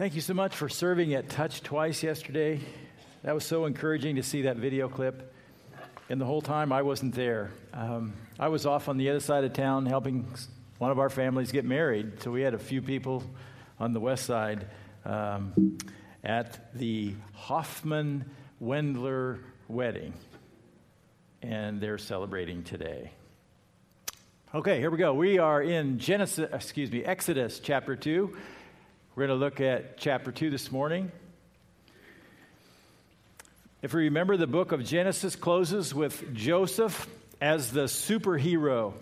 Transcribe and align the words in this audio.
Thank 0.00 0.14
you 0.14 0.22
so 0.22 0.32
much 0.32 0.56
for 0.56 0.70
serving 0.70 1.12
at 1.12 1.28
Touch 1.28 1.62
twice 1.62 2.02
yesterday. 2.02 2.58
That 3.22 3.34
was 3.34 3.44
so 3.44 3.66
encouraging 3.66 4.16
to 4.16 4.22
see 4.22 4.40
that 4.42 4.56
video 4.56 4.88
clip. 4.88 5.34
And 6.08 6.18
the 6.18 6.24
whole 6.24 6.40
time 6.40 6.72
I 6.72 6.80
wasn't 6.80 7.14
there. 7.14 7.50
Um, 7.74 8.14
I 8.38 8.48
was 8.48 8.64
off 8.64 8.88
on 8.88 8.96
the 8.96 9.10
other 9.10 9.20
side 9.20 9.44
of 9.44 9.52
town 9.52 9.84
helping 9.84 10.26
one 10.78 10.90
of 10.90 10.98
our 10.98 11.10
families 11.10 11.52
get 11.52 11.66
married. 11.66 12.22
So 12.22 12.30
we 12.30 12.40
had 12.40 12.54
a 12.54 12.58
few 12.58 12.80
people 12.80 13.22
on 13.78 13.92
the 13.92 14.00
west 14.00 14.24
side 14.24 14.68
um, 15.04 15.76
at 16.24 16.74
the 16.74 17.14
Hoffman 17.34 18.24
Wendler 18.58 19.40
wedding. 19.68 20.14
And 21.42 21.78
they're 21.78 21.98
celebrating 21.98 22.62
today. 22.62 23.10
Okay, 24.54 24.78
here 24.78 24.90
we 24.90 24.96
go. 24.96 25.12
We 25.12 25.36
are 25.36 25.60
in 25.62 25.98
Genesis, 25.98 26.48
excuse 26.54 26.90
me, 26.90 27.04
Exodus 27.04 27.60
chapter 27.62 27.96
2. 27.96 28.34
We're 29.20 29.26
going 29.26 29.38
to 29.38 29.44
look 29.44 29.60
at 29.60 29.98
chapter 29.98 30.32
2 30.32 30.48
this 30.48 30.72
morning. 30.72 31.12
If 33.82 33.92
we 33.92 34.04
remember, 34.04 34.38
the 34.38 34.46
book 34.46 34.72
of 34.72 34.82
Genesis 34.82 35.36
closes 35.36 35.94
with 35.94 36.32
Joseph 36.32 37.06
as 37.38 37.70
the 37.70 37.84
superhero. 37.84 38.94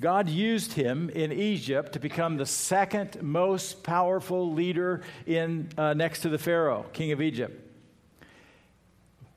God 0.00 0.28
used 0.28 0.72
him 0.72 1.10
in 1.10 1.30
Egypt 1.30 1.92
to 1.92 2.00
become 2.00 2.38
the 2.38 2.44
second 2.44 3.22
most 3.22 3.84
powerful 3.84 4.52
leader 4.52 5.02
in, 5.26 5.68
uh, 5.78 5.94
next 5.94 6.22
to 6.22 6.28
the 6.28 6.38
Pharaoh, 6.38 6.84
king 6.92 7.12
of 7.12 7.22
Egypt. 7.22 7.72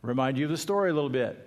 Remind 0.02 0.39
you 0.39 0.45
of 0.45 0.52
the 0.52 0.57
story 0.57 0.89
a 0.89 0.94
little 0.95 1.11
bit. 1.11 1.38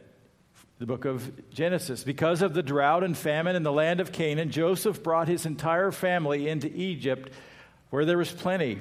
The 0.78 0.86
book 0.86 1.04
of 1.04 1.50
Genesis. 1.50 2.04
Because 2.04 2.42
of 2.42 2.54
the 2.54 2.62
drought 2.62 3.02
and 3.02 3.18
famine 3.18 3.56
in 3.56 3.64
the 3.64 3.72
land 3.72 3.98
of 3.98 4.12
Canaan, 4.12 4.52
Joseph 4.52 5.02
brought 5.02 5.26
his 5.26 5.46
entire 5.46 5.90
family 5.90 6.48
into 6.48 6.72
Egypt 6.72 7.32
where 7.92 8.06
there 8.06 8.16
was 8.16 8.32
plenty. 8.32 8.78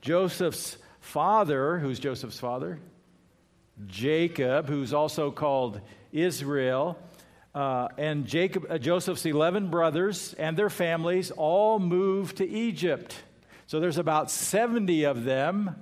Joseph's 0.00 0.76
father, 0.98 1.78
who's 1.78 2.00
Joseph's 2.00 2.40
father? 2.40 2.80
Jacob, 3.86 4.68
who's 4.68 4.92
also 4.92 5.30
called 5.30 5.80
Israel, 6.10 6.98
uh, 7.54 7.86
and 7.96 8.26
Jacob, 8.26 8.66
uh, 8.68 8.78
Joseph's 8.78 9.24
11 9.26 9.70
brothers 9.70 10.34
and 10.34 10.56
their 10.56 10.70
families 10.70 11.30
all 11.30 11.78
moved 11.78 12.38
to 12.38 12.48
Egypt. 12.48 13.14
So 13.68 13.78
there's 13.78 13.96
about 13.96 14.28
70 14.28 15.04
of 15.04 15.22
them. 15.22 15.76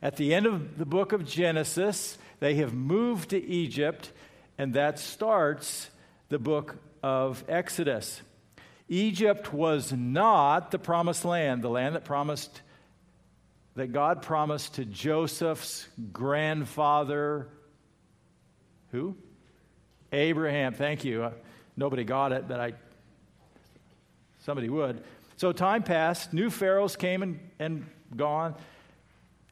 At 0.00 0.16
the 0.16 0.32
end 0.32 0.46
of 0.46 0.78
the 0.78 0.86
book 0.86 1.12
of 1.12 1.26
Genesis, 1.26 2.16
they 2.40 2.54
have 2.54 2.72
moved 2.72 3.30
to 3.30 3.44
Egypt, 3.44 4.12
and 4.56 4.72
that 4.72 4.98
starts 4.98 5.90
the 6.30 6.38
book 6.38 6.76
of 7.02 7.44
Exodus. 7.50 8.22
Egypt 8.88 9.52
was 9.52 9.92
not 9.92 10.70
the 10.70 10.78
promised 10.78 11.24
land, 11.24 11.62
the 11.62 11.68
land 11.68 11.94
that 11.94 12.04
promised 12.04 12.62
that 13.78 13.92
God 13.92 14.22
promised 14.22 14.74
to 14.74 14.84
Joseph's 14.84 15.86
grandfather, 16.12 17.46
who? 18.90 19.16
Abraham. 20.10 20.74
Thank 20.74 21.04
you. 21.04 21.22
Uh, 21.22 21.30
nobody 21.76 22.02
got 22.02 22.32
it, 22.32 22.48
but 22.48 22.58
I, 22.58 22.72
somebody 24.40 24.68
would. 24.68 25.04
So 25.36 25.52
time 25.52 25.84
passed. 25.84 26.32
New 26.32 26.50
pharaohs 26.50 26.96
came 26.96 27.22
and, 27.22 27.38
and 27.60 27.86
gone. 28.16 28.56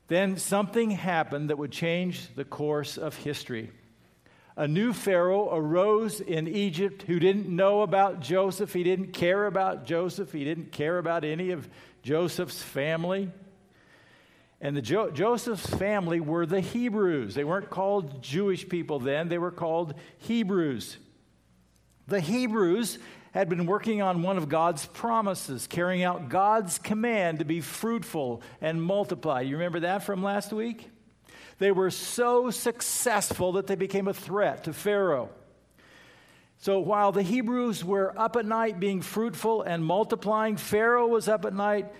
Then 0.09 0.39
something 0.39 0.91
happened 0.91 1.51
that 1.51 1.59
would 1.59 1.71
change 1.71 2.35
the 2.35 2.45
course 2.45 2.99
of 2.99 3.15
history. 3.17 3.71
A 4.57 4.67
new 4.67 4.95
Pharaoh 4.95 5.55
arose 5.55 6.21
in 6.21 6.49
Egypt 6.49 7.03
who 7.03 7.19
didn't 7.19 7.47
know 7.47 7.83
about 7.83 8.21
Joseph. 8.21 8.73
He 8.73 8.83
didn't 8.83 9.13
care 9.13 9.47
about 9.47 9.85
Joseph. 9.85 10.33
He 10.33 10.45
didn't 10.45 10.73
care 10.73 10.97
about 10.97 11.25
any 11.25 11.51
of 11.51 11.69
Joseph's 12.03 12.63
family. 12.63 13.31
And 14.61 14.75
the 14.75 14.81
jo- 14.81 15.11
Joseph's 15.11 15.67
family 15.67 16.21
were 16.21 16.47
the 16.47 16.63
Hebrews. 16.63 17.35
They 17.35 17.45
weren't 17.45 17.69
called 17.69 18.23
Jewish 18.23 18.67
people 18.67 18.99
then, 18.99 19.29
they 19.29 19.39
were 19.39 19.51
called 19.51 19.95
Hebrews. 20.19 20.97
The 22.09 22.21
Hebrews 22.21 22.99
had 23.33 23.51
been 23.51 23.67
working 23.67 24.01
on 24.01 24.23
one 24.23 24.39
of 24.39 24.49
God's 24.49 24.87
promises, 24.87 25.67
carrying 25.67 26.03
out 26.03 26.31
God's 26.31 26.79
command 26.79 27.41
to 27.41 27.45
be 27.45 27.61
fruitful 27.61 28.41
and 28.63 28.83
multiply. 28.83 29.43
You 29.43 29.57
remember 29.57 29.81
that 29.81 30.05
from 30.05 30.23
last 30.23 30.53
week? 30.53 30.89
They 31.59 31.73
were 31.73 31.91
so 31.91 32.51
successful 32.51 33.53
that 33.53 33.67
they 33.67 33.77
became 33.77 34.09
a 34.09 34.15
threat 34.15 34.65
to 34.65 34.73
Pharaoh. 34.73 35.31
So 36.59 36.81
while 36.81 37.13
the 37.13 37.23
Hebrews 37.23 37.85
were 37.85 38.19
up 38.19 38.37
at 38.37 38.47
night 38.47 38.81
being 38.81 39.03
fruitful 39.03 39.63
and 39.63 39.85
multiplying, 39.85 40.57
Pharaoh 40.57 41.07
was 41.07 41.29
up 41.29 41.45
at 41.45 41.55
night 41.55 41.93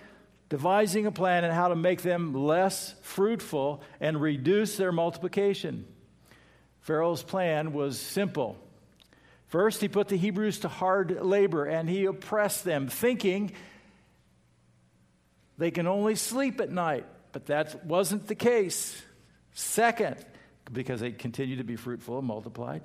devising 0.49 1.05
a 1.05 1.11
plan 1.11 1.43
on 1.43 1.51
how 1.51 1.67
to 1.67 1.75
make 1.75 2.01
them 2.01 2.33
less 2.33 2.95
fruitful 3.01 3.81
and 3.99 4.21
reduce 4.21 4.77
their 4.77 4.91
multiplication. 4.91 5.85
Pharaoh's 6.81 7.23
plan 7.23 7.73
was 7.73 7.99
simple. 7.99 8.57
First, 9.47 9.81
he 9.81 9.87
put 9.87 10.07
the 10.07 10.17
Hebrews 10.17 10.59
to 10.59 10.67
hard 10.67 11.21
labor 11.21 11.65
and 11.65 11.89
he 11.89 12.05
oppressed 12.05 12.63
them, 12.63 12.87
thinking 12.87 13.51
they 15.57 15.71
can 15.71 15.87
only 15.87 16.15
sleep 16.15 16.61
at 16.61 16.71
night. 16.71 17.05
But 17.31 17.47
that 17.47 17.85
wasn't 17.85 18.27
the 18.27 18.35
case. 18.35 19.01
Second, 19.57 20.17
because 20.71 20.99
they 20.99 21.11
continued 21.11 21.57
to 21.57 21.63
be 21.63 21.75
fruitful 21.75 22.19
and 22.19 22.27
multiplied. 22.27 22.83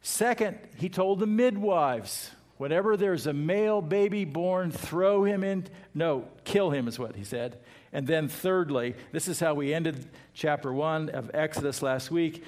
Second, 0.00 0.56
he 0.76 0.88
told 0.88 1.18
the 1.18 1.26
midwives, 1.26 2.30
Whenever 2.56 2.96
there's 2.96 3.26
a 3.26 3.32
male 3.32 3.82
baby 3.82 4.24
born, 4.24 4.70
throw 4.70 5.24
him 5.24 5.42
in. 5.42 5.66
No, 5.92 6.28
kill 6.44 6.70
him, 6.70 6.86
is 6.86 7.00
what 7.00 7.16
he 7.16 7.24
said. 7.24 7.58
And 7.92 8.06
then, 8.06 8.28
thirdly, 8.28 8.94
this 9.10 9.26
is 9.26 9.40
how 9.40 9.54
we 9.54 9.74
ended 9.74 10.06
chapter 10.34 10.72
one 10.72 11.10
of 11.10 11.32
Exodus 11.34 11.82
last 11.82 12.12
week. 12.12 12.44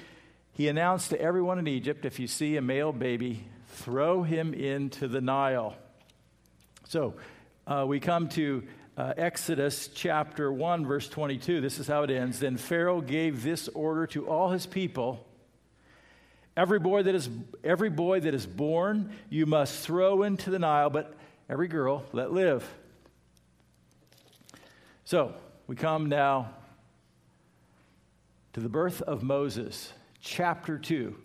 He 0.53 0.69
announced 0.69 1.09
to 1.09 1.19
everyone 1.19 1.59
in 1.59 1.67
Egypt 1.67 2.05
if 2.05 2.21
you 2.21 2.27
see 2.27 2.55
a 2.55 2.61
male 2.61 2.93
baby, 2.93 3.43
throw 3.67 4.23
him 4.23 4.53
into 4.53 5.09
the 5.09 5.19
Nile. 5.19 5.75
So 6.85 7.15
uh, 7.67 7.83
we 7.85 7.99
come 7.99 8.29
to 8.29 8.63
uh, 8.97 9.13
Exodus 9.15 9.89
chapter 9.93 10.51
1, 10.51 10.85
verse 10.85 11.07
22. 11.07 11.61
This 11.61 11.79
is 11.79 11.87
how 11.87 12.03
it 12.03 12.09
ends. 12.09 12.39
Then 12.39 12.57
Pharaoh 12.57 12.99
gave 12.99 13.43
this 13.43 13.67
order 13.69 14.07
to 14.07 14.27
all 14.27 14.49
his 14.49 14.65
people 14.65 15.27
Every 16.57 16.79
boy 16.79 17.03
that 17.03 17.13
is, 17.13 17.29
every 17.63 17.91
boy 17.91 18.19
that 18.21 18.33
is 18.33 18.47
born, 18.47 19.11
you 19.29 19.45
must 19.45 19.79
throw 19.85 20.23
into 20.23 20.49
the 20.49 20.57
Nile, 20.57 20.89
but 20.89 21.13
every 21.47 21.67
girl 21.67 22.03
let 22.13 22.33
live. 22.33 22.67
So, 25.05 25.35
we 25.67 25.75
come 25.75 26.09
now 26.09 26.49
to 28.53 28.59
the 28.59 28.69
birth 28.69 29.03
of 29.03 29.21
Moses, 29.21 29.93
chapter 30.19 30.79
2. 30.79 31.15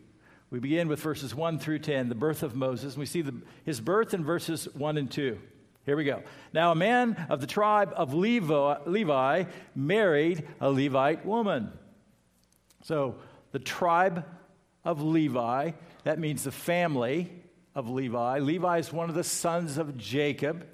We 0.51 0.59
begin 0.59 0.87
with 0.87 1.01
verses 1.01 1.35
1 1.35 1.59
through 1.59 1.79
10, 1.79 2.11
the 2.11 2.15
birth 2.15 2.43
of 2.43 2.55
Moses. 2.55 2.93
And 2.93 3.01
we 3.01 3.07
see 3.07 3.23
the, 3.23 3.41
his 3.65 3.81
birth 3.81 4.13
in 4.13 4.23
verses 4.23 4.69
1 4.75 4.99
and 4.99 5.11
2. 5.11 5.39
Here 5.85 5.97
we 5.97 6.05
go. 6.05 6.23
Now, 6.53 6.71
a 6.71 6.77
man 6.77 7.27
of 7.29 7.41
the 7.41 7.47
tribe 7.47 7.93
of 7.97 8.15
Levi, 8.15 9.45
married 9.75 10.49
a 10.61 10.71
Levite 10.71 11.27
woman. 11.27 11.73
So, 12.85 13.17
the 13.51 13.59
tribe 13.59 14.25
of 14.85 15.03
Levi. 15.03 15.73
That 16.05 16.19
means 16.19 16.45
the 16.45 16.53
family 16.53 17.33
of 17.75 17.89
Levi. 17.89 18.39
Levi 18.41 18.79
is 18.79 18.93
one 18.93 19.09
of 19.09 19.15
the 19.15 19.25
sons 19.25 19.79
of 19.79 19.97
Jacob. 19.97 20.67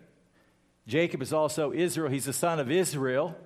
Jacob 0.87 1.23
is 1.23 1.33
also 1.33 1.73
Israel. 1.73 2.11
He's 2.11 2.25
the 2.25 2.33
son 2.33 2.61
of 2.61 2.71
Israel. 2.71 3.37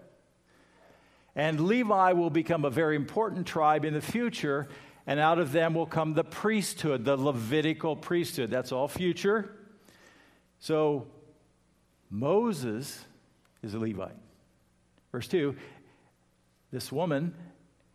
And 1.34 1.60
Levi 1.60 2.12
will 2.12 2.30
become 2.30 2.64
a 2.64 2.70
very 2.70 2.94
important 2.94 3.46
tribe 3.46 3.84
in 3.84 3.94
the 3.94 4.02
future, 4.02 4.68
and 5.06 5.18
out 5.18 5.38
of 5.38 5.52
them 5.52 5.74
will 5.74 5.86
come 5.86 6.14
the 6.14 6.24
priesthood, 6.24 7.04
the 7.04 7.16
Levitical 7.16 7.96
priesthood. 7.96 8.50
That's 8.50 8.70
all 8.70 8.86
future. 8.86 9.50
So 10.60 11.06
Moses 12.12 13.04
is 13.62 13.74
a 13.74 13.78
Levite. 13.80 14.14
Verse 15.10 15.26
2 15.26 15.56
this 16.70 16.90
woman 16.90 17.34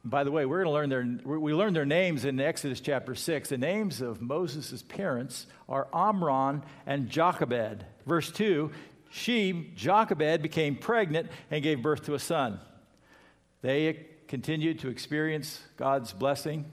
by 0.09 0.23
the 0.23 0.31
way, 0.31 0.45
we're 0.45 0.63
going 0.63 0.67
to 0.67 0.95
learn 0.95 1.19
their, 1.25 1.37
we 1.37 1.53
learn 1.53 1.73
their 1.73 1.85
names 1.85 2.23
in 2.23 2.39
Exodus 2.39 2.79
chapter 2.79 3.13
6. 3.13 3.49
The 3.49 3.57
names 3.57 3.99
of 3.99 4.21
Moses' 4.21 4.81
parents 4.83 5.47
are 5.67 5.87
Amram 5.93 6.63
and 6.85 7.09
Jochebed. 7.09 7.85
Verse 8.05 8.31
2 8.31 8.71
She, 9.09 9.73
Jochebed, 9.75 10.41
became 10.41 10.77
pregnant 10.77 11.29
and 11.51 11.61
gave 11.61 11.81
birth 11.81 12.05
to 12.05 12.13
a 12.13 12.19
son. 12.19 12.59
They 13.61 14.07
continued 14.29 14.79
to 14.79 14.89
experience 14.89 15.61
God's 15.75 16.13
blessing 16.13 16.71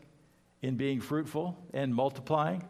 in 0.63 0.77
being 0.77 1.01
fruitful 1.01 1.59
and 1.73 1.93
multiplying. 1.93 2.63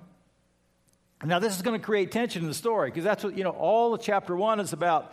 Now, 1.25 1.39
this 1.39 1.57
is 1.57 1.63
going 1.63 1.79
to 1.79 1.85
create 1.85 2.13
tension 2.13 2.43
in 2.43 2.49
the 2.49 2.55
story 2.55 2.91
because 2.91 3.05
that's 3.05 3.25
what, 3.25 3.37
you 3.37 3.45
know, 3.45 3.51
all 3.51 3.95
of 3.95 4.03
chapter 4.03 4.37
1 4.37 4.61
is 4.61 4.73
about 4.73 5.13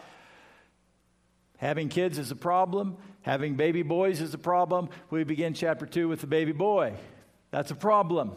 having 1.57 1.89
kids 1.89 2.17
is 2.17 2.31
a 2.31 2.35
problem 2.35 2.97
Having 3.23 3.55
baby 3.55 3.83
boys 3.83 4.19
is 4.19 4.33
a 4.33 4.37
problem. 4.37 4.89
We 5.09 5.23
begin 5.23 5.53
chapter 5.53 5.85
2 5.85 6.07
with 6.07 6.21
the 6.21 6.27
baby 6.27 6.51
boy. 6.51 6.93
That's 7.51 7.69
a 7.71 7.75
problem. 7.75 8.31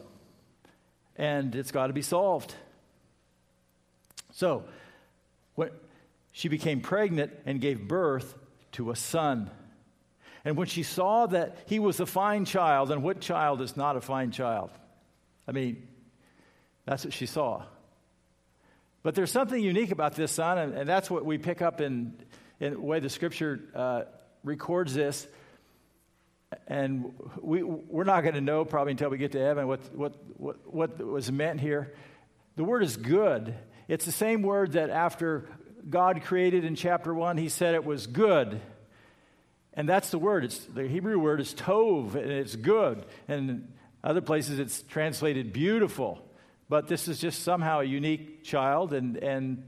And 1.17 1.55
it's 1.55 1.71
got 1.71 1.87
to 1.87 1.93
be 1.93 2.03
solved. 2.03 2.55
So, 4.33 4.65
when 5.55 5.71
she 6.33 6.49
became 6.49 6.81
pregnant 6.81 7.33
and 7.47 7.61
gave 7.61 7.89
birth 7.89 8.35
to 8.73 8.91
a 8.91 8.97
son. 8.97 9.51
And 10.45 10.57
when 10.57 10.67
she 10.67 10.83
saw 10.83 11.27
that 11.27 11.57
he 11.67 11.79
was 11.79 12.01
a 12.01 12.07
fine 12.07 12.45
child, 12.45 12.91
and 12.91 13.03
what 13.03 13.21
child 13.21 13.63
is 13.63 13.77
not 13.77 13.97
a 13.97 14.01
fine 14.01 14.33
child? 14.33 14.71
I 15.49 15.53
mean, 15.53 15.87
that's 16.87 17.05
what 17.05 17.15
she 17.15 17.27
saw. 17.27 17.65
But 19.03 19.15
there's 19.15 19.31
something 19.31 19.63
unique 19.63 19.91
about 19.91 20.15
this 20.15 20.33
son, 20.33 20.59
and, 20.59 20.75
and 20.75 20.89
that's 20.89 21.11
what 21.11 21.25
we 21.25 21.39
pick 21.39 21.61
up 21.61 21.81
in, 21.81 22.15
in 22.59 22.73
the 22.75 22.81
way 22.81 23.01
the 23.01 23.11
scripture 23.11 23.61
uh, 23.75 24.03
records 24.43 24.95
this. 24.95 25.27
And 26.69 27.13
we, 27.41 27.63
we're 27.63 28.05
not 28.05 28.23
going 28.23 28.35
to 28.35 28.41
know 28.41 28.65
probably 28.65 28.93
until 28.93 29.11
we 29.11 29.19
get 29.19 29.33
to 29.33 29.41
heaven 29.41 29.67
what, 29.67 29.81
what, 29.95 30.15
what, 30.39 30.73
what 30.73 30.99
was 31.05 31.31
meant 31.31 31.61
here. 31.61 31.95
The 32.57 32.65
word 32.65 32.83
is 32.83 32.97
good. 32.97 33.55
It's 33.89 34.05
the 34.05 34.13
same 34.13 34.43
word 34.43 34.73
that 34.73 34.91
after 34.91 35.49
God 35.89 36.23
created 36.23 36.65
in 36.65 36.75
chapter 36.75 37.13
1, 37.13 37.37
he 37.37 37.49
said 37.49 37.75
it 37.75 37.85
was 37.85 38.07
good. 38.07 38.61
And 39.75 39.89
that's 39.89 40.11
the 40.11 40.19
word. 40.19 40.45
It's, 40.45 40.59
the 40.59 40.87
Hebrew 40.87 41.19
word 41.19 41.41
is 41.41 41.53
tov, 41.53 42.15
and 42.15 42.31
it's 42.31 42.57
good. 42.57 43.05
And 43.27 43.73
other 44.03 44.21
places 44.21 44.59
it's 44.59 44.83
translated 44.83 45.53
beautiful. 45.53 46.25
But 46.69 46.89
this 46.89 47.09
is 47.09 47.21
just 47.21 47.43
somehow 47.43 47.81
a 47.81 47.85
unique 47.85 48.43
child. 48.45 48.93
And, 48.93 49.17
and 49.17 49.65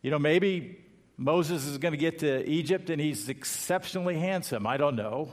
you 0.00 0.10
know, 0.10 0.18
maybe 0.18 0.78
Moses 1.16 1.66
is 1.66 1.78
going 1.78 1.92
to 1.92 1.98
get 1.98 2.20
to 2.20 2.48
Egypt 2.48 2.90
and 2.90 3.00
he's 3.00 3.28
exceptionally 3.28 4.18
handsome. 4.18 4.66
I 4.66 4.76
don't 4.76 4.96
know. 4.96 5.30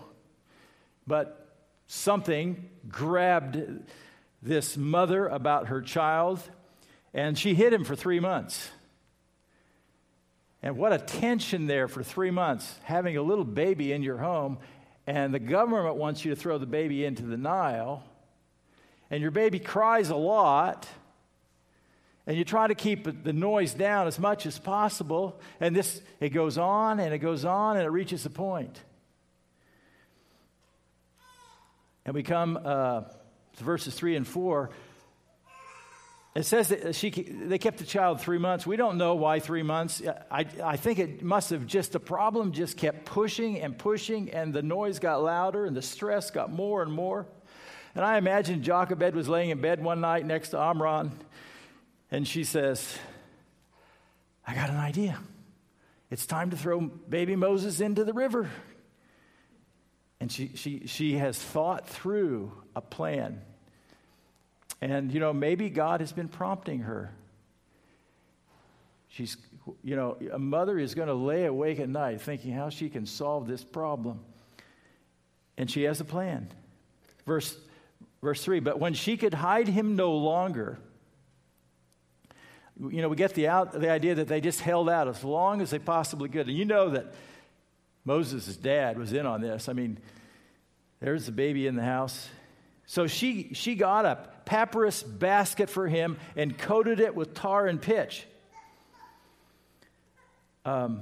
But 1.08 1.56
something 1.88 2.70
grabbed 2.88 3.60
this 4.42 4.78
mother 4.78 5.28
about 5.28 5.68
her 5.68 5.82
child, 5.82 6.40
and 7.14 7.38
she 7.38 7.54
hid 7.54 7.74
him 7.74 7.84
for 7.84 7.96
three 7.96 8.20
months. 8.20 8.70
And 10.62 10.78
what 10.78 10.94
a 10.94 10.98
tension 10.98 11.68
there 11.68 11.88
for 11.88 12.04
three 12.04 12.32
months, 12.32 12.80
having 12.84 13.18
a 13.18 13.22
little 13.22 13.46
baby 13.46 13.92
in 13.92 14.04
your 14.04 14.18
home, 14.18 14.60
and 15.08 15.34
the 15.34 15.40
government 15.40 15.96
wants 15.96 16.24
you 16.24 16.34
to 16.34 16.40
throw 16.40 16.58
the 16.58 16.66
baby 16.66 17.04
into 17.06 17.24
the 17.24 17.38
Nile, 17.38 18.04
and 19.10 19.22
your 19.22 19.32
baby 19.32 19.60
cries 19.60 20.10
a 20.10 20.16
lot, 20.16 20.88
and 22.28 22.38
you 22.38 22.44
try 22.44 22.68
to 22.68 22.76
keep 22.76 23.24
the 23.24 23.34
noise 23.34 23.74
down 23.74 24.08
as 24.08 24.20
much 24.20 24.46
as 24.46 24.60
possible, 24.60 25.40
and 25.60 25.76
this 25.76 26.02
it 26.20 26.30
goes 26.30 26.58
on 26.58 27.00
and 27.00 27.14
it 27.14 27.20
goes 27.20 27.44
on 27.44 27.76
and 27.76 27.86
it 27.86 27.90
reaches 27.90 28.26
a 28.26 28.30
point. 28.30 28.80
And 32.06 32.14
we 32.14 32.24
come 32.24 32.60
uh, 32.64 33.02
to 33.58 33.64
verses 33.64 33.96
three 33.96 34.16
and 34.16 34.28
four. 34.28 34.70
It 36.36 36.44
says 36.44 36.70
that 36.70 36.94
she, 36.94 37.10
they 37.10 37.58
kept 37.58 37.80
the 37.80 37.84
child 37.84 38.22
three 38.22 38.38
months. 38.38 38.66
We 38.66 38.78
don't 38.78 38.98
know 38.98 39.16
why 39.16 39.40
three 39.40 39.64
months. 39.64 40.02
I, 40.30 40.46
I 40.64 40.78
think 40.78 41.00
it 41.00 41.24
must 41.24 41.50
have 41.50 41.66
just, 41.66 41.92
the 41.94 42.00
problem 42.00 42.52
just 42.52 42.78
kept 42.78 43.06
pushing 43.06 43.60
and 43.60 43.76
pushing, 43.76 44.30
and 44.30 44.54
the 44.54 44.62
noise 44.62 45.00
got 45.00 45.24
louder, 45.24 45.66
and 45.66 45.76
the 45.76 45.82
stress 45.82 46.30
got 46.30 46.52
more 46.52 46.84
and 46.84 46.92
more. 46.92 47.26
And 47.96 48.06
I 48.06 48.18
imagine 48.18 48.64
Jochebed 48.64 49.16
was 49.16 49.28
laying 49.28 49.50
in 49.50 49.62
bed 49.62 49.84
one 49.84 50.02
night 50.02 50.26
next 50.26 50.50
to 50.50 50.60
Amram, 50.60 51.12
and 52.12 52.28
she 52.28 52.44
says, 52.44 52.98
I 54.46 54.56
got 54.56 54.70
an 54.70 54.78
idea. 54.78 55.20
It's 56.10 56.26
time 56.26 56.50
to 56.50 56.58
throw 56.58 56.82
baby 56.82 57.36
Moses 57.36 57.82
into 57.82 58.04
the 58.04 58.14
river. 58.14 58.50
And 60.20 60.32
she, 60.32 60.52
she, 60.56 60.88
she 60.88 61.14
has 61.18 61.38
thought 61.38 61.88
through 61.88 62.52
a 62.76 62.82
plan. 62.82 63.42
And, 64.82 65.12
you 65.12 65.20
know, 65.20 65.34
maybe 65.34 65.70
God 65.70 66.00
has 66.00 66.12
been 66.12 66.28
prompting 66.28 66.80
her. 66.80 67.12
She's, 69.10 69.38
you 69.84 69.96
know, 69.96 70.18
a 70.32 70.40
mother 70.40 70.80
is 70.80 70.96
going 70.96 71.08
to 71.08 71.14
lay 71.14 71.46
awake 71.46 71.80
at 71.80 71.90
night 71.90 72.22
thinking 72.22 72.54
how 72.54 72.70
she 72.70 72.90
can 72.90 73.06
solve 73.06 73.48
this 73.48 73.64
problem. 73.64 74.20
And 75.58 75.70
she 75.70 75.84
has 75.84 76.00
a 76.00 76.06
plan. 76.06 76.50
Verse, 77.26 77.56
verse 78.22 78.44
3 78.44 78.60
But 78.60 78.80
when 78.80 78.94
she 78.94 79.18
could 79.18 79.34
hide 79.34 79.68
him 79.68 79.96
no 79.96 80.14
longer, 80.14 80.80
you 82.80 83.02
know, 83.02 83.10
we 83.10 83.16
get 83.16 83.34
the, 83.34 83.48
out, 83.48 83.74
the 83.74 83.90
idea 83.90 84.16
that 84.16 84.28
they 84.28 84.40
just 84.40 84.62
held 84.62 84.90
out 84.90 85.08
as 85.08 85.24
long 85.24 85.62
as 85.62 85.70
they 85.70 85.80
possibly 85.80 86.30
could. 86.30 86.48
And 86.48 86.58
you 86.58 86.66
know 86.66 86.92
that 86.92 87.14
Moses' 88.06 88.56
dad 88.56 88.98
was 88.98 89.12
in 89.12 89.26
on 89.26 89.42
this. 89.42 89.68
I 89.68 89.74
mean, 89.74 90.00
there's 91.02 91.26
the 91.26 91.32
baby 91.32 91.68
in 91.68 91.76
the 91.76 91.84
house. 91.84 92.30
So 92.86 93.06
she, 93.06 93.54
she 93.54 93.76
got 93.76 94.06
a 94.06 94.30
papyrus 94.46 95.04
basket 95.04 95.70
for 95.70 95.88
him 95.88 96.18
and 96.36 96.58
coated 96.58 97.00
it 97.00 97.16
with 97.16 97.34
tar 97.34 97.68
and 97.68 97.82
pitch. 97.82 98.26
Um, 100.66 101.02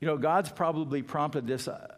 you 0.00 0.06
know, 0.06 0.18
God's 0.18 0.50
probably 0.50 1.02
prompted 1.02 1.46
this, 1.46 1.66
uh, 1.66 1.94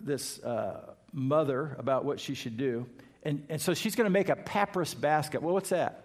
this 0.00 0.38
uh, 0.40 0.94
mother 1.18 1.76
about 1.78 2.04
what 2.04 2.20
she 2.20 2.34
should 2.34 2.56
do. 2.56 2.86
And, 3.22 3.44
and 3.48 3.60
so 3.60 3.74
she's 3.74 3.94
going 3.94 4.06
to 4.06 4.10
make 4.10 4.28
a 4.28 4.36
papyrus 4.36 4.94
basket. 4.94 5.42
Well, 5.42 5.54
what's 5.54 5.70
that? 5.70 6.04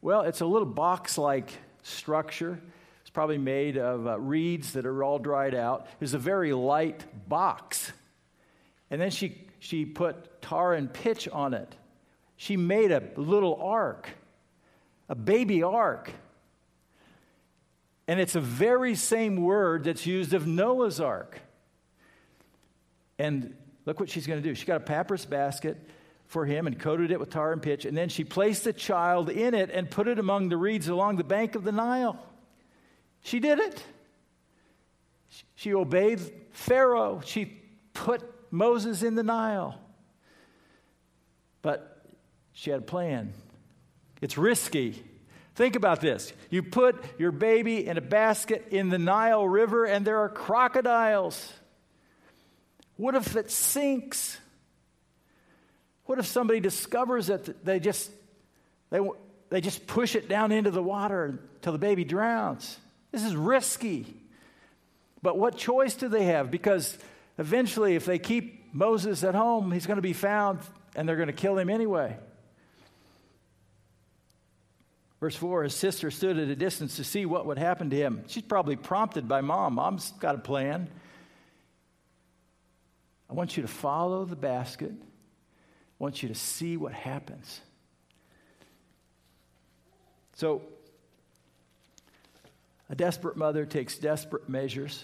Well, 0.00 0.22
it's 0.22 0.40
a 0.40 0.46
little 0.46 0.66
box 0.66 1.18
like 1.18 1.50
structure. 1.82 2.60
It's 3.00 3.10
probably 3.10 3.38
made 3.38 3.78
of 3.78 4.06
uh, 4.06 4.18
reeds 4.18 4.74
that 4.74 4.86
are 4.86 5.02
all 5.02 5.18
dried 5.18 5.54
out. 5.54 5.86
It's 6.00 6.12
a 6.12 6.18
very 6.18 6.52
light 6.52 7.04
box. 7.28 7.92
And 8.90 9.00
then 9.00 9.10
she 9.10 9.38
she 9.58 9.84
put 9.84 10.42
tar 10.42 10.74
and 10.74 10.92
pitch 10.92 11.28
on 11.28 11.54
it. 11.54 11.72
She 12.36 12.56
made 12.56 12.90
a 12.90 13.02
little 13.16 13.54
ark, 13.62 14.08
a 15.08 15.14
baby 15.14 15.62
ark. 15.62 16.10
And 18.08 18.18
it's 18.18 18.34
a 18.34 18.40
very 18.40 18.96
same 18.96 19.36
word 19.36 19.84
that's 19.84 20.04
used 20.04 20.34
of 20.34 20.48
Noah's 20.48 21.00
ark. 21.00 21.40
And 23.20 23.54
look 23.86 24.00
what 24.00 24.08
she's 24.08 24.26
going 24.26 24.42
to 24.42 24.48
do. 24.48 24.54
She 24.54 24.66
got 24.66 24.76
a 24.76 24.84
papyrus 24.84 25.24
basket 25.24 25.76
for 26.26 26.46
him 26.46 26.66
and 26.66 26.78
coated 26.78 27.10
it 27.10 27.20
with 27.20 27.30
tar 27.30 27.52
and 27.52 27.62
pitch. 27.62 27.84
And 27.84 27.96
then 27.96 28.08
she 28.08 28.24
placed 28.24 28.64
the 28.64 28.72
child 28.72 29.28
in 29.28 29.54
it 29.54 29.70
and 29.70 29.90
put 29.90 30.08
it 30.08 30.18
among 30.18 30.48
the 30.48 30.56
reeds 30.56 30.88
along 30.88 31.16
the 31.16 31.24
bank 31.24 31.54
of 31.54 31.64
the 31.64 31.72
Nile. 31.72 32.18
She 33.22 33.38
did 33.38 33.58
it. 33.58 33.82
She 35.54 35.74
obeyed 35.74 36.20
Pharaoh. 36.50 37.20
She 37.24 37.60
put 37.92 38.22
Moses 38.50 39.02
in 39.02 39.14
the 39.14 39.22
Nile. 39.22 39.78
But 41.60 42.04
she 42.52 42.70
had 42.70 42.80
a 42.80 42.84
plan. 42.84 43.32
It's 44.20 44.38
risky. 44.38 45.02
Think 45.54 45.76
about 45.76 46.00
this. 46.00 46.32
You 46.50 46.62
put 46.62 47.02
your 47.18 47.32
baby 47.32 47.86
in 47.86 47.98
a 47.98 48.00
basket 48.00 48.68
in 48.70 48.88
the 48.88 48.98
Nile 48.98 49.46
River 49.46 49.84
and 49.84 50.06
there 50.06 50.18
are 50.18 50.28
crocodiles. 50.28 51.52
What 52.96 53.14
if 53.14 53.36
it 53.36 53.50
sinks? 53.50 54.38
What 56.06 56.18
if 56.18 56.26
somebody 56.26 56.60
discovers 56.60 57.28
that 57.28 57.64
they 57.64 57.80
just 57.80 58.10
they, 58.90 59.00
they 59.48 59.60
just 59.60 59.86
push 59.86 60.14
it 60.14 60.28
down 60.28 60.52
into 60.52 60.70
the 60.70 60.82
water 60.82 61.38
until 61.56 61.72
the 61.72 61.78
baby 61.78 62.04
drowns? 62.04 62.78
This 63.10 63.24
is 63.24 63.34
risky. 63.34 64.14
But 65.22 65.38
what 65.38 65.56
choice 65.56 65.94
do 65.94 66.08
they 66.08 66.24
have? 66.24 66.50
Because 66.50 66.98
eventually, 67.38 67.94
if 67.94 68.04
they 68.04 68.18
keep 68.18 68.74
Moses 68.74 69.22
at 69.22 69.34
home, 69.34 69.70
he's 69.70 69.86
going 69.86 69.96
to 69.96 70.02
be 70.02 70.12
found 70.12 70.58
and 70.96 71.08
they're 71.08 71.16
going 71.16 71.28
to 71.28 71.32
kill 71.32 71.56
him 71.56 71.70
anyway. 71.70 72.16
Verse 75.20 75.36
4 75.36 75.62
His 75.64 75.74
sister 75.74 76.10
stood 76.10 76.36
at 76.38 76.48
a 76.48 76.56
distance 76.56 76.96
to 76.96 77.04
see 77.04 77.24
what 77.26 77.46
would 77.46 77.58
happen 77.58 77.90
to 77.90 77.96
him. 77.96 78.24
She's 78.26 78.42
probably 78.42 78.74
prompted 78.76 79.28
by 79.28 79.40
mom. 79.40 79.74
Mom's 79.74 80.10
got 80.18 80.34
a 80.34 80.38
plan. 80.38 80.88
I 83.32 83.34
want 83.34 83.56
you 83.56 83.62
to 83.62 83.68
follow 83.68 84.26
the 84.26 84.36
basket, 84.36 84.92
I 84.92 85.04
want 85.98 86.22
you 86.22 86.28
to 86.28 86.34
see 86.34 86.76
what 86.76 86.92
happens. 86.92 87.62
So, 90.34 90.60
a 92.90 92.94
desperate 92.94 93.38
mother 93.38 93.64
takes 93.64 93.96
desperate 93.96 94.50
measures. 94.50 95.02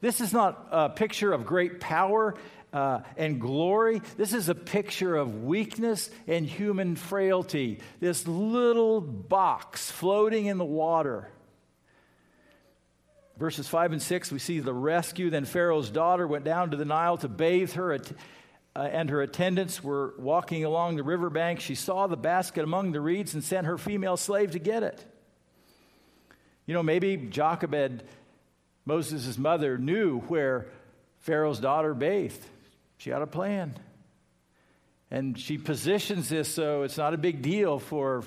This 0.00 0.20
is 0.20 0.32
not 0.32 0.66
a 0.72 0.88
picture 0.88 1.32
of 1.32 1.46
great 1.46 1.78
power 1.78 2.34
uh, 2.72 3.02
and 3.16 3.40
glory. 3.40 4.02
This 4.16 4.34
is 4.34 4.48
a 4.48 4.54
picture 4.56 5.14
of 5.14 5.44
weakness 5.44 6.10
and 6.26 6.44
human 6.44 6.96
frailty. 6.96 7.78
This 8.00 8.26
little 8.26 9.00
box 9.00 9.88
floating 9.88 10.46
in 10.46 10.58
the 10.58 10.64
water. 10.64 11.28
Verses 13.40 13.66
5 13.66 13.92
and 13.92 14.02
6, 14.02 14.32
we 14.32 14.38
see 14.38 14.60
the 14.60 14.74
rescue. 14.74 15.30
Then 15.30 15.46
Pharaoh's 15.46 15.88
daughter 15.88 16.26
went 16.26 16.44
down 16.44 16.72
to 16.72 16.76
the 16.76 16.84
Nile 16.84 17.16
to 17.16 17.28
bathe 17.28 17.72
her, 17.72 17.94
uh, 17.94 17.98
and 18.76 19.08
her 19.08 19.22
attendants 19.22 19.82
were 19.82 20.12
walking 20.18 20.66
along 20.66 20.96
the 20.96 21.02
riverbank. 21.02 21.60
She 21.60 21.74
saw 21.74 22.06
the 22.06 22.18
basket 22.18 22.64
among 22.64 22.92
the 22.92 23.00
reeds 23.00 23.32
and 23.32 23.42
sent 23.42 23.66
her 23.66 23.78
female 23.78 24.18
slave 24.18 24.50
to 24.50 24.58
get 24.58 24.82
it. 24.82 25.02
You 26.66 26.74
know, 26.74 26.82
maybe 26.82 27.16
Jochebed 27.16 28.02
Moses' 28.84 29.38
mother 29.38 29.78
knew 29.78 30.20
where 30.20 30.66
Pharaoh's 31.20 31.60
daughter 31.60 31.94
bathed. 31.94 32.44
She 32.98 33.08
had 33.08 33.22
a 33.22 33.26
plan. 33.26 33.74
And 35.10 35.40
she 35.40 35.56
positions 35.56 36.28
this 36.28 36.54
so 36.54 36.82
it's 36.82 36.98
not 36.98 37.14
a 37.14 37.18
big 37.18 37.40
deal 37.40 37.78
for 37.78 38.22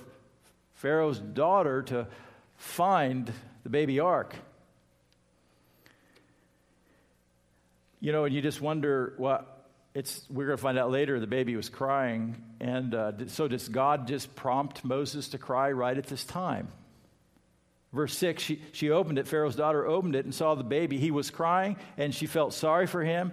Pharaoh's 0.74 1.20
daughter 1.20 1.84
to 1.84 2.08
find 2.58 3.32
the 3.62 3.70
baby 3.70 4.00
ark. 4.00 4.36
You 8.03 8.12
know, 8.12 8.25
and 8.25 8.36
you 8.36 8.41
just 8.41 8.60
wonder 8.60 9.13
what 9.15 9.65
it's, 9.93 10.25
we're 10.29 10.48
going 10.48 10.57
to 10.57 10.62
find 10.62 10.77
out 10.77 10.91
later 10.91 11.22
the 11.22 11.25
baby 11.25 11.55
was 11.55 11.69
crying. 11.69 12.36
And 12.60 12.93
uh, 12.93 13.13
so 13.27 13.48
does 13.48 13.69
God 13.69 14.10
just 14.10 14.36
prompt 14.36 14.83
Moses 14.83 15.29
to 15.29 15.38
cry 15.38 15.72
right 15.72 15.98
at 15.98 16.07
this 16.07 16.25
time? 16.25 16.67
Verse 17.93 18.13
6 18.17 18.43
she, 18.43 18.62
she 18.74 18.89
opened 18.89 19.19
it, 19.19 19.27
Pharaoh's 19.29 19.55
daughter 19.55 19.86
opened 19.88 20.17
it 20.17 20.25
and 20.25 20.36
saw 20.36 20.53
the 20.53 20.65
baby. 20.65 20.98
He 20.98 21.12
was 21.12 21.31
crying, 21.31 21.77
and 21.95 22.13
she 22.13 22.25
felt 22.25 22.53
sorry 22.53 22.88
for 22.88 23.01
him. 23.05 23.31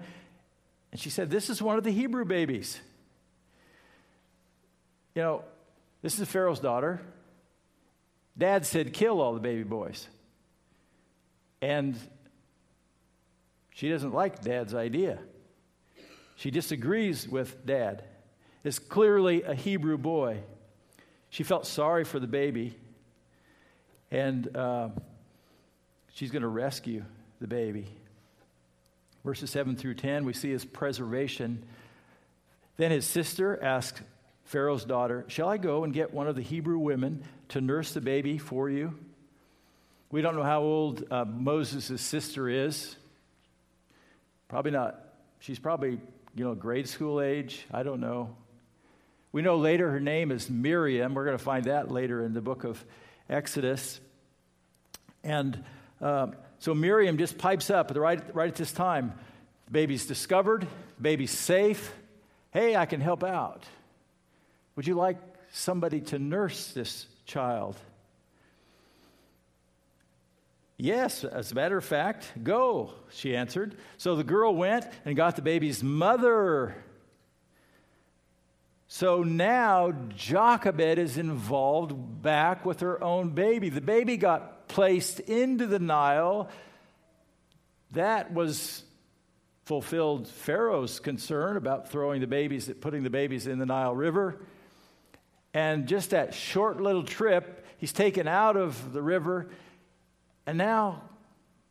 And 0.93 1.01
she 1.01 1.11
said, 1.11 1.31
This 1.31 1.51
is 1.51 1.61
one 1.61 1.77
of 1.77 1.83
the 1.83 1.91
Hebrew 1.91 2.25
babies. 2.25 2.79
You 5.17 5.23
know, 5.23 5.45
this 6.01 6.21
is 6.21 6.29
Pharaoh's 6.29 6.61
daughter. 6.61 7.01
Dad 8.39 8.67
said, 8.67 8.93
Kill 8.93 9.21
all 9.21 9.35
the 9.35 9.41
baby 9.41 9.65
boys. 9.65 10.07
And 11.61 11.97
she 13.71 13.89
doesn't 13.89 14.13
like 14.13 14.43
dad's 14.43 14.75
idea. 14.75 15.19
She 16.37 16.51
disagrees 16.51 17.29
with 17.29 17.67
dad. 17.67 18.05
It's 18.65 18.79
clearly 18.79 19.43
a 19.43 19.55
Hebrew 19.55 19.99
boy. 19.99 20.39
She 21.31 21.43
felt 21.45 21.67
sorry 21.67 22.05
for 22.05 22.19
the 22.19 22.27
baby, 22.27 22.75
and 24.11 24.55
uh, 24.57 24.89
she's 26.13 26.31
going 26.31 26.43
to 26.43 26.49
rescue 26.49 27.05
the 27.41 27.47
baby. 27.47 27.87
Verses 29.25 29.51
7 29.51 29.77
through 29.77 29.95
10, 29.95 30.25
we 30.25 30.33
see 30.33 30.51
his 30.51 30.65
preservation. 30.65 31.63
Then 32.77 32.91
his 32.91 33.07
sister 33.07 33.63
asked 33.63 34.01
Pharaoh's 34.45 34.85
daughter, 34.85 35.25
Shall 35.29 35.49
I 35.49 35.59
go 35.59 35.85
and 35.85 35.93
get 35.93 36.13
one 36.13 36.27
of 36.27 36.37
the 36.37 36.43
Hebrew 36.43 36.79
women 36.79 37.23
to 37.51 37.61
nurse 37.61 37.93
the 37.93 38.01
baby 38.01 38.39
for 38.39 38.69
you? 38.69 38.95
We 40.11 40.23
don't 40.23 40.35
know 40.35 40.43
how 40.43 40.63
old 40.63 41.05
uh, 41.11 41.25
Moses' 41.25 42.01
sister 42.01 42.49
is. 42.49 42.97
Probably 44.51 44.73
not. 44.73 44.99
She's 45.39 45.61
probably 45.61 46.01
you 46.35 46.45
know, 46.45 46.57
grade 46.57 46.89
school 46.89 47.21
age. 47.21 47.65
I 47.73 47.85
don't 47.85 48.01
know. 48.01 48.35
We 49.31 49.43
know 49.43 49.57
later 49.59 49.89
her 49.89 50.01
name 50.01 50.33
is 50.33 50.51
Miriam. 50.51 51.15
We're 51.15 51.25
going 51.25 51.39
to 51.39 51.43
find 51.43 51.67
that 51.67 51.89
later 51.89 52.25
in 52.25 52.35
the 52.35 52.41
book 52.41 52.65
of 52.65 52.85
Exodus. 53.29 54.01
And 55.23 55.63
um, 56.01 56.35
so 56.59 56.75
Miriam 56.75 57.17
just 57.17 57.39
pipes 57.39 57.71
up 57.71 57.93
right, 57.95 58.35
right 58.35 58.49
at 58.49 58.57
this 58.57 58.73
time. 58.73 59.13
The 59.67 59.71
baby's 59.71 60.07
discovered, 60.07 60.63
the 60.63 61.03
baby's 61.03 61.31
safe. 61.31 61.93
Hey, 62.51 62.75
I 62.75 62.87
can 62.87 63.01
help 63.01 63.23
out. 63.23 63.63
Would 64.75 64.89
you 64.89 64.95
like 64.97 65.19
somebody 65.53 66.01
to 66.01 66.19
nurse 66.19 66.73
this 66.73 67.07
child? 67.25 67.77
Yes, 70.81 71.25
as 71.25 71.53
a 71.53 71.55
matter 71.55 71.77
of 71.77 71.85
fact, 71.85 72.33
go, 72.43 72.95
she 73.11 73.37
answered. 73.37 73.77
So 73.99 74.17
the 74.17 74.25
girl 74.25 74.55
went 74.55 74.87
and 75.05 75.15
got 75.15 75.37
the 75.37 75.43
baby's 75.43 75.83
mother. 75.83 76.75
So 78.89 79.23
now 79.23 79.93
Jochebed 80.17 80.99
is 80.99 81.19
involved 81.19 82.23
back 82.23 82.65
with 82.65 82.81
her 82.81 83.03
own 83.05 83.31
baby. 83.31 83.69
The 83.69 83.83
baby 83.83 84.17
got 84.17 84.69
placed 84.69 85.21
into 85.21 85.67
the 85.67 85.79
Nile. 85.79 86.49
That 87.93 88.33
was 88.33 88.83
fulfilled 89.67 90.29
Pharaoh's 90.29 90.99
concern 90.99 91.59
about 91.59 91.91
throwing 91.91 92.23
the 92.23 92.27
babies, 92.27 92.73
putting 92.81 93.03
the 93.03 93.11
babies 93.11 93.47
in 93.47 93.59
the 93.59 93.67
Nile 93.67 93.95
River. 93.95 94.41
And 95.53 95.87
just 95.87 96.11
that 96.11 96.33
short 96.33 96.81
little 96.81 97.05
trip, 97.05 97.67
he's 97.77 97.93
taken 97.93 98.27
out 98.27 98.57
of 98.57 98.95
the 98.95 99.03
river 99.03 99.51
and 100.47 100.59
now, 100.59 101.03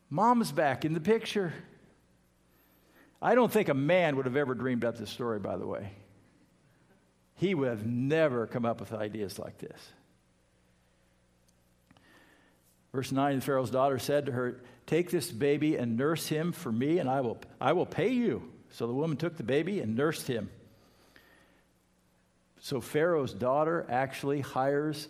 mom's 0.08 0.52
back 0.52 0.84
in 0.84 0.94
the 0.94 1.00
picture. 1.00 1.52
I 3.22 3.34
don't 3.34 3.52
think 3.52 3.68
a 3.68 3.74
man 3.74 4.16
would 4.16 4.26
have 4.26 4.36
ever 4.36 4.54
dreamed 4.54 4.84
up 4.84 4.96
this 4.96 5.10
story, 5.10 5.38
by 5.38 5.56
the 5.56 5.66
way. 5.66 5.90
He 7.36 7.54
would 7.54 7.68
have 7.68 7.86
never 7.86 8.46
come 8.46 8.64
up 8.64 8.80
with 8.80 8.92
ideas 8.92 9.38
like 9.38 9.58
this. 9.58 9.80
Verse 12.92 13.12
9 13.12 13.40
Pharaoh's 13.40 13.70
daughter 13.70 13.98
said 13.98 14.26
to 14.26 14.32
her, 14.32 14.60
Take 14.86 15.10
this 15.10 15.30
baby 15.30 15.76
and 15.76 15.96
nurse 15.96 16.26
him 16.26 16.52
for 16.52 16.72
me, 16.72 16.98
and 16.98 17.08
I 17.08 17.20
will, 17.20 17.38
I 17.60 17.72
will 17.72 17.86
pay 17.86 18.08
you. 18.08 18.42
So 18.72 18.86
the 18.86 18.92
woman 18.92 19.16
took 19.16 19.36
the 19.36 19.42
baby 19.42 19.80
and 19.80 19.96
nursed 19.96 20.26
him. 20.26 20.50
So 22.60 22.80
Pharaoh's 22.80 23.32
daughter 23.32 23.86
actually 23.88 24.40
hires 24.40 25.08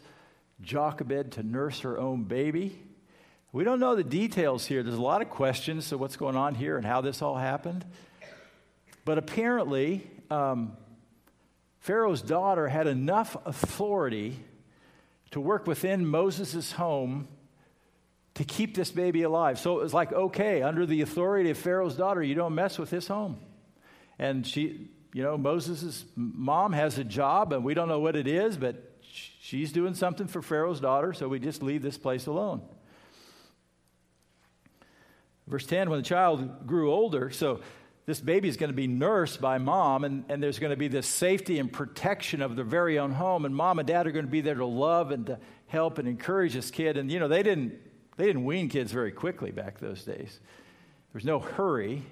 Jochebed 0.62 1.33
to 1.33 1.43
nurse 1.43 1.81
her 1.81 1.99
own 1.99 2.25
baby. 2.25 2.79
We 3.52 3.64
don't 3.64 3.80
know 3.80 3.97
the 3.97 4.04
details 4.04 4.64
here. 4.64 4.85
There's 4.85 4.95
a 4.95 5.02
lot 5.02 5.23
of 5.23 5.30
questions 5.30 5.90
of 5.90 5.99
what's 5.99 6.16
going 6.16 6.37
on 6.37 6.54
here 6.54 6.76
and 6.76 6.87
how 6.87 7.00
this 7.00 7.21
all 7.21 7.37
happened. 7.37 7.85
But 9.04 9.19
apparently, 9.19 10.09
um, 10.30 10.76
Pharaoh's 11.80 12.23
daughter 12.23 12.69
had 12.69 12.87
enough 12.87 13.37
authority 13.45 14.38
to 15.33 15.40
work 15.40 15.66
within 15.66 16.07
Moses' 16.07 16.71
home 16.73 17.26
to 18.35 18.45
keep 18.45 18.76
this 18.76 18.92
baby 18.92 19.23
alive. 19.23 19.59
So 19.59 19.80
it 19.80 19.83
was 19.83 19.92
like, 19.92 20.12
okay, 20.12 20.62
under 20.62 20.87
the 20.87 21.00
authority 21.00 21.50
of 21.50 21.59
Pharaoh's 21.59 21.97
daughter, 21.97 22.23
you 22.23 22.37
don't 22.37 22.54
mess 22.54 22.78
with 22.78 22.90
his 22.90 23.09
home. 23.09 23.38
And 24.16 24.47
she, 24.47 24.90
you 25.12 25.25
know, 25.25 25.37
Moses' 25.37 26.04
mom 26.14 26.73
has 26.73 26.99
a 26.99 27.04
job, 27.04 27.52
and 27.52 27.64
we 27.64 27.75
don't 27.75 27.88
know 27.88 27.99
what 27.99 28.14
it 28.14 28.28
is, 28.28 28.57
but 28.57 28.97
she's 29.02 29.73
doing 29.73 29.95
something 29.95 30.28
for 30.28 30.40
Pharaoh's 30.40 30.78
daughter, 30.78 31.12
so 31.12 31.26
we 31.26 31.40
just 31.40 31.64
leave 31.64 31.83
this 31.83 31.99
place 31.99 32.26
alone. 32.26 32.62
Verse 35.50 35.66
10 35.66 35.90
when 35.90 35.99
the 35.99 36.04
child 36.04 36.66
grew 36.66 36.92
older, 36.92 37.30
so 37.30 37.61
this 38.07 38.21
baby 38.21 38.49
is 38.49 38.57
going 38.57 38.71
to 38.71 38.76
be 38.76 38.87
nursed 38.87 39.40
by 39.40 39.59
mom, 39.59 40.04
and, 40.04 40.25
and 40.28 40.40
there's 40.40 40.61
going 40.61 40.71
to 40.71 40.76
be 40.76 40.87
this 40.87 41.09
safety 41.09 41.59
and 41.59 41.73
protection 41.73 42.40
of 42.40 42.54
their 42.54 42.64
very 42.64 42.99
own 42.99 43.11
home, 43.11 43.45
and 43.45 43.54
mom 43.54 43.80
and 43.80 43.88
dad 43.88 44.07
are 44.07 44.12
going 44.12 44.25
to 44.25 44.30
be 44.30 44.40
there 44.40 44.54
to 44.54 44.64
love 44.64 45.11
and 45.11 45.26
to 45.26 45.38
help 45.66 45.99
and 45.99 46.07
encourage 46.07 46.54
this 46.54 46.71
kid. 46.71 46.97
And, 46.97 47.11
you 47.11 47.19
know, 47.19 47.26
they 47.26 47.42
didn't, 47.42 47.75
they 48.16 48.26
didn't 48.26 48.45
wean 48.45 48.69
kids 48.69 48.92
very 48.92 49.11
quickly 49.11 49.50
back 49.50 49.80
those 49.80 50.04
days. 50.04 50.38
There 50.38 51.14
was 51.14 51.25
no 51.25 51.40
hurry. 51.40 52.04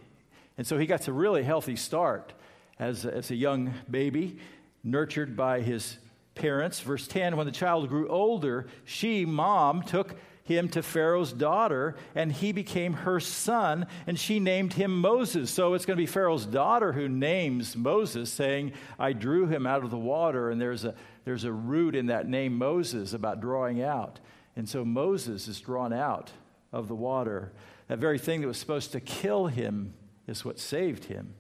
And 0.56 0.66
so 0.66 0.76
he 0.76 0.86
got 0.86 1.06
a 1.06 1.12
really 1.12 1.44
healthy 1.44 1.76
start 1.76 2.32
as, 2.80 3.06
as 3.06 3.30
a 3.30 3.36
young 3.36 3.72
baby, 3.88 4.38
nurtured 4.82 5.36
by 5.36 5.60
his 5.60 5.98
parents. 6.34 6.80
Verse 6.80 7.06
10 7.06 7.36
When 7.36 7.46
the 7.46 7.52
child 7.52 7.88
grew 7.88 8.08
older, 8.08 8.66
she, 8.84 9.24
mom, 9.24 9.82
took 9.82 10.16
him 10.48 10.68
to 10.70 10.82
Pharaoh's 10.82 11.32
daughter, 11.32 11.94
and 12.14 12.32
he 12.32 12.52
became 12.52 12.94
her 12.94 13.20
son, 13.20 13.86
and 14.06 14.18
she 14.18 14.40
named 14.40 14.72
him 14.72 15.00
Moses. 15.00 15.50
So 15.50 15.74
it's 15.74 15.84
going 15.84 15.96
to 15.96 16.02
be 16.02 16.06
Pharaoh's 16.06 16.46
daughter 16.46 16.92
who 16.92 17.08
names 17.08 17.76
Moses, 17.76 18.32
saying, 18.32 18.72
I 18.98 19.12
drew 19.12 19.46
him 19.46 19.66
out 19.66 19.84
of 19.84 19.90
the 19.90 19.98
water. 19.98 20.50
And 20.50 20.60
there's 20.60 20.84
a, 20.84 20.94
there's 21.24 21.44
a 21.44 21.52
root 21.52 21.94
in 21.94 22.06
that 22.06 22.26
name 22.26 22.56
Moses 22.56 23.12
about 23.12 23.40
drawing 23.40 23.82
out. 23.82 24.18
And 24.56 24.68
so 24.68 24.84
Moses 24.84 25.46
is 25.46 25.60
drawn 25.60 25.92
out 25.92 26.32
of 26.72 26.88
the 26.88 26.94
water. 26.94 27.52
That 27.88 27.98
very 27.98 28.18
thing 28.18 28.40
that 28.40 28.48
was 28.48 28.58
supposed 28.58 28.92
to 28.92 29.00
kill 29.00 29.46
him 29.46 29.94
is 30.26 30.44
what 30.44 30.58
saved 30.58 31.04
him. 31.04 31.34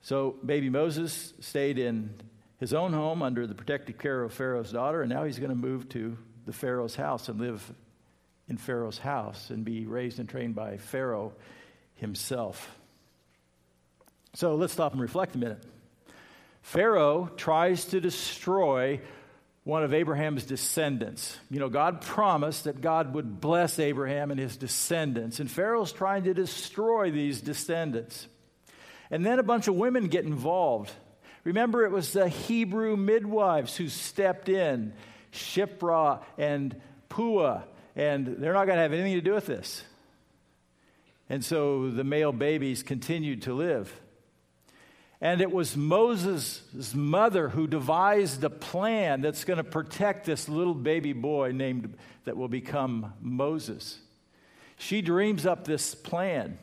So 0.00 0.36
baby 0.44 0.70
Moses 0.70 1.34
stayed 1.40 1.78
in 1.78 2.14
his 2.58 2.74
own 2.74 2.92
home 2.92 3.22
under 3.22 3.46
the 3.46 3.54
protective 3.54 3.98
care 3.98 4.22
of 4.24 4.32
Pharaoh's 4.32 4.72
daughter, 4.72 5.02
and 5.02 5.10
now 5.10 5.24
he's 5.24 5.38
going 5.38 5.50
to 5.50 5.54
move 5.54 5.88
to 5.90 6.16
the 6.48 6.54
Pharaoh's 6.54 6.96
house 6.96 7.28
and 7.28 7.38
live 7.38 7.62
in 8.48 8.56
Pharaoh's 8.56 8.96
house 8.96 9.50
and 9.50 9.66
be 9.66 9.84
raised 9.84 10.18
and 10.18 10.26
trained 10.26 10.54
by 10.54 10.78
Pharaoh 10.78 11.34
himself. 11.96 12.74
So 14.34 14.54
let's 14.54 14.72
stop 14.72 14.92
and 14.92 15.02
reflect 15.02 15.34
a 15.34 15.38
minute. 15.38 15.62
Pharaoh 16.62 17.30
tries 17.36 17.84
to 17.86 18.00
destroy 18.00 19.00
one 19.64 19.84
of 19.84 19.92
Abraham's 19.92 20.44
descendants. 20.44 21.36
You 21.50 21.60
know, 21.60 21.68
God 21.68 22.00
promised 22.00 22.64
that 22.64 22.80
God 22.80 23.12
would 23.12 23.42
bless 23.42 23.78
Abraham 23.78 24.30
and 24.30 24.40
his 24.40 24.56
descendants, 24.56 25.40
and 25.40 25.50
Pharaoh's 25.50 25.92
trying 25.92 26.24
to 26.24 26.32
destroy 26.32 27.10
these 27.10 27.42
descendants. 27.42 28.26
And 29.10 29.24
then 29.24 29.38
a 29.38 29.42
bunch 29.42 29.68
of 29.68 29.74
women 29.74 30.08
get 30.08 30.24
involved. 30.24 30.90
Remember, 31.44 31.84
it 31.84 31.92
was 31.92 32.14
the 32.14 32.30
Hebrew 32.30 32.96
midwives 32.96 33.76
who 33.76 33.88
stepped 33.88 34.48
in 34.48 34.94
Shiphrah 35.32 36.22
and 36.36 36.80
Puah, 37.08 37.62
and 37.96 38.26
they're 38.26 38.52
not 38.52 38.66
going 38.66 38.76
to 38.76 38.82
have 38.82 38.92
anything 38.92 39.14
to 39.14 39.20
do 39.20 39.34
with 39.34 39.46
this. 39.46 39.82
And 41.28 41.44
so 41.44 41.90
the 41.90 42.04
male 42.04 42.32
babies 42.32 42.82
continued 42.82 43.42
to 43.42 43.54
live. 43.54 43.92
And 45.20 45.40
it 45.40 45.50
was 45.50 45.76
Moses' 45.76 46.94
mother 46.94 47.48
who 47.48 47.66
devised 47.66 48.44
a 48.44 48.50
plan 48.50 49.20
that's 49.20 49.44
going 49.44 49.56
to 49.56 49.64
protect 49.64 50.26
this 50.26 50.48
little 50.48 50.74
baby 50.74 51.12
boy 51.12 51.50
named 51.52 51.96
that 52.24 52.36
will 52.36 52.48
become 52.48 53.12
Moses. 53.20 53.98
She 54.76 55.02
dreams 55.02 55.44
up 55.44 55.64
this 55.64 55.94
plan. 55.94 56.58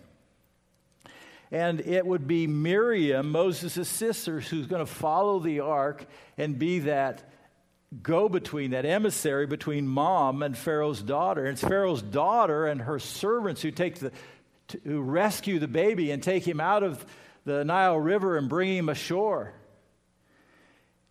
And 1.51 1.81
it 1.81 2.05
would 2.05 2.27
be 2.27 2.47
Miriam, 2.47 3.31
Moses' 3.31 3.87
sister, 3.87 4.39
who's 4.39 4.67
going 4.67 4.85
to 4.85 4.91
follow 4.91 5.39
the 5.39 5.59
ark 5.59 6.05
and 6.37 6.57
be 6.57 6.79
that 6.79 7.29
go 8.01 8.29
between, 8.29 8.71
that 8.71 8.85
emissary 8.85 9.47
between 9.47 9.87
mom 9.87 10.43
and 10.43 10.57
Pharaoh's 10.57 11.01
daughter. 11.01 11.45
And 11.45 11.53
it's 11.53 11.61
Pharaoh's 11.61 12.01
daughter 12.01 12.67
and 12.67 12.81
her 12.81 12.99
servants 12.99 13.61
who 13.61 13.71
take 13.71 13.99
the, 13.99 14.11
to 14.69 15.01
rescue 15.01 15.59
the 15.59 15.67
baby 15.67 16.11
and 16.11 16.21
take 16.21 16.47
him 16.47 16.59
out 16.59 16.83
of 16.83 17.05
the 17.45 17.63
Nile 17.63 17.99
River 17.99 18.37
and 18.37 18.49
bring 18.49 18.75
him 18.75 18.89
ashore. 18.89 19.53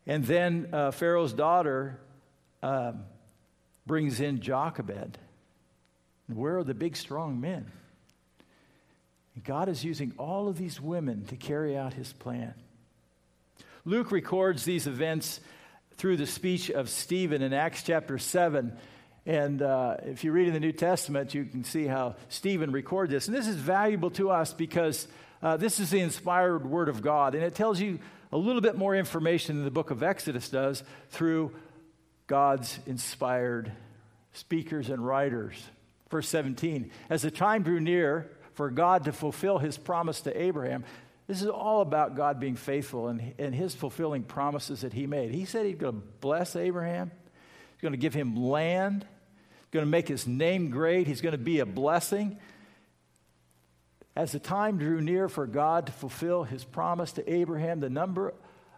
And 0.07 0.25
then 0.25 0.69
uh, 0.73 0.91
Pharaoh's 0.91 1.33
daughter 1.33 1.99
um, 2.63 3.05
brings 3.87 4.21
in 4.21 4.41
Jochebed. 4.41 5.19
Where 6.27 6.59
are 6.59 6.65
the 6.65 6.75
big, 6.75 6.97
strong 6.97 7.41
men? 7.41 7.71
God 9.43 9.69
is 9.69 9.85
using 9.85 10.13
all 10.19 10.49
of 10.49 10.59
these 10.59 10.81
women 10.81 11.25
to 11.27 11.37
carry 11.37 11.77
out 11.77 11.95
his 11.95 12.13
plan. 12.13 12.55
Luke 13.85 14.11
records 14.11 14.65
these 14.65 14.87
events 14.87 15.41
through 15.97 16.17
the 16.17 16.27
speech 16.27 16.71
of 16.71 16.89
Stephen 16.89 17.43
in 17.43 17.53
Acts 17.53 17.83
chapter 17.83 18.19
7. 18.19 18.77
And 19.27 19.63
uh, 19.63 19.97
if 20.03 20.25
you 20.25 20.33
read 20.33 20.49
in 20.49 20.55
the 20.55 20.61
New 20.61 20.73
Testament, 20.73 21.35
you 21.35 21.45
can 21.45 21.65
see 21.65 21.87
how 21.87 22.17
Stephen 22.29 22.73
recorded 22.73 23.15
this. 23.15 23.27
And 23.27 23.37
this 23.37 23.47
is 23.47 23.57
valuable 23.57 24.11
to 24.13 24.31
us 24.31 24.53
because 24.53 25.09
uh, 25.43 25.57
this 25.57 25.81
is 25.81 25.91
the 25.91 26.01
inspired 26.01 26.67
word 26.67 26.89
of 26.89 27.03
God. 27.03 27.35
And 27.35 27.43
it 27.43 27.55
tells 27.55 27.81
you 27.81 27.99
a 28.33 28.39
little 28.39 28.61
bit 28.61 28.77
more 28.77 28.95
information 28.95 29.57
than 29.57 29.65
the 29.65 29.71
book 29.71 29.91
of 29.91 30.03
Exodus 30.03 30.49
does 30.49 30.83
through 31.11 31.55
God's 32.27 32.79
inspired 32.87 33.73
speakers 34.33 34.91
and 34.91 35.05
writers. 35.05 35.63
Verse 36.11 36.29
17 36.29 36.91
As 37.09 37.23
the 37.23 37.31
time 37.31 37.63
drew 37.63 37.81
near 37.81 38.31
for 38.55 38.71
God 38.71 39.05
to 39.05 39.13
fulfill 39.13 39.59
his 39.59 39.79
promise 39.79 40.21
to 40.23 40.41
Abraham, 40.41 40.85
this 41.27 41.41
is 41.41 41.49
all 41.49 41.81
about 41.81 42.17
God 42.17 42.39
being 42.39 42.57
faithful 42.57 43.09
and, 43.09 43.35
and 43.39 43.55
his 43.55 43.75
fulfilling 43.75 44.25
promises 44.25 44.83
that 44.83 44.93
he 44.93 45.07
made. 45.07 45.31
He 45.31 45.47
said 45.47 45.65
he's 45.65 45.77
going 45.77 45.95
to 45.95 46.07
bless 46.21 46.55
Abraham, 46.55 47.11
he's 47.73 47.81
going 47.81 47.93
to 47.93 47.99
give 47.99 48.15
him 48.15 48.37
land, 48.37 49.05
he's 49.05 49.71
going 49.73 49.85
to 49.85 49.91
make 49.91 50.09
his 50.09 50.27
name 50.27 50.71
great, 50.71 51.07
he's 51.07 51.21
going 51.21 51.33
to 51.33 51.39
be 51.39 51.61
a 51.61 51.67
blessing. 51.67 52.39
As 54.17 54.31
the 54.31 54.39
time 54.39 54.79
drew 54.79 55.01
near 55.01 55.29
for 55.29 55.47
God 55.47 55.87
to 55.87 55.93
fulfill 55.93 56.45
his 56.45 56.63
promise 56.63 57.13
to 57.13 57.33
Abraham, 57.33 57.81
the 57.81 57.91
number 57.91 58.35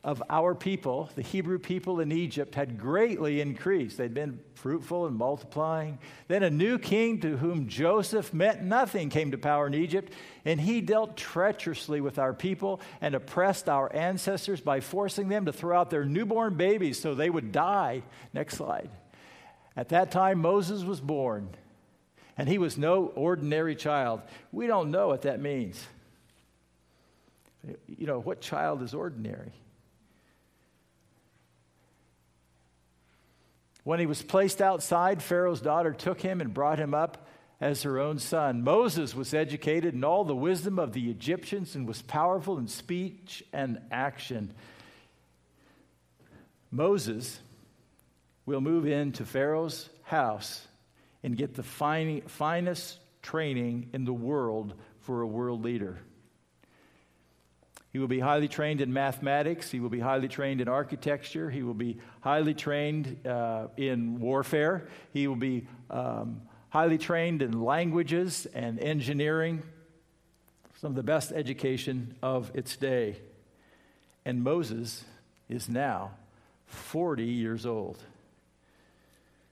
of 0.06 0.22
our 0.30 0.54
people, 0.54 1.10
the 1.16 1.22
Hebrew 1.22 1.58
people 1.58 1.98
in 1.98 2.12
Egypt, 2.12 2.54
had 2.54 2.78
greatly 2.78 3.40
increased. 3.40 3.98
They'd 3.98 4.14
been 4.14 4.38
fruitful 4.54 5.06
and 5.06 5.16
multiplying. 5.16 5.98
Then 6.28 6.44
a 6.44 6.48
new 6.48 6.78
king 6.78 7.20
to 7.22 7.36
whom 7.36 7.66
Joseph 7.66 8.32
meant 8.32 8.62
nothing 8.62 9.10
came 9.10 9.32
to 9.32 9.36
power 9.36 9.66
in 9.66 9.75
Egypt, 9.75 10.12
and 10.44 10.60
he 10.60 10.80
dealt 10.80 11.16
treacherously 11.16 12.00
with 12.00 12.20
our 12.20 12.32
people 12.32 12.80
and 13.00 13.16
oppressed 13.16 13.68
our 13.68 13.92
ancestors 13.92 14.60
by 14.60 14.78
forcing 14.78 15.28
them 15.28 15.44
to 15.46 15.52
throw 15.52 15.76
out 15.76 15.90
their 15.90 16.04
newborn 16.04 16.54
babies 16.54 17.00
so 17.00 17.16
they 17.16 17.28
would 17.28 17.50
die. 17.50 18.04
Next 18.32 18.54
slide. 18.54 18.90
At 19.76 19.88
that 19.88 20.12
time, 20.12 20.38
Moses 20.38 20.84
was 20.84 21.00
born, 21.00 21.48
and 22.38 22.48
he 22.48 22.58
was 22.58 22.78
no 22.78 23.06
ordinary 23.16 23.75
child. 23.75 24.22
We 24.52 24.68
don't 24.68 24.92
know 24.92 25.08
what 25.08 25.22
that 25.22 25.40
means. 25.40 25.84
You 27.88 28.06
know, 28.06 28.20
what 28.20 28.40
child 28.40 28.82
is 28.82 28.94
ordinary? 28.94 29.52
When 33.87 34.00
he 34.00 34.07
was 34.07 34.21
placed 34.21 34.61
outside, 34.61 35.23
Pharaoh's 35.23 35.61
daughter 35.61 35.93
took 35.93 36.21
him 36.21 36.40
and 36.40 36.52
brought 36.52 36.81
him 36.81 36.93
up 36.93 37.28
as 37.61 37.85
her 37.85 38.00
own 38.00 38.19
son. 38.19 38.64
Moses 38.64 39.14
was 39.14 39.33
educated 39.33 39.95
in 39.95 40.02
all 40.02 40.25
the 40.25 40.35
wisdom 40.35 40.81
of 40.81 40.93
the 40.93 41.09
Egyptians 41.09 41.76
and 41.76 41.87
was 41.87 42.02
powerful 42.02 42.59
in 42.59 42.66
speech 42.66 43.45
and 43.52 43.81
action. 43.93 44.52
Moses 46.73 47.38
will 48.45 48.61
move 48.61 48.87
into 48.87 49.25
Pharaoh's 49.25 49.88
house 50.02 50.66
and 51.23 51.37
get 51.37 51.55
the 51.55 51.62
finest 51.62 52.99
training 53.23 53.90
in 53.93 54.05
the 54.05 54.12
world 54.12 54.75
for 54.99 55.21
a 55.21 55.28
world 55.28 55.62
leader. 55.62 56.00
He 57.96 57.98
will 57.98 58.08
be 58.08 58.20
highly 58.20 58.46
trained 58.46 58.82
in 58.82 58.92
mathematics. 58.92 59.70
He 59.70 59.80
will 59.80 59.88
be 59.88 60.00
highly 60.00 60.28
trained 60.28 60.61
in 60.61 60.68
architecture. 60.68 61.48
He 61.48 61.62
will 61.62 61.72
be 61.72 61.96
highly 62.20 62.52
trained 62.52 63.26
uh, 63.26 63.68
in 63.78 64.20
warfare. 64.20 64.87
He 65.14 65.26
will 65.26 65.35
be 65.35 65.66
um, 65.88 66.42
highly 66.68 66.98
trained 66.98 67.40
in 67.40 67.59
languages 67.62 68.46
and 68.52 68.78
engineering, 68.80 69.62
some 70.78 70.90
of 70.90 70.94
the 70.94 71.02
best 71.02 71.32
education 71.32 72.14
of 72.22 72.50
its 72.52 72.76
day. 72.76 73.16
And 74.26 74.44
Moses 74.44 75.02
is 75.48 75.66
now 75.66 76.11
40 76.66 77.24
years 77.24 77.64
old. 77.64 77.96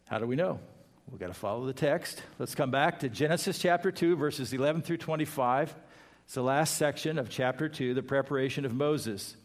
How 0.04 0.18
do 0.18 0.26
we 0.26 0.36
know? 0.36 0.60
We've 1.10 1.18
got 1.18 1.28
to 1.28 1.32
follow 1.32 1.64
the 1.64 1.72
text. 1.72 2.22
Let's 2.38 2.54
come 2.54 2.70
back 2.70 2.98
to 2.98 3.08
Genesis 3.08 3.58
chapter 3.58 3.90
2, 3.90 4.16
verses 4.16 4.52
11 4.52 4.82
through 4.82 4.98
25. 4.98 5.74
It's 6.24 6.34
the 6.34 6.42
last 6.42 6.76
section 6.76 7.18
of 7.18 7.28
chapter 7.28 7.68
2, 7.68 7.94
the 7.94 8.02
preparation 8.02 8.64
of 8.64 8.74
Moses. 8.74 9.36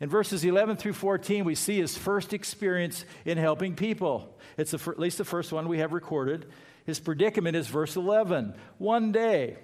In 0.00 0.08
verses 0.08 0.44
11 0.44 0.76
through 0.76 0.94
14, 0.94 1.44
we 1.44 1.54
see 1.54 1.78
his 1.78 1.96
first 1.96 2.32
experience 2.32 3.04
in 3.24 3.38
helping 3.38 3.74
people. 3.74 4.36
It's 4.56 4.70
the, 4.70 4.90
at 4.90 4.98
least 4.98 5.18
the 5.18 5.24
first 5.24 5.52
one 5.52 5.68
we 5.68 5.78
have 5.78 5.92
recorded. 5.92 6.46
His 6.86 7.00
predicament 7.00 7.56
is 7.56 7.68
verse 7.68 7.96
11. 7.96 8.54
One 8.78 9.12
day, 9.12 9.56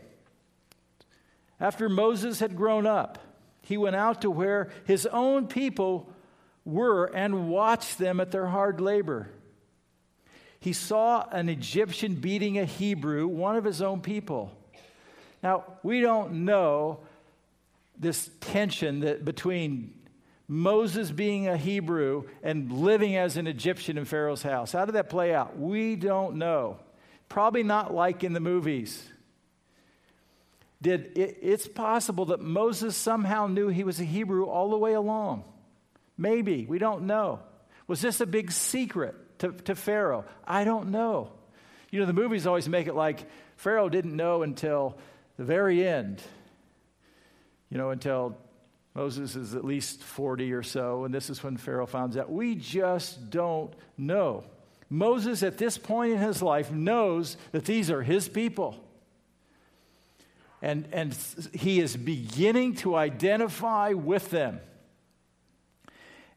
after 1.61 1.89
Moses 1.89 2.41
had 2.41 2.57
grown 2.57 2.87
up, 2.87 3.19
he 3.63 3.77
went 3.77 3.97
out 3.97 4.23
to 4.23 4.31
where 4.31 4.71
his 4.85 5.07
own 5.07 5.47
people 5.47 6.13
were 6.65 7.07
and 7.07 7.49
watched 7.49 7.99
them 7.99 8.21
at 8.21 8.31
their 8.31 8.47
hard 8.47 8.81
labor. 8.81 9.29
He 10.61 10.73
saw 10.73 11.27
an 11.31 11.49
Egyptian 11.49 12.17
beating 12.17 12.59
a 12.59 12.65
Hebrew, 12.65 13.29
one 13.29 13.57
of 13.57 13.65
his 13.65 13.81
own 13.81 14.01
people. 14.01 14.58
Now, 15.43 15.65
we 15.83 16.01
don't 16.01 16.45
know 16.45 17.01
this 17.99 18.31
tension 18.41 19.01
that 19.01 19.25
between 19.25 19.95
Moses 20.49 21.11
being 21.11 21.47
a 21.47 21.57
Hebrew 21.57 22.25
and 22.43 22.73
living 22.73 23.17
as 23.17 23.37
an 23.37 23.47
Egyptian 23.47 23.99
in 23.99 24.05
Pharaoh's 24.07 24.43
house. 24.43 24.73
How 24.73 24.87
did 24.87 24.95
that 24.95 25.11
play 25.11 25.35
out? 25.35 25.59
We 25.59 25.95
don't 25.95 26.37
know. 26.37 26.79
Probably 27.29 27.63
not 27.63 27.93
like 27.93 28.25
in 28.25 28.33
the 28.33 28.41
movies. 28.41 29.07
Did 30.81 31.19
it, 31.19 31.39
it's 31.43 31.69
possible 31.69 32.27
that 32.27 32.41
Moses 32.41 32.97
somehow 32.97 33.47
knew 33.47 33.69
he 33.69 33.85
was 33.85 34.01
a 34.01 34.05
Hebrew 34.05 34.47
all 34.47 34.71
the 34.71 34.79
way 34.79 34.95
along. 34.95 35.45
Maybe. 36.17 36.65
We 36.67 36.79
don't 36.79 37.03
know. 37.03 37.41
Was 37.87 38.01
this 38.01 38.21
a 38.21 38.27
big 38.27 38.51
secret 38.51 39.39
to, 39.41 39.53
to 39.53 39.75
Pharaoh? 39.75 40.25
I 40.47 40.65
don't 40.65 40.91
know. 40.91 41.33
You 41.91 42.01
know, 42.01 42.07
the 42.07 42.13
movies 42.13 42.47
always 42.47 42.69
make 42.69 42.87
it 42.87 42.95
like 42.95 43.29
Pharaoh 43.57 43.89
didn't 43.89 44.17
know 44.17 44.43
until 44.43 44.97
the 45.39 45.45
very 45.45 45.87
end, 45.87 46.21
you 47.71 47.79
know, 47.79 47.91
until 47.91 48.37
Moses 48.95 49.37
is 49.37 49.55
at 49.55 49.65
least 49.65 50.03
40 50.03 50.53
or 50.53 50.63
so, 50.63 51.05
and 51.05 51.15
this 51.15 51.31
is 51.31 51.43
when 51.43 51.57
Pharaoh 51.57 51.87
finds 51.87 52.17
out. 52.17 52.31
We 52.31 52.57
just 52.57 53.31
don't 53.31 53.73
know. 53.97 54.45
Moses, 54.91 55.43
at 55.43 55.57
this 55.57 55.79
point 55.79 56.13
in 56.13 56.19
his 56.19 56.43
life, 56.43 56.73
knows 56.73 57.37
that 57.53 57.65
these 57.65 57.91
are 57.91 58.03
his 58.03 58.29
people. 58.29 58.85
And, 60.61 60.89
and 60.93 61.17
he 61.53 61.79
is 61.79 61.97
beginning 61.97 62.75
to 62.77 62.97
identify 62.97 63.93
with 63.93 64.31
them. 64.31 64.61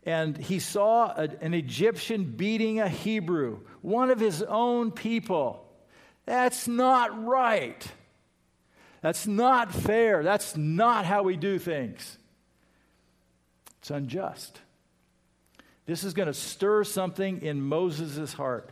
And 0.03 0.37
he 0.37 0.59
saw 0.59 1.13
a, 1.15 1.29
an 1.41 1.55
Egyptian 1.55 2.25
beating 2.25 2.79
a 2.79 2.87
Hebrew, 2.87 3.61
one 3.81 4.11
of 4.11 4.19
his 4.19 4.43
own 4.43 4.91
people. 4.91 5.65
That's 6.25 6.67
not 6.67 7.25
right. 7.25 7.87
That's 9.01 9.25
not 9.25 9.73
fair. 9.73 10.23
That's 10.23 10.55
not 10.55 11.05
how 11.05 11.23
we 11.23 11.35
do 11.35 11.57
things. 11.57 12.17
It's 13.79 13.89
unjust. 13.89 14.59
This 15.87 16.03
is 16.03 16.13
going 16.13 16.27
to 16.27 16.33
stir 16.33 16.83
something 16.83 17.41
in 17.41 17.61
Moses' 17.61 18.33
heart, 18.33 18.69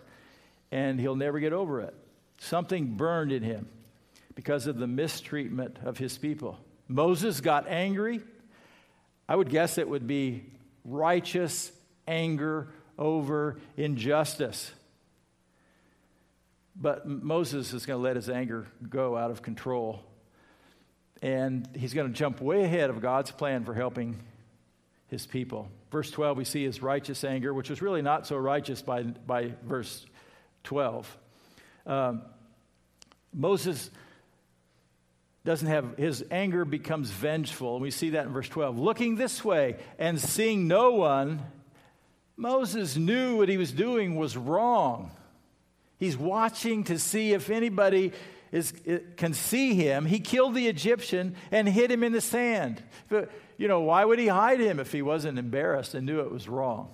and 0.71 0.99
he'll 0.99 1.15
never 1.15 1.39
get 1.39 1.51
over 1.51 1.81
it. 1.81 1.95
Something 2.37 2.95
burned 2.95 3.31
in 3.31 3.41
him 3.41 3.67
because 4.35 4.67
of 4.67 4.77
the 4.77 4.87
mistreatment 4.87 5.77
of 5.83 5.97
his 5.97 6.17
people. 6.17 6.59
Moses 6.87 7.41
got 7.41 7.67
angry. 7.67 8.21
I 9.27 9.35
would 9.35 9.49
guess 9.49 9.77
it 9.79 9.89
would 9.89 10.07
be 10.07 10.45
righteous 10.85 11.71
anger 12.07 12.67
over 12.97 13.59
injustice. 13.77 14.71
But 16.75 17.07
Moses 17.07 17.73
is 17.73 17.85
going 17.85 17.97
to 17.97 18.03
let 18.03 18.15
his 18.15 18.29
anger 18.29 18.67
go 18.87 19.17
out 19.17 19.31
of 19.31 19.41
control 19.41 20.03
and 21.21 21.67
he's 21.75 21.93
going 21.93 22.07
to 22.07 22.13
jump 22.13 22.41
way 22.41 22.63
ahead 22.63 22.89
of 22.89 23.01
God's 23.01 23.31
plan 23.31 23.65
for 23.65 23.73
helping 23.73 24.17
his 25.07 25.25
people. 25.25 25.69
Verse 25.91 26.11
12, 26.11 26.37
we 26.37 26.43
see 26.45 26.63
his 26.63 26.81
righteous 26.81 27.23
anger, 27.23 27.53
which 27.53 27.69
was 27.69 27.81
really 27.81 28.01
not 28.01 28.27
so 28.27 28.37
righteous 28.37 28.81
by, 28.81 29.03
by 29.03 29.53
verse 29.63 30.05
12. 30.63 31.17
Um, 31.85 32.21
Moses 33.33 33.89
doesn't 35.45 35.67
have, 35.67 35.97
his 35.97 36.23
anger 36.29 36.65
becomes 36.65 37.09
vengeful. 37.09 37.75
And 37.75 37.81
we 37.81 37.91
see 37.91 38.11
that 38.11 38.25
in 38.25 38.33
verse 38.33 38.49
12. 38.49 38.77
Looking 38.77 39.15
this 39.15 39.43
way 39.43 39.77
and 39.97 40.19
seeing 40.19 40.67
no 40.67 40.91
one, 40.91 41.41
Moses 42.37 42.95
knew 42.95 43.37
what 43.37 43.49
he 43.49 43.57
was 43.57 43.71
doing 43.71 44.15
was 44.15 44.37
wrong. 44.37 45.11
He's 45.97 46.17
watching 46.17 46.85
to 46.85 46.97
see 46.99 47.33
if 47.33 47.49
anybody 47.49 48.13
is, 48.51 48.73
can 49.17 49.33
see 49.33 49.75
him. 49.75 50.05
He 50.05 50.19
killed 50.19 50.55
the 50.55 50.67
Egyptian 50.67 51.35
and 51.51 51.67
hid 51.67 51.91
him 51.91 52.03
in 52.03 52.11
the 52.11 52.21
sand. 52.21 52.81
But, 53.07 53.31
you 53.57 53.67
know, 53.67 53.81
why 53.81 54.05
would 54.05 54.19
he 54.19 54.27
hide 54.27 54.59
him 54.59 54.79
if 54.79 54.91
he 54.91 55.01
wasn't 55.01 55.37
embarrassed 55.37 55.93
and 55.93 56.05
knew 56.05 56.21
it 56.21 56.31
was 56.31 56.47
wrong? 56.47 56.89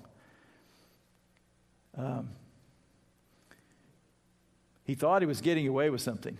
Um, 1.97 2.29
he 4.83 4.95
thought 4.95 5.21
he 5.21 5.25
was 5.25 5.41
getting 5.41 5.67
away 5.67 5.89
with 5.89 6.01
something. 6.01 6.37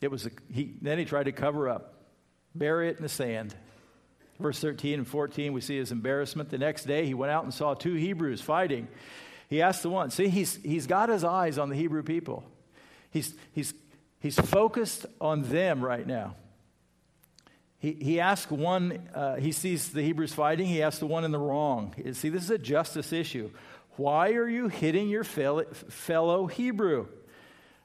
It 0.00 0.10
was 0.10 0.26
a, 0.26 0.30
he, 0.52 0.74
then 0.80 0.98
he 0.98 1.04
tried 1.04 1.24
to 1.24 1.32
cover 1.32 1.68
up, 1.68 1.94
bury 2.54 2.88
it 2.88 2.96
in 2.96 3.02
the 3.02 3.08
sand. 3.08 3.54
Verse 4.38 4.60
13 4.60 5.00
and 5.00 5.08
14, 5.08 5.52
we 5.52 5.60
see 5.60 5.76
his 5.76 5.90
embarrassment. 5.90 6.50
The 6.50 6.58
next 6.58 6.84
day, 6.84 7.06
he 7.06 7.14
went 7.14 7.32
out 7.32 7.42
and 7.42 7.52
saw 7.52 7.74
two 7.74 7.94
Hebrews 7.94 8.40
fighting. 8.40 8.86
He 9.48 9.62
asked 9.62 9.82
the 9.82 9.90
one, 9.90 10.10
see, 10.10 10.28
he's, 10.28 10.56
he's 10.56 10.86
got 10.86 11.08
his 11.08 11.24
eyes 11.24 11.58
on 11.58 11.70
the 11.70 11.74
Hebrew 11.74 12.04
people. 12.04 12.44
He's, 13.10 13.34
he's, 13.52 13.74
he's 14.20 14.38
focused 14.38 15.06
on 15.20 15.42
them 15.42 15.84
right 15.84 16.06
now. 16.06 16.36
He, 17.78 17.92
he 17.92 18.20
asked 18.20 18.50
one, 18.50 19.08
uh, 19.14 19.36
he 19.36 19.52
sees 19.52 19.90
the 19.90 20.02
Hebrews 20.02 20.34
fighting, 20.34 20.66
he 20.66 20.82
asks 20.82 20.98
the 20.98 21.06
one 21.06 21.24
in 21.24 21.30
the 21.30 21.38
wrong. 21.38 21.94
See, 22.12 22.28
this 22.28 22.42
is 22.42 22.50
a 22.50 22.58
justice 22.58 23.12
issue. 23.12 23.50
Why 23.96 24.32
are 24.32 24.48
you 24.48 24.68
hitting 24.68 25.08
your 25.08 25.24
fellow 25.24 26.46
Hebrew? 26.46 27.06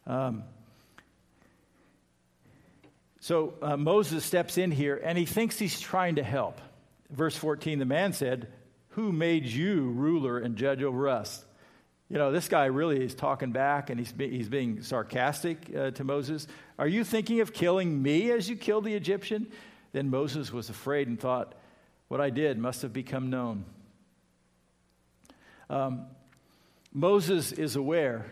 Um, 0.05 0.43
so 3.19 3.53
uh, 3.61 3.77
Moses 3.77 4.25
steps 4.25 4.57
in 4.57 4.69
here 4.69 4.99
and 5.03 5.17
he 5.17 5.25
thinks 5.25 5.57
he's 5.57 5.79
trying 5.79 6.15
to 6.15 6.23
help. 6.23 6.59
Verse 7.09 7.35
14 7.35 7.79
the 7.79 7.85
man 7.85 8.13
said, 8.13 8.47
Who 8.89 9.11
made 9.11 9.45
you 9.45 9.89
ruler 9.91 10.39
and 10.39 10.55
judge 10.55 10.83
over 10.83 11.07
us? 11.07 11.45
You 12.13 12.19
know, 12.19 12.31
this 12.31 12.47
guy 12.47 12.65
really 12.65 13.03
is 13.03 13.15
talking 13.15 13.51
back 13.51 13.89
and 13.89 13.99
he's, 13.99 14.11
be, 14.11 14.29
he's 14.29 14.47
being 14.47 14.83
sarcastic 14.83 15.75
uh, 15.75 15.89
to 15.89 16.03
Moses. 16.03 16.45
Are 16.77 16.87
you 16.87 17.03
thinking 17.03 17.39
of 17.39 17.53
killing 17.53 18.03
me 18.03 18.29
as 18.29 18.47
you 18.47 18.55
killed 18.55 18.83
the 18.83 18.93
Egyptian? 18.93 19.47
Then 19.93 20.11
Moses 20.11 20.53
was 20.53 20.69
afraid 20.69 21.07
and 21.07 21.19
thought, 21.19 21.55
What 22.09 22.21
I 22.21 22.29
did 22.29 22.59
must 22.59 22.83
have 22.83 22.93
become 22.93 23.31
known. 23.31 23.65
Um, 25.71 26.05
Moses 26.93 27.51
is 27.51 27.75
aware 27.75 28.27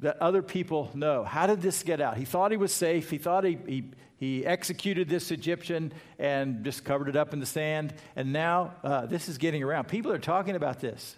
that 0.00 0.20
other 0.20 0.42
people 0.42 0.90
know. 0.92 1.22
How 1.22 1.46
did 1.46 1.62
this 1.62 1.84
get 1.84 2.00
out? 2.00 2.16
He 2.16 2.24
thought 2.24 2.50
he 2.50 2.56
was 2.56 2.72
safe. 2.72 3.08
He 3.08 3.18
thought 3.18 3.44
he, 3.44 3.56
he, 3.68 3.84
he 4.16 4.44
executed 4.44 5.08
this 5.08 5.30
Egyptian 5.30 5.92
and 6.18 6.64
just 6.64 6.84
covered 6.84 7.08
it 7.08 7.14
up 7.14 7.32
in 7.32 7.38
the 7.38 7.46
sand. 7.46 7.94
And 8.16 8.32
now 8.32 8.74
uh, 8.82 9.06
this 9.06 9.28
is 9.28 9.38
getting 9.38 9.62
around. 9.62 9.86
People 9.86 10.10
are 10.10 10.18
talking 10.18 10.56
about 10.56 10.80
this. 10.80 11.14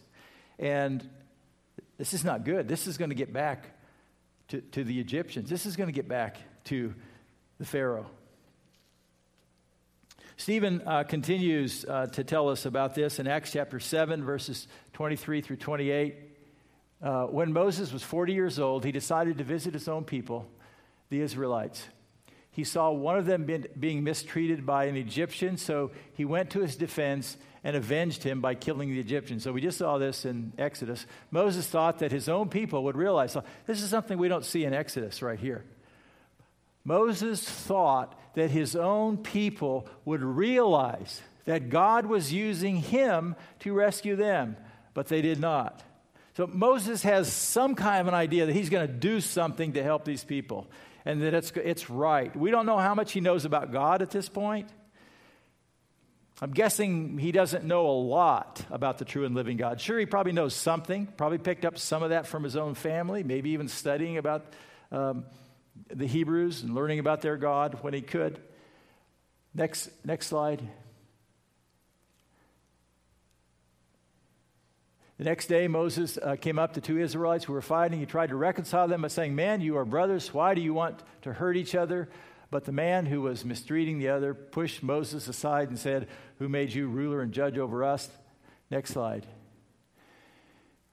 And 0.59 1.09
this 1.99 2.15
is 2.15 2.25
not 2.25 2.45
good. 2.45 2.69
This 2.69 2.87
is 2.87 2.97
going 2.97 3.11
to 3.11 3.17
get 3.17 3.33
back 3.33 3.67
to, 4.49 4.61
to 4.61 4.85
the 4.85 4.99
Egyptians. 4.99 5.51
This 5.51 5.67
is 5.67 5.77
going 5.77 5.89
to 5.89 5.93
get 5.93 6.09
back 6.09 6.39
to 6.65 6.95
the 7.59 7.67
Pharaoh. 7.67 8.07
Stephen 10.37 10.81
uh, 10.87 11.03
continues 11.03 11.85
uh, 11.85 12.07
to 12.07 12.23
tell 12.23 12.49
us 12.49 12.65
about 12.65 12.95
this 12.95 13.19
in 13.19 13.27
Acts 13.27 13.53
chapter 13.53 13.81
7, 13.81 14.25
verses 14.25 14.69
23 14.93 15.41
through 15.41 15.57
28. 15.57 16.15
Uh, 17.03 17.25
when 17.25 17.53
Moses 17.53 17.93
was 17.93 18.05
40 18.05 18.33
years 18.33 18.61
old, 18.61 18.85
he 18.85 18.93
decided 18.93 19.39
to 19.39 19.45
visit 19.45 19.75
his 19.75 19.89
own 19.89 20.05
people, 20.05 20.49
the 21.11 21.21
Israelites. 21.21 21.85
He 22.51 22.65
saw 22.65 22.91
one 22.91 23.17
of 23.17 23.27
them 23.27 23.45
been, 23.45 23.67
being 23.79 24.03
mistreated 24.03 24.67
by 24.67 24.85
an 24.85 24.97
Egyptian, 24.97 25.57
so 25.57 25.91
he 26.15 26.25
went 26.25 26.51
to 26.51 26.61
his 26.61 26.77
defense 26.77 27.37
and 27.65 27.77
avenged 27.77 28.23
him 28.23 28.41
by 28.41 28.55
killing 28.55 28.91
the 28.91 29.01
Egyptian. 29.01 29.41
So 29.41 29.53
we 29.53 29.61
just 29.61 29.79
saw 29.79 29.99
this 29.99 30.25
in 30.25 30.53
Exodus. 30.59 31.07
Moses 31.31 31.67
thought 31.67 31.99
that 31.99 32.13
his 32.13 32.29
own 32.29 32.49
people 32.49 32.85
would 32.85 32.97
realize 32.97 33.33
so 33.33 33.45
this 33.67 33.83
is 33.83 33.91
something 33.91 34.19
we 34.19 34.29
don't 34.29 34.45
see 34.45 34.65
in 34.65 34.73
Exodus 34.73 35.23
right 35.23 35.39
here. 35.39 35.65
Moses 36.85 37.47
thought 37.47 38.19
that 38.35 38.51
his 38.51 38.75
own 38.75 39.19
people 39.19 39.87
would 40.05 40.23
realize 40.23 41.21
that 41.45 41.69
God 41.69 42.07
was 42.07 42.33
using 42.33 42.77
him 42.77 43.37
to 43.61 43.73
rescue 43.73 44.17
them, 44.17 44.57
but 44.95 45.09
they 45.09 45.21
did 45.21 45.41
not. 45.41 45.83
So 46.37 46.47
Moses 46.47 47.03
has 47.03 47.31
some 47.33 47.75
kind 47.75 48.01
of 48.01 48.07
an 48.09 48.15
idea 48.15 48.47
that 48.47 48.55
he's 48.55 48.71
going 48.71 48.87
to 48.87 48.93
do 48.93 49.21
something 49.21 49.73
to 49.73 49.83
help 49.83 50.05
these 50.05 50.25
people 50.25 50.69
and 51.09 51.23
that 51.23 51.33
it's, 51.33 51.51
it's 51.53 51.89
right. 51.89 52.37
We 52.37 52.51
don't 52.51 52.67
know 52.67 52.77
how 52.77 52.95
much 52.95 53.13
he 53.13 53.23
knows 53.23 53.47
about 53.47 53.73
God 53.73 54.03
at 54.03 54.11
this 54.11 54.29
point. 54.29 54.69
I'm 56.43 56.51
guessing 56.51 57.17
he 57.17 57.33
doesn't 57.33 57.65
know 57.65 57.87
a 57.87 57.97
lot 57.99 58.61
about 58.71 58.99
the 58.99 59.07
true 59.07 59.25
and 59.25 59.35
living 59.35 59.57
God. 59.57 59.81
Sure, 59.81 59.99
he 59.99 60.05
probably 60.05 60.33
knows 60.33 60.55
something, 60.55 61.07
probably 61.07 61.39
picked 61.39 61.65
up 61.65 61.79
some 61.79 62.03
of 62.03 62.11
that 62.11 62.27
from 62.27 62.45
his 62.45 62.57
own 62.57 62.75
family, 62.75 63.23
maybe 63.23 63.51
even 63.51 63.69
studying 63.69 64.19
about 64.19 64.53
um, 64.93 65.25
the 65.89 66.07
Hebrews 66.07 66.63
and 66.63 66.75
learning 66.75 66.99
about 66.99 67.23
their 67.23 67.39
God 67.39 67.79
when 67.81 67.95
he 67.95 68.03
could. 68.03 68.39
Next, 69.55 69.89
next 70.05 70.27
slide. 70.27 70.61
The 75.19 75.25
next 75.25 75.49
day, 75.49 75.67
Moses 75.67 76.17
uh, 76.17 76.37
came 76.37 76.61
up 76.61 76.75
to 76.75 76.81
two 76.81 77.01
Israelites 77.01 77.45
who 77.45 77.53
were 77.53 77.61
fighting. 77.61 77.99
He 77.99 78.07
tried 78.07 78.29
to 78.29 78.37
reconcile 78.37 78.87
them 78.87 79.03
by 79.03 79.09
saying, 79.09 79.35
Man, 79.35 79.61
you 79.61 79.77
are 79.77 79.85
brothers. 79.85 80.33
Why 80.33 80.55
do 80.55 80.61
you 80.61 80.73
want 80.73 81.03
to 81.23 81.33
hurt 81.33 81.57
each 81.57 81.75
other? 81.75 82.09
But 82.51 82.65
the 82.65 82.73
man 82.73 83.05
who 83.05 83.23
was 83.23 83.45
mistreating 83.45 83.99
the 83.99 84.09
other 84.09 84.33
pushed 84.33 84.83
Moses 84.83 85.27
aside 85.27 85.71
and 85.71 85.79
said, 85.79 86.07
Who 86.39 86.49
made 86.49 86.73
you 86.73 86.87
ruler 86.87 87.21
and 87.21 87.33
judge 87.33 87.59
over 87.59 87.83
us? 87.83 88.09
Next 88.71 88.93
slide. 88.93 89.27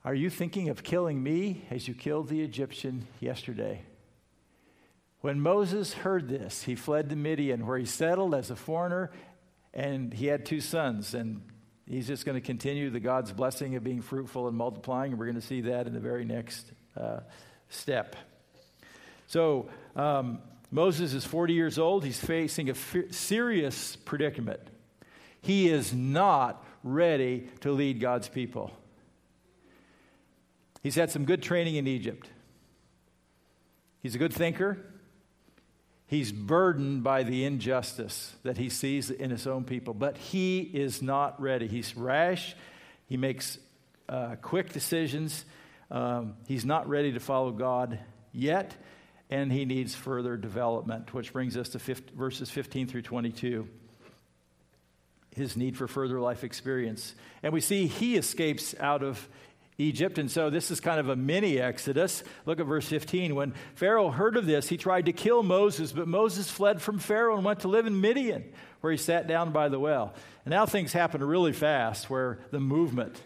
Are 0.04 0.16
you 0.16 0.32
thinking 0.32 0.70
of 0.70 0.82
killing 0.82 1.22
me 1.22 1.66
as 1.70 1.88
you 1.88 1.94
killed 1.94 2.28
the 2.28 2.42
Egyptian 2.42 3.08
yesterday? 3.20 3.84
When 5.22 5.40
Moses 5.40 5.94
heard 5.94 6.30
this, 6.30 6.64
he 6.64 6.76
fled 6.76 7.10
to 7.10 7.16
Midian, 7.16 7.66
where 7.68 7.78
he 7.78 7.86
settled 7.86 8.34
as 8.34 8.50
a 8.50 8.56
foreigner, 8.56 9.12
and 9.72 10.14
he 10.14 10.28
had 10.28 10.46
two 10.46 10.62
sons. 10.62 11.14
And 11.14 11.42
he's 11.90 12.08
just 12.08 12.26
going 12.26 12.36
to 12.36 12.46
continue 12.46 12.90
the 12.90 13.00
God's 13.00 13.32
blessing 13.32 13.76
of 13.76 13.84
being 13.84 14.02
fruitful 14.02 14.48
and 14.48 14.58
multiplying, 14.58 15.12
and 15.12 15.20
we're 15.20 15.26
going 15.26 15.40
to 15.40 15.46
see 15.46 15.62
that 15.62 15.88
in 15.88 15.94
the 15.94 16.00
very 16.00 16.26
next 16.26 16.72
uh, 16.98 17.20
step. 17.70 18.16
So, 19.28 19.70
um, 19.96 20.40
Moses 20.72 21.14
is 21.14 21.26
40 21.26 21.54
years 21.54 21.80
old. 21.80 22.04
He's 22.04 22.20
facing 22.20 22.70
a 22.70 22.76
serious 23.12 23.96
predicament. 23.96 24.60
He 25.42 25.70
is 25.70 25.94
not 25.94 26.66
ready 26.84 27.48
to 27.62 27.72
lead 27.72 28.00
God's 28.00 28.28
people. 28.28 28.72
He's 30.84 30.96
had 30.96 31.12
some 31.12 31.26
good 31.26 31.42
training 31.42 31.76
in 31.76 31.88
Egypt. 31.88 32.30
He's 34.02 34.16
a 34.16 34.18
good 34.18 34.34
thinker. 34.34 34.78
He's 36.08 36.32
burdened 36.32 37.04
by 37.04 37.24
the 37.24 37.46
injustice 37.46 38.36
that 38.44 38.58
he 38.58 38.70
sees 38.70 39.10
in 39.10 39.32
his 39.32 39.48
own 39.48 39.64
people, 39.64 39.94
but 39.94 40.18
he 40.18 40.60
is 40.60 41.02
not 41.02 41.42
ready. 41.42 41.68
He's 41.68 41.98
rash. 41.98 42.56
He 43.08 43.18
makes 43.18 43.58
uh, 44.08 44.36
quick 44.42 44.72
decisions. 44.72 45.46
Um, 45.90 46.36
he's 46.48 46.66
not 46.66 46.88
ready 46.88 47.12
to 47.14 47.20
follow 47.20 47.52
God 47.52 48.00
yet 48.32 48.76
and 49.30 49.52
he 49.52 49.66
needs 49.66 49.96
further 49.96 50.38
development, 50.38 51.14
which 51.14 51.34
brings 51.34 51.58
us 51.58 51.70
to 51.70 51.80
50, 51.80 52.16
verses 52.16 52.50
15 52.50 52.88
through 52.88 53.02
22. 53.02 53.68
His 55.36 55.58
need 55.58 55.76
for 55.76 55.88
further 55.88 56.20
life 56.20 56.44
experience. 56.44 57.16
And 57.42 57.52
we 57.52 57.62
see 57.62 57.88
he 57.88 58.16
escapes 58.16 58.76
out 58.80 59.04
of 59.04 59.28
Egypt. 59.78 60.18
And 60.18 60.32
so 60.32 60.50
this 60.50 60.72
is 60.72 60.80
kind 60.80 61.00
of 61.00 61.10
a 61.10 61.16
mini 61.16 61.60
Exodus. 61.60 62.24
Look 62.46 62.60
at 62.60 62.66
verse 62.66 62.88
15. 62.88 63.36
When 63.36 63.54
Pharaoh 63.76 64.10
heard 64.10 64.38
of 64.38 64.46
this, 64.46 64.70
he 64.70 64.78
tried 64.78 65.06
to 65.06 65.14
kill 65.14 65.44
Moses, 65.44 65.92
but 65.92 66.08
Moses 66.08 66.50
fled 66.50 66.82
from 66.82 67.00
Pharaoh 67.00 67.36
and 67.36 67.44
went 67.44 67.62
to 67.62 67.68
live 67.68 67.86
in 67.86 68.00
Midian, 68.00 68.46
where 68.82 68.92
he 68.92 68.98
sat 68.98 69.28
down 69.28 69.52
by 69.52 69.68
the 69.68 69.80
well. 69.80 70.14
And 70.46 70.52
now 70.52 70.66
things 70.66 70.94
happen 70.94 71.24
really 71.24 71.54
fast, 71.54 72.10
where 72.10 72.40
the 72.52 72.60
movement, 72.60 73.22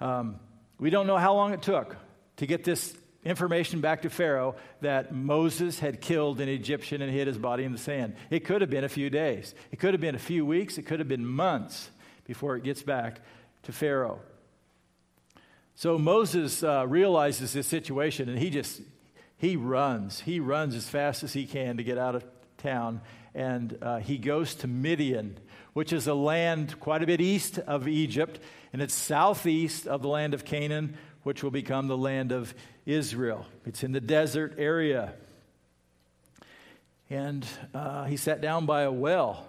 um, 0.00 0.36
we 0.78 0.90
don't 0.90 1.06
know 1.06 1.16
how 1.16 1.34
long 1.34 1.54
it 1.54 1.62
took 1.62 1.96
to 2.36 2.46
get 2.46 2.64
this 2.64 2.94
information 3.24 3.80
back 3.80 4.02
to 4.02 4.10
Pharaoh 4.10 4.56
that 4.82 5.14
Moses 5.14 5.78
had 5.78 6.02
killed 6.02 6.40
an 6.40 6.48
Egyptian 6.48 7.00
and 7.00 7.10
hid 7.10 7.26
his 7.26 7.38
body 7.38 7.64
in 7.64 7.72
the 7.72 7.78
sand. 7.78 8.16
It 8.28 8.44
could 8.44 8.60
have 8.60 8.68
been 8.68 8.84
a 8.84 8.88
few 8.88 9.08
days, 9.08 9.54
it 9.72 9.78
could 9.78 9.94
have 9.94 10.00
been 10.00 10.14
a 10.14 10.18
few 10.18 10.44
weeks, 10.44 10.76
it 10.76 10.82
could 10.82 10.98
have 10.98 11.08
been 11.08 11.24
months 11.24 11.90
before 12.26 12.56
it 12.56 12.64
gets 12.64 12.82
back 12.82 13.20
to 13.62 13.72
Pharaoh. 13.72 14.20
So 15.74 15.98
Moses 15.98 16.62
uh, 16.62 16.86
realizes 16.86 17.52
this 17.52 17.66
situation 17.66 18.28
and 18.28 18.38
he 18.38 18.50
just 18.50 18.80
he 19.36 19.56
runs. 19.56 20.20
He 20.20 20.40
runs 20.40 20.74
as 20.74 20.88
fast 20.88 21.22
as 21.22 21.32
he 21.32 21.46
can 21.46 21.76
to 21.76 21.82
get 21.82 21.98
out 21.98 22.14
of 22.14 22.24
town 22.58 23.00
and 23.34 23.76
uh, 23.82 23.98
he 23.98 24.16
goes 24.16 24.54
to 24.56 24.68
Midian, 24.68 25.36
which 25.72 25.92
is 25.92 26.06
a 26.06 26.14
land 26.14 26.78
quite 26.78 27.02
a 27.02 27.06
bit 27.06 27.20
east 27.20 27.58
of 27.58 27.88
Egypt, 27.88 28.38
and 28.72 28.80
it's 28.80 28.94
southeast 28.94 29.86
of 29.86 30.02
the 30.02 30.08
land 30.08 30.34
of 30.34 30.44
Canaan, 30.44 30.96
which 31.24 31.42
will 31.42 31.50
become 31.50 31.88
the 31.88 31.96
land 31.96 32.30
of 32.30 32.54
Israel. 32.86 33.46
It's 33.66 33.82
in 33.82 33.92
the 33.92 34.00
desert 34.00 34.54
area. 34.56 35.14
And 37.10 37.46
uh, 37.74 38.04
he 38.04 38.16
sat 38.16 38.40
down 38.40 38.66
by 38.66 38.82
a 38.82 38.92
well. 38.92 39.46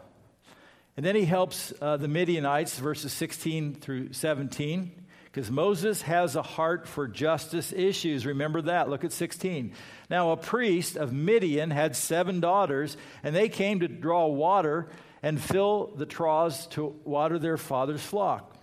And 0.98 1.06
then 1.06 1.16
he 1.16 1.26
helps 1.26 1.74
uh, 1.82 1.98
the 1.98 2.08
Midianites, 2.08 2.80
verses 2.80 3.14
16 3.14 3.76
through 3.76 4.14
17, 4.14 5.05
because 5.36 5.52
Moses 5.52 6.02
has 6.04 6.38
a 6.38 6.42
heart 6.42 6.88
for 6.88 7.10
justice 7.10 7.74
issues. 7.74 8.26
Remember 8.26 8.62
that. 8.62 8.90
Look 8.90 9.04
at 9.04 9.12
16. 9.12 9.74
Now, 10.10 10.32
a 10.32 10.38
priest 10.38 10.96
of 10.96 11.12
Midian 11.12 11.72
had 11.72 11.98
seven 11.98 12.40
daughters, 12.40 12.96
and 13.22 13.36
they 13.36 13.50
came 13.50 13.82
to 13.82 13.90
draw 13.90 14.28
water 14.28 14.88
and 15.22 15.42
fill 15.42 15.88
the 15.88 16.06
troughs 16.06 16.68
to 16.68 16.96
water 17.04 17.38
their 17.38 17.58
father's 17.58 18.02
flock. 18.02 18.56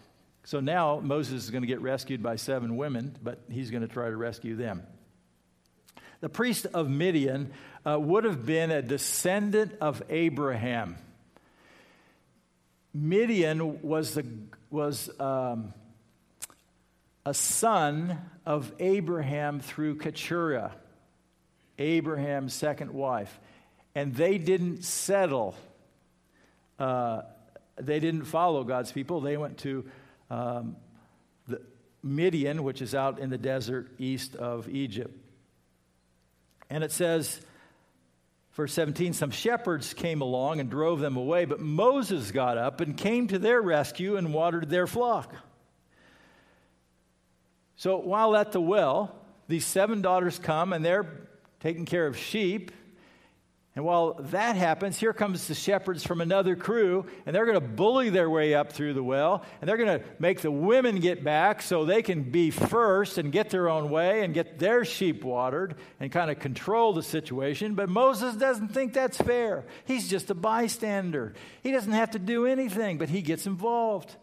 So 0.44 0.60
now 0.60 0.98
Moses 1.00 1.44
is 1.44 1.50
going 1.50 1.60
to 1.60 1.66
get 1.66 1.82
rescued 1.82 2.22
by 2.22 2.36
seven 2.36 2.78
women, 2.78 3.18
but 3.22 3.40
he's 3.50 3.70
going 3.70 3.82
to 3.82 3.92
try 3.92 4.08
to 4.08 4.16
rescue 4.16 4.56
them. 4.56 4.82
The 6.22 6.30
priest 6.30 6.64
of 6.72 6.88
Midian 6.88 7.52
uh, 7.84 8.00
would 8.00 8.24
have 8.24 8.46
been 8.46 8.70
a 8.70 8.80
descendant 8.80 9.74
of 9.82 10.02
Abraham. 10.08 10.96
Midian 12.94 13.82
was, 13.82 14.14
the, 14.14 14.24
was 14.70 15.10
um, 15.20 15.74
a 17.24 17.34
son 17.34 18.18
of 18.44 18.72
Abraham 18.78 19.60
through 19.60 19.96
Keturah, 19.96 20.72
Abraham's 21.78 22.52
second 22.52 22.92
wife. 22.92 23.38
And 23.94 24.14
they 24.14 24.38
didn't 24.38 24.84
settle, 24.84 25.54
uh, 26.78 27.22
they 27.76 28.00
didn't 28.00 28.24
follow 28.24 28.64
God's 28.64 28.90
people. 28.90 29.20
They 29.20 29.36
went 29.36 29.58
to 29.58 29.84
um, 30.30 30.76
the 31.46 31.60
Midian, 32.02 32.64
which 32.64 32.82
is 32.82 32.94
out 32.94 33.18
in 33.18 33.30
the 33.30 33.38
desert 33.38 33.90
east 33.98 34.34
of 34.34 34.68
Egypt. 34.68 35.14
And 36.70 36.82
it 36.82 36.90
says, 36.90 37.38
verse 38.54 38.72
17, 38.72 39.12
some 39.12 39.30
shepherds 39.30 39.92
came 39.92 40.22
along 40.22 40.58
and 40.58 40.70
drove 40.70 41.00
them 41.00 41.16
away, 41.16 41.44
but 41.44 41.60
Moses 41.60 42.30
got 42.30 42.56
up 42.56 42.80
and 42.80 42.96
came 42.96 43.28
to 43.28 43.38
their 43.38 43.60
rescue 43.60 44.16
and 44.16 44.32
watered 44.32 44.70
their 44.70 44.86
flock. 44.86 45.34
So 47.76 47.98
while 47.98 48.36
at 48.36 48.52
the 48.52 48.60
well, 48.60 49.14
these 49.48 49.66
seven 49.66 50.02
daughters 50.02 50.38
come 50.38 50.72
and 50.72 50.84
they're 50.84 51.06
taking 51.60 51.84
care 51.84 52.06
of 52.06 52.16
sheep. 52.16 52.70
And 53.74 53.86
while 53.86 54.14
that 54.20 54.56
happens, 54.56 54.98
here 54.98 55.14
comes 55.14 55.48
the 55.48 55.54
shepherds 55.54 56.04
from 56.04 56.20
another 56.20 56.54
crew, 56.56 57.06
and 57.24 57.34
they're 57.34 57.46
going 57.46 57.58
to 57.58 57.66
bully 57.66 58.10
their 58.10 58.28
way 58.28 58.54
up 58.54 58.70
through 58.70 58.92
the 58.92 59.02
well, 59.02 59.42
and 59.60 59.68
they're 59.68 59.78
going 59.78 59.98
to 59.98 60.04
make 60.18 60.42
the 60.42 60.50
women 60.50 61.00
get 61.00 61.24
back 61.24 61.62
so 61.62 61.86
they 61.86 62.02
can 62.02 62.22
be 62.22 62.50
first 62.50 63.16
and 63.16 63.32
get 63.32 63.48
their 63.48 63.70
own 63.70 63.88
way 63.88 64.24
and 64.24 64.34
get 64.34 64.58
their 64.58 64.84
sheep 64.84 65.24
watered 65.24 65.76
and 66.00 66.12
kind 66.12 66.30
of 66.30 66.38
control 66.38 66.92
the 66.92 67.02
situation. 67.02 67.74
But 67.74 67.88
Moses 67.88 68.34
doesn't 68.34 68.68
think 68.68 68.92
that's 68.92 69.16
fair. 69.16 69.64
He's 69.86 70.06
just 70.06 70.28
a 70.28 70.34
bystander. 70.34 71.32
He 71.62 71.72
doesn't 71.72 71.92
have 71.92 72.10
to 72.10 72.18
do 72.18 72.44
anything, 72.44 72.98
but 72.98 73.08
he 73.08 73.22
gets 73.22 73.46
involved. 73.46 74.14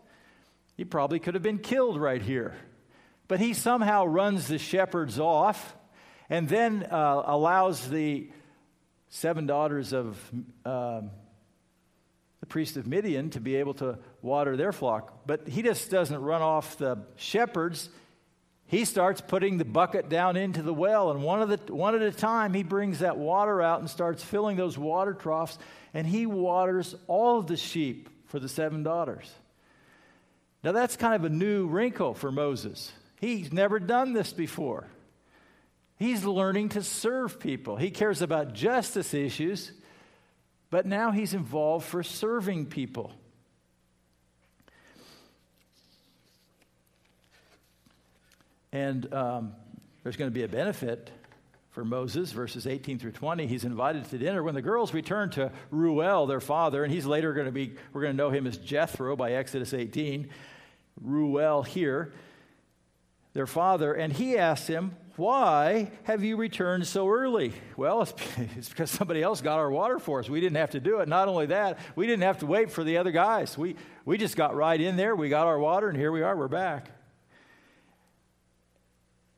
He 0.78 0.86
probably 0.86 1.18
could 1.18 1.34
have 1.34 1.44
been 1.44 1.58
killed 1.58 2.00
right 2.00 2.22
here. 2.22 2.54
But 3.30 3.40
he 3.40 3.54
somehow 3.54 4.06
runs 4.06 4.48
the 4.48 4.58
shepherds 4.58 5.20
off 5.20 5.76
and 6.30 6.50
then 6.50 6.84
uh, 6.92 7.24
allows 7.26 7.88
the 7.88 8.30
seven 9.10 9.46
daughters 9.46 9.94
of 9.94 10.18
um, 10.66 11.12
the 12.40 12.48
priest 12.48 12.76
of 12.76 12.88
Midian 12.88 13.30
to 13.32 13.40
be 13.40 13.58
able 13.58 13.76
to 13.76 14.00
water 14.24 14.58
their 14.58 14.72
flock. 14.72 15.28
But 15.28 15.48
he 15.48 15.62
just 15.62 15.92
doesn't 15.92 16.20
run 16.20 16.42
off 16.42 16.80
the 16.80 16.98
shepherds. 17.18 17.90
He 18.66 18.84
starts 18.84 19.22
putting 19.22 19.60
the 19.60 19.66
bucket 19.66 20.10
down 20.10 20.36
into 20.36 20.64
the 20.64 20.74
well, 20.74 21.12
and 21.12 21.22
one, 21.22 21.48
the, 21.48 21.74
one 21.74 21.94
at 21.94 22.02
a 22.02 22.12
time, 22.12 22.56
he 22.56 22.64
brings 22.64 23.00
that 23.00 23.18
water 23.18 23.62
out 23.62 23.80
and 23.80 23.90
starts 23.90 24.24
filling 24.24 24.58
those 24.58 24.78
water 24.78 25.14
troughs, 25.14 25.60
and 25.94 26.06
he 26.06 26.26
waters 26.26 26.96
all 27.06 27.38
of 27.40 27.46
the 27.48 27.58
sheep 27.58 28.10
for 28.26 28.40
the 28.40 28.50
seven 28.50 28.82
daughters. 28.82 29.32
Now, 30.64 30.72
that's 30.72 30.96
kind 30.96 31.14
of 31.14 31.26
a 31.26 31.30
new 31.30 31.68
wrinkle 31.68 32.14
for 32.16 32.32
Moses. 32.32 32.92
He's 33.20 33.52
never 33.52 33.80
done 33.80 34.14
this 34.14 34.34
before. 34.34 34.88
He's 35.98 36.24
learning 36.24 36.70
to 36.70 36.84
serve 36.84 37.40
people. 37.40 37.76
He 37.76 37.92
cares 37.92 38.22
about 38.22 38.54
justice 38.54 39.14
issues, 39.14 39.72
but 40.70 40.86
now 40.86 41.12
he's 41.12 41.34
involved 41.34 41.86
for 41.86 42.04
serving 42.04 42.68
people. 42.68 43.12
And 48.72 49.12
um, 49.14 49.54
there's 50.04 50.16
going 50.16 50.30
to 50.30 50.34
be 50.34 50.44
a 50.44 50.48
benefit 50.48 51.12
for 51.72 51.84
Moses, 51.84 52.32
verses 52.32 52.66
18 52.66 53.00
through 53.00 53.12
20. 53.12 53.48
He's 53.48 53.66
invited 53.66 54.06
to 54.06 54.18
dinner. 54.18 54.42
When 54.42 54.56
the 54.56 54.62
girls 54.62 54.94
return 54.94 55.30
to 55.32 55.52
Reuel, 55.72 56.28
their 56.28 56.40
father, 56.40 56.84
and 56.84 56.94
he's 56.94 57.06
later 57.06 57.34
going 57.34 57.46
to 57.46 57.52
be, 57.52 57.76
we're 57.94 58.02
going 58.02 58.14
to 58.14 58.18
know 58.18 58.30
him 58.30 58.48
as 58.48 58.58
Jethro 58.58 59.16
by 59.16 59.34
Exodus 59.34 59.74
18. 59.74 60.30
Reuel 61.02 61.64
here, 61.64 62.14
their 63.34 63.48
father, 63.48 63.94
and 63.94 64.12
he 64.12 64.38
asks 64.38 64.68
him, 64.68 64.96
why 65.20 65.92
have 66.04 66.24
you 66.24 66.38
returned 66.38 66.88
so 66.88 67.10
early? 67.10 67.52
Well, 67.76 68.04
it's, 68.04 68.14
it's, 68.58 68.70
because 68.70 68.90
somebody 68.90 69.22
else 69.22 69.42
got 69.42 69.60
our 69.60 69.70
water 69.70 70.00
for 70.00 70.20
us. 70.20 70.30
We 70.30 70.40
didn't 70.40 70.56
have 70.56 70.72
to 70.72 70.80
do 70.80 71.02
it. 71.02 71.10
Not 71.10 71.28
only 71.28 71.48
that, 71.48 71.78
we 71.98 72.08
didn't 72.08 72.24
have 72.24 72.40
to 72.40 72.46
wait 72.46 72.72
for 72.72 72.86
the 72.86 72.98
other 72.98 73.12
guys. 73.12 73.58
We, 73.58 73.76
we 74.06 74.18
just 74.18 74.38
got 74.38 74.56
right 74.56 74.80
in 74.80 74.96
there. 74.96 75.16
We 75.16 75.28
got 75.28 75.46
our 75.46 75.60
water, 75.60 75.90
and 75.90 75.98
here 75.98 76.14
we 76.14 76.22
are. 76.22 76.38
We're 76.38 76.48
back. 76.48 76.90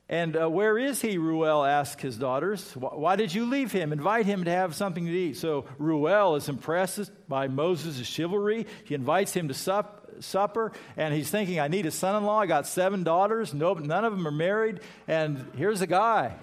And 0.07 0.35
uh, 0.39 0.49
where 0.49 0.77
is 0.77 1.01
he? 1.01 1.17
Reuel 1.17 1.63
asked 1.63 2.01
his 2.01 2.17
daughters. 2.17 2.73
Why 2.73 3.15
did 3.15 3.33
you 3.33 3.45
leave 3.45 3.71
him? 3.71 3.91
Invite 3.91 4.25
him 4.25 4.43
to 4.43 4.51
have 4.51 4.75
something 4.75 5.05
to 5.05 5.11
eat. 5.11 5.37
So 5.37 5.65
Reuel 5.79 6.35
is 6.35 6.49
impressed 6.49 7.09
by 7.29 7.47
Moses' 7.47 8.05
chivalry. 8.05 8.67
He 8.83 8.93
invites 8.93 9.33
him 9.33 9.47
to 9.47 9.53
sup 9.53 10.00
supper, 10.19 10.71
and 10.97 11.13
he's 11.13 11.29
thinking, 11.29 11.59
I 11.59 11.67
need 11.67 11.85
a 11.85 11.91
son 11.91 12.15
in 12.15 12.23
law. 12.23 12.39
I 12.39 12.45
got 12.45 12.67
seven 12.67 13.03
daughters. 13.03 13.53
No, 13.53 13.73
none 13.73 14.05
of 14.05 14.11
them 14.11 14.27
are 14.27 14.31
married, 14.31 14.79
and 15.07 15.49
here's 15.55 15.81
a 15.81 15.87
guy. 15.87 16.35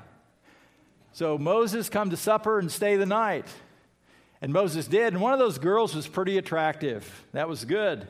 So 1.13 1.39
Moses 1.39 1.89
come 1.89 2.11
to 2.11 2.17
supper 2.17 2.59
and 2.59 2.71
stay 2.71 2.97
the 2.97 3.07
night. 3.07 3.47
And 4.41 4.53
Moses 4.53 4.87
did, 4.87 5.13
and 5.13 5.21
one 5.21 5.33
of 5.33 5.39
those 5.39 5.59
girls 5.59 5.95
was 5.95 6.07
pretty 6.07 6.39
attractive. 6.39 7.27
That 7.33 7.49
was 7.49 7.65
good. 7.65 8.07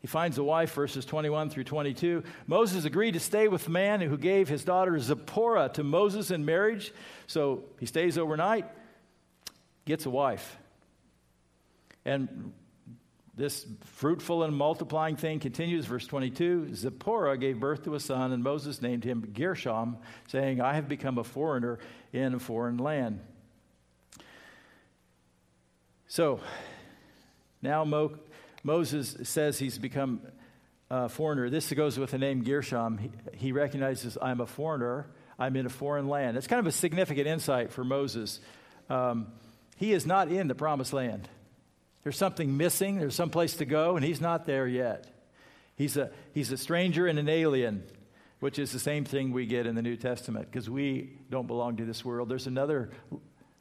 He 0.00 0.06
finds 0.06 0.38
a 0.38 0.44
wife, 0.44 0.72
verses 0.74 1.04
21 1.04 1.50
through 1.50 1.64
22. 1.64 2.22
Moses 2.46 2.84
agreed 2.84 3.12
to 3.12 3.20
stay 3.20 3.48
with 3.48 3.64
the 3.64 3.70
man 3.70 4.00
who 4.00 4.16
gave 4.16 4.48
his 4.48 4.64
daughter 4.64 4.98
Zipporah 4.98 5.70
to 5.74 5.82
Moses 5.82 6.30
in 6.30 6.44
marriage. 6.44 6.92
So 7.26 7.64
he 7.80 7.86
stays 7.86 8.16
overnight, 8.16 8.66
gets 9.84 10.06
a 10.06 10.10
wife. 10.10 10.56
And 12.04 12.52
this 13.38 13.64
fruitful 13.84 14.42
and 14.42 14.54
multiplying 14.54 15.16
thing 15.16 15.38
continues, 15.38 15.86
verse 15.86 16.06
22. 16.06 16.74
Zipporah 16.74 17.38
gave 17.38 17.60
birth 17.60 17.84
to 17.84 17.94
a 17.94 18.00
son, 18.00 18.32
and 18.32 18.42
Moses 18.42 18.82
named 18.82 19.04
him 19.04 19.32
Gershom, 19.32 19.96
saying, 20.26 20.60
I 20.60 20.74
have 20.74 20.88
become 20.88 21.18
a 21.18 21.24
foreigner 21.24 21.78
in 22.12 22.34
a 22.34 22.40
foreign 22.40 22.78
land. 22.78 23.20
So 26.08 26.40
now 27.62 27.84
Mo- 27.84 28.18
Moses 28.64 29.16
says 29.22 29.58
he's 29.58 29.78
become 29.78 30.20
a 30.90 31.08
foreigner. 31.08 31.48
This 31.48 31.72
goes 31.72 31.96
with 31.96 32.10
the 32.10 32.18
name 32.18 32.42
Gershom. 32.42 32.98
He, 32.98 33.10
he 33.34 33.52
recognizes, 33.52 34.18
I'm 34.20 34.40
a 34.40 34.46
foreigner, 34.46 35.06
I'm 35.38 35.54
in 35.54 35.64
a 35.64 35.70
foreign 35.70 36.08
land. 36.08 36.36
It's 36.36 36.48
kind 36.48 36.60
of 36.60 36.66
a 36.66 36.72
significant 36.72 37.28
insight 37.28 37.72
for 37.72 37.84
Moses. 37.84 38.40
Um, 38.90 39.28
he 39.76 39.92
is 39.92 40.06
not 40.06 40.28
in 40.28 40.48
the 40.48 40.56
promised 40.56 40.92
land. 40.92 41.28
There's 42.02 42.16
something 42.16 42.56
missing, 42.56 42.98
there's 42.98 43.14
some 43.14 43.30
place 43.30 43.54
to 43.56 43.64
go, 43.64 43.96
and 43.96 44.04
he's 44.04 44.20
not 44.20 44.46
there 44.46 44.66
yet. 44.66 45.06
He's 45.76 45.96
a, 45.96 46.10
he's 46.32 46.50
a 46.50 46.56
stranger 46.56 47.06
and 47.06 47.18
an 47.18 47.28
alien, 47.28 47.84
which 48.40 48.58
is 48.58 48.72
the 48.72 48.78
same 48.78 49.04
thing 49.04 49.32
we 49.32 49.46
get 49.46 49.66
in 49.66 49.74
the 49.74 49.82
New 49.82 49.96
Testament 49.96 50.50
because 50.50 50.68
we 50.68 51.18
don't 51.30 51.46
belong 51.46 51.76
to 51.76 51.84
this 51.84 52.04
world. 52.04 52.28
There's 52.28 52.46
another, 52.46 52.90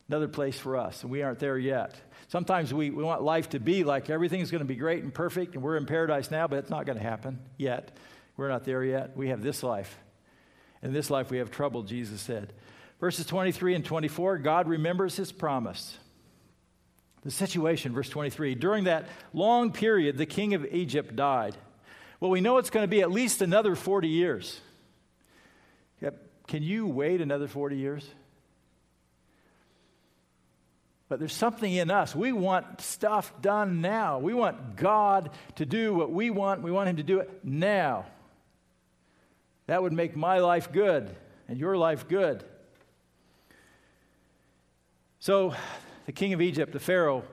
another 0.08 0.28
place 0.28 0.58
for 0.58 0.78
us, 0.78 1.04
and 1.04 1.12
we 1.12 1.22
aren't 1.22 1.40
there 1.40 1.58
yet. 1.58 1.96
Sometimes 2.28 2.74
we, 2.74 2.90
we 2.90 3.04
want 3.04 3.22
life 3.22 3.50
to 3.50 3.60
be 3.60 3.84
like 3.84 4.10
everything's 4.10 4.52
going 4.52 4.60
to 4.60 4.66
be 4.66 4.76
great 4.76 5.04
and 5.04 5.14
perfect, 5.14 5.56
and 5.56 5.64
we're 5.64 5.78
in 5.78 5.86
paradise 5.86 6.32
now, 6.32 6.48
but 6.48 6.60
it's 6.60 6.70
not 6.70 6.86
going 6.86 6.98
to 6.98 7.04
happen 7.04 7.40
yet. 7.58 7.96
We're 8.36 8.50
not 8.50 8.66
there 8.66 8.84
yet. 8.84 9.16
We 9.16 9.30
have 9.30 9.42
this 9.42 9.64
life. 9.64 9.98
In 10.84 10.94
this 10.94 11.10
life, 11.10 11.32
we 11.32 11.40
have 11.40 11.52
trouble, 11.52 11.84
Jesus 11.84 12.22
said. 12.22 12.54
Verses 13.00 13.26
23 13.26 13.76
and 13.76 13.86
24 13.86 14.40
God 14.40 14.68
remembers 14.68 15.16
his 15.16 15.32
promise. 15.32 15.98
The 17.24 17.32
situation, 17.32 17.94
verse 17.94 18.10
23 18.10 18.56
during 18.56 18.86
that 18.86 19.08
long 19.34 19.72
period, 19.72 20.18
the 20.18 20.26
king 20.26 20.54
of 20.54 20.66
Egypt 20.66 21.16
died. 21.16 21.58
Well, 22.20 22.32
we 22.32 22.42
know 22.42 22.58
it's 22.58 22.70
going 22.70 22.84
to 22.84 22.90
be 22.90 23.02
at 23.02 23.12
least 23.12 23.42
another 23.42 23.76
40 23.76 24.08
years. 24.08 24.60
Can 26.48 26.64
you 26.64 26.88
wait 26.88 27.20
another 27.20 27.48
40 27.48 27.76
years? 27.76 28.10
But 31.10 31.20
there's 31.20 31.34
something 31.34 31.72
in 31.72 31.92
us. 31.92 32.16
We 32.16 32.32
want 32.32 32.82
stuff 32.82 33.34
done 33.42 33.82
now. 33.82 34.20
We 34.20 34.34
want 34.34 34.76
God 34.78 35.32
to 35.56 35.66
do 35.66 35.94
what 35.94 36.12
we 36.12 36.30
want. 36.30 36.62
We 36.62 36.72
want 36.72 36.90
Him 36.90 36.98
to 36.98 37.04
do 37.04 37.20
it 37.20 37.30
now. 37.44 38.06
That 39.68 39.84
would 39.84 39.94
make 39.94 40.16
my 40.16 40.40
life 40.40 40.72
good 40.72 41.14
and 41.50 41.58
your 41.58 41.78
life 41.78 42.08
good. 42.08 42.44
So 45.20 45.54
the 46.08 46.14
king 46.14 46.34
of 46.34 46.42
Egypt, 46.42 46.72
the 46.72 46.80
Pharaoh, 46.80 47.24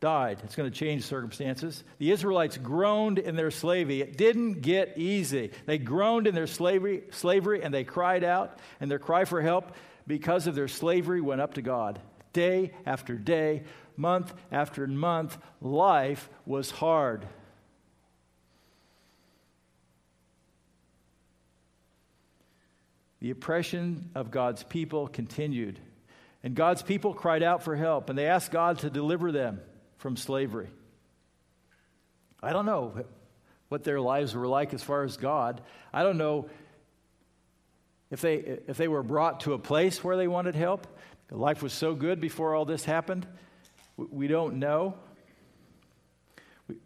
died. 0.00 0.40
It's 0.42 0.56
going 0.56 0.70
to 0.70 0.76
change 0.76 1.04
circumstances. 1.04 1.84
The 1.98 2.10
Israelites 2.10 2.56
groaned 2.56 3.18
in 3.18 3.36
their 3.36 3.50
slavery. 3.50 4.00
It 4.00 4.16
didn't 4.16 4.62
get 4.62 4.94
easy. 4.96 5.50
They 5.66 5.78
groaned 5.78 6.26
in 6.26 6.34
their 6.34 6.46
slavery, 6.46 7.04
slavery 7.10 7.62
and 7.62 7.72
they 7.72 7.84
cried 7.84 8.24
out, 8.24 8.58
and 8.80 8.90
their 8.90 8.98
cry 8.98 9.24
for 9.24 9.40
help 9.40 9.72
because 10.06 10.46
of 10.46 10.54
their 10.54 10.68
slavery 10.68 11.20
went 11.20 11.42
up 11.42 11.54
to 11.54 11.62
God. 11.62 12.00
Day 12.32 12.72
after 12.86 13.14
day, 13.14 13.62
month 13.96 14.34
after 14.50 14.86
month, 14.86 15.38
life 15.60 16.28
was 16.46 16.70
hard. 16.70 17.26
The 23.20 23.30
oppression 23.30 24.10
of 24.14 24.30
God's 24.30 24.62
people 24.64 25.08
continued. 25.08 25.78
And 26.44 26.54
God's 26.54 26.82
people 26.82 27.14
cried 27.14 27.42
out 27.42 27.62
for 27.62 27.74
help, 27.74 28.10
and 28.10 28.18
they 28.18 28.26
asked 28.26 28.50
God 28.52 28.80
to 28.80 28.90
deliver 28.90 29.32
them 29.32 29.62
from 29.96 30.14
slavery. 30.14 30.68
I 32.42 32.52
don't 32.52 32.66
know 32.66 33.02
what 33.70 33.82
their 33.82 33.98
lives 33.98 34.34
were 34.34 34.46
like 34.46 34.74
as 34.74 34.82
far 34.82 35.04
as 35.04 35.16
God. 35.16 35.62
I 35.90 36.02
don't 36.02 36.18
know 36.18 36.50
if 38.10 38.20
they, 38.20 38.34
if 38.68 38.76
they 38.76 38.88
were 38.88 39.02
brought 39.02 39.40
to 39.40 39.54
a 39.54 39.58
place 39.58 40.04
where 40.04 40.18
they 40.18 40.28
wanted 40.28 40.54
help. 40.54 40.86
Life 41.30 41.62
was 41.62 41.72
so 41.72 41.94
good 41.94 42.20
before 42.20 42.54
all 42.54 42.66
this 42.66 42.84
happened. 42.84 43.26
We 43.96 44.26
don't 44.26 44.56
know. 44.56 44.96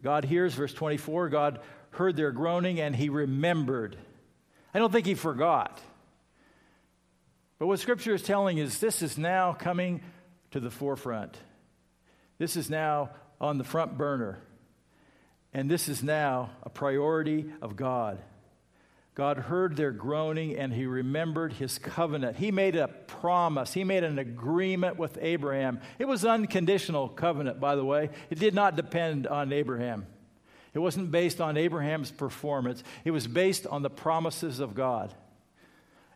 God 0.05 0.25
hears, 0.25 0.55
verse 0.55 0.73
24, 0.73 1.31
God 1.31 1.61
heard 1.91 2.17
their 2.17 2.31
groaning 2.31 2.81
and 2.81 2.95
he 2.95 3.09
remembered. 3.09 3.99
I 4.73 4.79
don't 4.79 4.93
think 4.93 5.07
he 5.07 5.15
forgot. 5.15 5.81
But 7.59 7.67
what 7.67 7.81
Scripture 7.81 8.15
is 8.15 8.23
telling 8.23 8.59
is 8.59 8.79
this 8.79 9.03
is 9.03 9.19
now 9.19 9.53
coming 9.53 10.01
to 10.53 10.61
the 10.61 10.71
forefront. 10.71 11.37
This 12.39 12.57
is 12.57 12.71
now 12.71 13.11
on 13.41 13.59
the 13.59 13.65
front 13.65 13.99
burner. 13.99 14.39
And 15.53 15.71
this 15.71 15.89
is 15.89 16.03
now 16.03 16.51
a 16.63 16.71
priority 16.71 17.47
of 17.61 17.75
God. 17.75 18.19
God 19.15 19.39
heard 19.39 19.77
their 19.77 19.91
groaning 19.91 20.57
and 20.57 20.73
he 20.73 20.87
remembered 20.87 21.53
his 21.53 21.79
covenant. 21.79 22.37
He 22.37 22.53
made 22.53 22.77
a 22.77 22.87
promise, 22.87 23.73
he 23.73 23.83
made 23.83 24.05
an 24.05 24.21
agreement 24.21 24.97
with 24.97 25.19
Abraham. 25.21 25.81
It 25.99 26.07
was 26.07 26.25
unconditional 26.25 27.09
covenant, 27.09 27.59
by 27.59 27.75
the 27.75 27.85
way. 27.85 28.11
It 28.31 28.39
did 28.39 28.55
not 28.55 28.77
depend 28.77 29.27
on 29.27 29.53
Abraham. 29.53 30.07
It 30.73 30.79
wasn't 30.79 31.11
based 31.11 31.41
on 31.41 31.57
Abraham's 31.57 32.13
performance, 32.13 32.85
it 33.05 33.11
was 33.11 33.27
based 33.27 33.67
on 33.67 33.83
the 33.83 33.91
promises 33.91 34.61
of 34.61 34.77
God. 34.77 35.13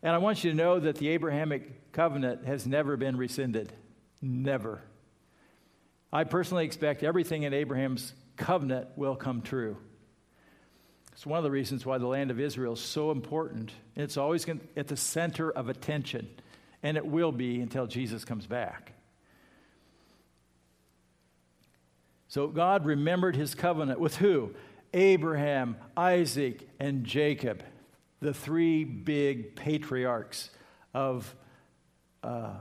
And 0.03 0.13
I 0.13 0.19
want 0.19 0.43
you 0.43 0.51
to 0.51 0.57
know 0.57 0.81
that 0.81 0.97
the 0.97 1.09
Abrahamic 1.11 1.93
covenant 1.93 2.45
has 2.45 2.67
never 2.67 2.97
been 2.97 3.17
rescinded. 3.17 3.73
Never. 4.21 4.83
I 6.13 6.25
personally 6.25 6.65
expect 6.65 7.03
everything 7.03 7.45
in 7.45 7.55
Abraham's 7.55 8.13
covenant 8.37 8.89
will 8.97 9.17
come 9.17 9.43
true. 9.43 9.77
It's 11.13 11.27
one 11.27 11.39
of 11.39 11.45
the 11.45 11.51
reasons 11.51 11.87
why 11.87 11.99
the 11.99 12.07
land 12.07 12.31
of 12.31 12.41
Israel 12.41 12.73
is 12.73 12.81
so 12.81 13.11
important. 13.11 13.71
It's 13.95 14.17
always 14.17 14.47
at 14.77 14.89
the 14.89 14.97
center 14.97 15.51
of 15.51 15.69
attention, 15.69 16.29
and 16.83 16.97
it 16.97 17.07
will 17.07 17.33
be 17.33 17.61
until 17.61 17.87
Jesus 17.87 18.25
comes 18.25 18.47
back. 18.47 18.93
So 22.29 22.49
God 22.49 22.87
remembered 22.87 23.37
his 23.37 23.55
covenant 23.55 24.01
with 24.01 24.17
who? 24.17 24.55
Abraham, 24.95 25.77
Isaac, 25.97 26.67
and 26.81 27.05
Jacob 27.05 27.63
the 28.23 28.33
three 28.33 28.85
big 28.85 29.57
patriarchs 29.57 30.49
of 30.95 31.35
uh, 32.23 32.55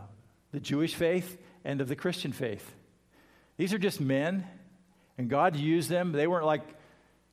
the 0.52 0.60
Jewish 0.60 0.96
faith 0.96 1.38
and 1.64 1.80
of 1.82 1.88
the 1.88 1.96
Christian 1.96 2.32
faith. 2.32 2.70
These 3.58 3.74
are 3.74 3.78
just 3.78 4.02
men, 4.02 4.46
and 5.18 5.30
God 5.30 5.56
used 5.56 5.88
them. 5.88 6.14
They 6.14 6.26
weren't 6.26 6.48
like 6.48 6.64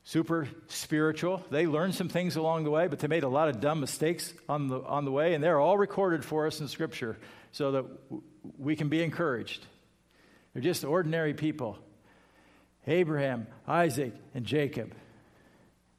super 0.05 0.47
spiritual. 0.67 1.43
They 1.51 1.67
learned 1.67 1.95
some 1.95 2.11
things 2.11 2.37
along 2.37 2.65
the 2.65 2.71
way, 2.71 2.87
but 2.87 2.99
they 2.99 3.09
made 3.09 3.25
a 3.25 3.29
lot 3.29 3.49
of 3.49 3.61
dumb 3.61 3.81
mistakes 3.81 4.33
on 4.47 4.69
the, 4.69 4.81
on 4.83 5.07
the 5.07 5.11
way, 5.11 5.33
and 5.33 5.43
they're 5.43 5.59
all 5.59 5.79
recorded 5.79 6.23
for 6.23 6.47
us 6.47 6.61
in 6.61 6.69
Scripture 6.69 7.19
so 7.53 7.73
that 7.73 8.09
w- 8.11 8.23
we 8.59 8.77
can 8.77 8.91
be 8.91 9.03
encouraged. 9.03 9.65
They're 10.53 10.63
just 10.63 10.85
ordinary 10.85 11.35
people 11.35 11.79
Abraham, 12.87 13.47
Isaac, 13.67 14.15
and 14.35 14.45
Jacob. 14.47 14.95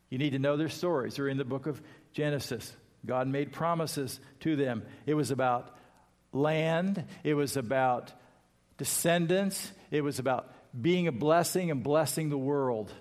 You 0.10 0.18
need 0.18 0.32
to 0.32 0.40
know 0.40 0.58
their 0.58 0.70
stories. 0.70 1.16
They're 1.16 1.28
in 1.28 1.38
the 1.38 1.46
book 1.46 1.68
of 1.68 1.82
Genesis. 2.20 2.76
God 3.06 3.30
made 3.30 3.54
promises 3.54 4.20
to 4.42 4.58
them. 4.58 4.84
It 5.06 5.14
was 5.14 5.32
about 5.32 5.74
land, 6.34 7.06
it 7.24 7.34
was 7.34 7.56
about 7.56 8.12
descendants, 8.78 9.72
it 9.90 10.02
was 10.02 10.20
about 10.20 10.54
being 10.80 11.08
a 11.08 11.14
blessing 11.14 11.72
and 11.72 11.82
blessing 11.82 12.30
the 12.30 12.38
world. 12.38 12.92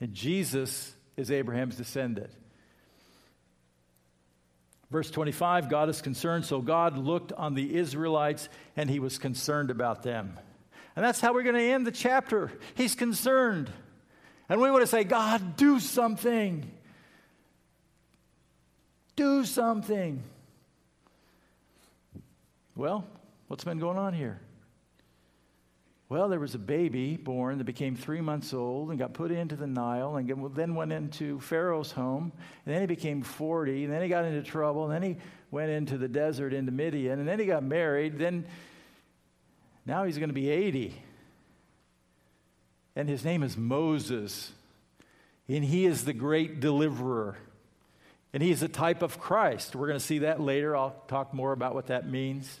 And 0.00 0.14
Jesus 0.14 0.94
is 1.14 1.30
Abraham's 1.30 1.76
descendant. 1.76 2.30
Verse 4.90 5.10
25 5.10 5.68
God 5.68 5.90
is 5.90 6.00
concerned, 6.00 6.46
so 6.46 6.62
God 6.62 6.96
looked 6.96 7.34
on 7.34 7.52
the 7.52 7.76
Israelites 7.76 8.48
and 8.76 8.88
he 8.88 8.98
was 8.98 9.18
concerned 9.18 9.70
about 9.70 10.02
them. 10.02 10.38
And 10.96 11.04
that's 11.04 11.20
how 11.20 11.34
we're 11.34 11.42
going 11.42 11.54
to 11.56 11.60
end 11.60 11.86
the 11.86 11.92
chapter. 11.92 12.50
He's 12.76 12.94
concerned. 12.94 13.70
And 14.48 14.58
we 14.58 14.70
want 14.70 14.84
to 14.84 14.86
say, 14.86 15.04
God, 15.04 15.58
do 15.58 15.80
something. 15.80 16.70
Do 19.16 19.44
something. 19.44 20.22
Well, 22.76 23.06
what's 23.48 23.64
been 23.64 23.78
going 23.78 23.98
on 23.98 24.14
here? 24.14 24.40
Well, 26.08 26.28
there 26.28 26.40
was 26.40 26.54
a 26.54 26.58
baby 26.58 27.16
born 27.16 27.58
that 27.58 27.64
became 27.64 27.96
three 27.96 28.20
months 28.20 28.52
old 28.52 28.90
and 28.90 28.98
got 28.98 29.14
put 29.14 29.30
into 29.30 29.56
the 29.56 29.66
Nile 29.66 30.16
and 30.16 30.54
then 30.54 30.74
went 30.74 30.92
into 30.92 31.40
Pharaoh's 31.40 31.92
home. 31.92 32.30
And 32.66 32.74
then 32.74 32.82
he 32.82 32.86
became 32.86 33.22
40, 33.22 33.84
and 33.84 33.92
then 33.92 34.02
he 34.02 34.08
got 34.08 34.24
into 34.24 34.42
trouble, 34.42 34.84
and 34.84 34.92
then 34.92 35.02
he 35.02 35.16
went 35.50 35.70
into 35.70 35.96
the 35.96 36.08
desert 36.08 36.52
into 36.52 36.72
Midian, 36.72 37.20
and 37.20 37.28
then 37.28 37.38
he 37.38 37.46
got 37.46 37.62
married. 37.62 38.18
Then 38.18 38.44
now 39.86 40.04
he's 40.04 40.18
going 40.18 40.28
to 40.28 40.34
be 40.34 40.50
80. 40.50 40.94
And 42.96 43.08
his 43.08 43.24
name 43.24 43.42
is 43.42 43.56
Moses, 43.56 44.52
and 45.48 45.64
he 45.64 45.86
is 45.86 46.04
the 46.04 46.12
great 46.12 46.60
deliverer. 46.60 47.38
And 48.34 48.42
he's 48.42 48.64
a 48.64 48.68
type 48.68 49.02
of 49.02 49.20
Christ. 49.20 49.76
We're 49.76 49.86
going 49.86 49.98
to 49.98 50.04
see 50.04 50.18
that 50.18 50.40
later. 50.40 50.76
I'll 50.76 51.00
talk 51.06 51.32
more 51.32 51.52
about 51.52 51.72
what 51.72 51.86
that 51.86 52.10
means. 52.10 52.60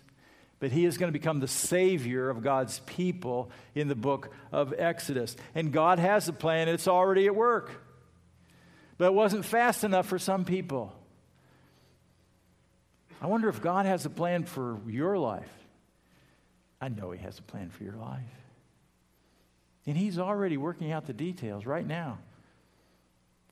But 0.60 0.70
he 0.70 0.84
is 0.84 0.96
going 0.98 1.12
to 1.12 1.18
become 1.18 1.40
the 1.40 1.48
Savior 1.48 2.30
of 2.30 2.44
God's 2.44 2.78
people 2.86 3.50
in 3.74 3.88
the 3.88 3.96
book 3.96 4.30
of 4.52 4.72
Exodus. 4.78 5.34
And 5.52 5.72
God 5.72 5.98
has 5.98 6.28
a 6.28 6.32
plan, 6.32 6.68
it's 6.68 6.86
already 6.86 7.26
at 7.26 7.34
work. 7.34 7.82
But 8.98 9.06
it 9.06 9.14
wasn't 9.14 9.44
fast 9.44 9.82
enough 9.82 10.06
for 10.06 10.16
some 10.16 10.44
people. 10.44 10.94
I 13.20 13.26
wonder 13.26 13.48
if 13.48 13.60
God 13.60 13.84
has 13.84 14.06
a 14.06 14.10
plan 14.10 14.44
for 14.44 14.78
your 14.86 15.18
life. 15.18 15.50
I 16.80 16.88
know 16.88 17.10
He 17.10 17.18
has 17.24 17.36
a 17.40 17.42
plan 17.42 17.70
for 17.70 17.82
your 17.82 17.96
life. 17.96 18.20
And 19.86 19.96
He's 19.96 20.20
already 20.20 20.56
working 20.56 20.92
out 20.92 21.06
the 21.06 21.12
details 21.12 21.66
right 21.66 21.86
now. 21.86 22.18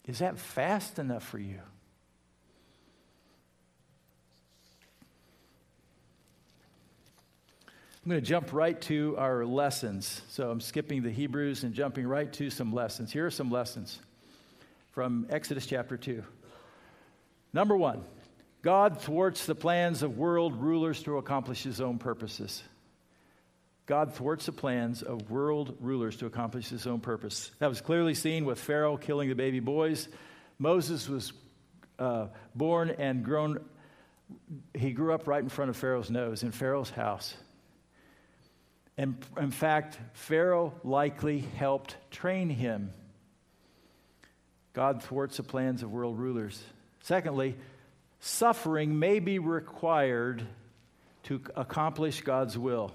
Is 0.07 0.21
that 0.21 0.39
fast 0.39 1.01
enough 1.01 1.25
for 1.25 1.41
you? 1.41 1.59
I'm 8.05 8.11
going 8.11 8.21
to 8.21 8.27
jump 8.27 8.53
right 8.53 8.81
to 8.83 9.15
our 9.17 9.47
lessons. 9.47 10.23
So 10.29 10.51
I'm 10.51 10.61
skipping 10.61 11.05
the 11.05 11.11
Hebrews 11.11 11.63
and 11.63 11.73
jumping 11.73 12.05
right 12.05 12.33
to 12.33 12.51
some 12.51 12.73
lessons. 12.73 13.13
Here 13.13 13.27
are 13.27 13.31
some 13.31 13.49
lessons 13.49 14.01
from 14.91 15.29
Exodus 15.31 15.67
chapter 15.67 15.97
2. 15.97 16.25
Number 17.53 17.77
one, 17.77 18.03
God 18.61 19.01
thwarts 19.01 19.47
the 19.47 19.55
plans 19.55 20.03
of 20.03 20.19
world 20.19 20.61
rulers 20.61 21.01
to 21.05 21.17
accomplish 21.19 21.63
his 21.63 21.81
own 21.81 21.99
purposes. 21.99 22.65
God 23.87 24.13
thwarts 24.13 24.47
the 24.47 24.53
plans 24.53 25.05
of 25.05 25.31
world 25.31 25.77
rulers 25.81 26.17
to 26.17 26.27
accomplish 26.27 26.71
his 26.71 26.89
own 26.89 26.99
purpose. 26.99 27.53
That 27.61 27.69
was 27.69 27.81
clearly 27.81 28.15
seen 28.15 28.45
with 28.45 28.59
Pharaoh 28.59 28.97
killing 28.97 29.29
the 29.29 29.37
baby 29.37 29.61
boys. 29.61 30.09
Moses 30.59 31.09
was 31.09 31.33
uh, 32.01 32.27
born 32.57 32.91
and 32.99 33.25
grown, 33.25 33.65
he 34.75 34.91
grew 34.91 35.15
up 35.15 35.29
right 35.29 35.43
in 35.43 35.49
front 35.49 35.71
of 35.71 35.77
Pharaoh's 35.77 36.11
nose, 36.11 36.43
in 36.43 36.51
Pharaoh's 36.51 36.91
house. 36.91 37.37
And 39.03 39.17
in 39.37 39.51
fact, 39.51 39.99
Pharaoh 40.13 40.73
likely 40.85 41.41
helped 41.41 41.97
train 42.13 42.49
him. 42.49 42.93
God 44.75 45.03
thwarts 45.03 45.39
the 45.39 45.43
plans 45.43 45.83
of 45.83 45.91
world 45.91 46.21
rulers. 46.21 46.63
Secondly, 47.01 47.57
suffering 48.21 49.01
may 49.01 49.19
be 49.19 49.41
required 49.41 50.47
to 51.25 51.41
accomplish 51.57 52.21
God's 52.21 52.57
will. 52.57 52.93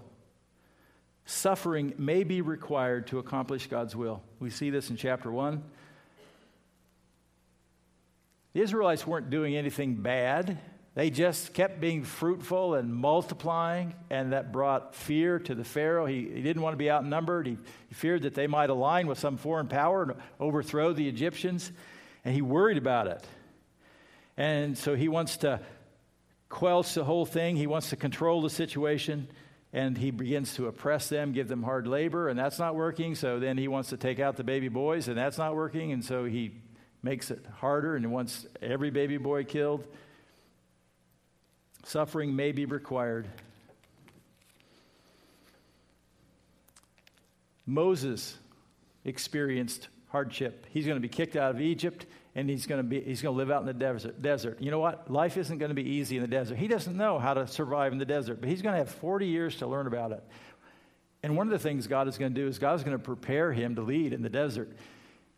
Suffering 1.25 1.91
may 1.97 2.23
be 2.23 2.39
required 2.39 3.07
to 3.07 3.19
accomplish 3.19 3.67
God's 3.67 3.93
will. 3.93 4.23
We 4.39 4.49
see 4.49 4.69
this 4.69 4.89
in 4.89 4.95
chapter 4.95 5.29
1. 5.29 5.61
The 8.53 8.61
Israelites 8.61 9.05
weren't 9.05 9.29
doing 9.29 9.57
anything 9.57 9.95
bad. 9.95 10.57
They 10.97 11.11
just 11.11 11.53
kept 11.53 11.79
being 11.79 12.03
fruitful 12.03 12.73
and 12.73 12.91
multiplying, 12.91 13.93
and 14.09 14.33
that 14.33 14.51
brought 14.51 14.95
fear 14.95 15.37
to 15.37 15.53
the 15.53 15.63
Pharaoh. 15.63 16.07
He, 16.07 16.21
he 16.23 16.41
didn't 16.41 16.63
want 16.63 16.73
to 16.73 16.77
be 16.77 16.89
outnumbered. 16.89 17.45
He, 17.45 17.55
he 17.87 17.93
feared 17.93 18.23
that 18.23 18.33
they 18.33 18.47
might 18.47 18.71
align 18.71 19.05
with 19.05 19.19
some 19.19 19.37
foreign 19.37 19.67
power 19.67 20.01
and 20.01 20.13
overthrow 20.39 20.93
the 20.93 21.07
Egyptians, 21.07 21.71
and 22.25 22.33
he 22.33 22.41
worried 22.41 22.79
about 22.79 23.05
it. 23.05 23.23
And 24.37 24.75
so 24.75 24.95
he 24.95 25.07
wants 25.07 25.37
to 25.37 25.59
quell 26.49 26.81
the 26.81 27.03
whole 27.03 27.27
thing, 27.27 27.57
he 27.57 27.67
wants 27.67 27.91
to 27.91 27.95
control 27.95 28.41
the 28.41 28.49
situation, 28.49 29.27
and 29.71 29.95
he 29.95 30.09
begins 30.09 30.55
to 30.55 30.65
oppress 30.65 31.09
them, 31.09 31.31
give 31.31 31.47
them 31.47 31.61
hard 31.61 31.85
labor, 31.85 32.27
and 32.27 32.39
that's 32.39 32.57
not 32.57 32.73
working. 32.73 33.13
So 33.13 33.39
then 33.39 33.59
he 33.59 33.67
wants 33.67 33.89
to 33.89 33.97
take 33.97 34.19
out 34.19 34.35
the 34.35 34.43
baby 34.43 34.67
boys, 34.67 35.07
and 35.07 35.15
that's 35.15 35.37
not 35.37 35.55
working, 35.55 35.91
and 35.91 36.03
so 36.03 36.25
he 36.25 36.55
makes 37.03 37.29
it 37.29 37.45
harder 37.59 37.95
and 37.95 38.03
he 38.03 38.09
wants 38.09 38.47
every 38.63 38.89
baby 38.89 39.17
boy 39.17 39.43
killed. 39.43 39.87
Suffering 41.87 42.35
may 42.35 42.51
be 42.51 42.65
required. 42.65 43.29
Moses 47.65 48.37
experienced 49.05 49.87
hardship. 50.09 50.65
He's 50.69 50.85
going 50.85 50.97
to 50.97 51.01
be 51.01 51.07
kicked 51.07 51.37
out 51.37 51.55
of 51.55 51.61
Egypt 51.61 52.05
and 52.35 52.49
he's 52.49 52.67
going 52.67 52.79
to 52.79 52.83
be 52.83 52.99
he's 52.99 53.21
going 53.21 53.33
to 53.33 53.37
live 53.37 53.49
out 53.49 53.61
in 53.61 53.67
the 53.67 53.73
desert. 53.73 54.21
Desert. 54.21 54.61
You 54.61 54.69
know 54.69 54.79
what? 54.79 55.09
Life 55.09 55.37
isn't 55.37 55.59
going 55.59 55.69
to 55.69 55.75
be 55.75 55.89
easy 55.89 56.17
in 56.17 56.21
the 56.21 56.27
desert. 56.27 56.57
He 56.57 56.67
doesn't 56.67 56.97
know 56.97 57.19
how 57.19 57.33
to 57.33 57.47
survive 57.47 57.93
in 57.93 57.99
the 57.99 58.05
desert, 58.05 58.41
but 58.41 58.49
he's 58.49 58.61
going 58.61 58.73
to 58.73 58.79
have 58.79 58.89
40 58.89 59.25
years 59.25 59.55
to 59.59 59.67
learn 59.67 59.87
about 59.87 60.11
it. 60.11 60.23
And 61.23 61.37
one 61.37 61.47
of 61.47 61.51
the 61.51 61.59
things 61.59 61.87
God 61.87 62.09
is 62.09 62.17
going 62.17 62.33
to 62.33 62.41
do 62.41 62.47
is 62.47 62.59
God 62.59 62.75
is 62.75 62.83
going 62.83 62.97
to 62.97 63.03
prepare 63.03 63.53
him 63.53 63.75
to 63.75 63.81
lead 63.81 64.11
in 64.11 64.23
the 64.23 64.29
desert. 64.29 64.75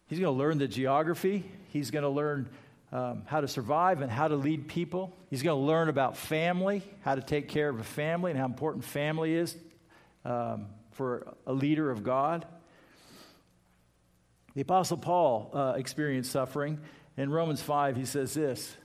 He's 0.08 0.18
going 0.18 0.34
to 0.34 0.40
learn 0.40 0.58
the 0.58 0.68
geography. 0.68 1.46
He's 1.68 1.92
going 1.92 2.02
to 2.02 2.10
learn 2.10 2.50
um, 2.92 3.24
how 3.26 3.42
to 3.42 3.48
survive 3.48 4.02
and 4.02 4.12
how 4.12 4.28
to 4.28 4.36
lead 4.36 4.68
people. 4.68 5.16
He's 5.30 5.44
going 5.44 5.60
to 5.60 5.66
learn 5.66 5.90
about 5.90 6.18
family, 6.18 6.84
how 7.02 7.16
to 7.16 7.22
take 7.22 7.48
care 7.48 7.70
of 7.70 7.80
a 7.80 7.84
family, 7.84 8.32
and 8.32 8.40
how 8.40 8.46
important 8.46 8.84
family 8.84 9.34
is 9.36 9.56
um, 10.26 10.68
for 10.92 11.36
a 11.46 11.54
leader 11.54 11.92
of 11.92 12.04
God. 12.04 12.46
The 14.56 14.62
Apostle 14.62 14.98
Paul 14.98 15.52
uh, 15.54 15.74
experienced 15.78 16.32
suffering. 16.32 16.80
In 17.16 17.30
Romans 17.30 17.62
5, 17.62 17.96
he 17.96 18.06
says 18.06 18.34
this 18.34 18.76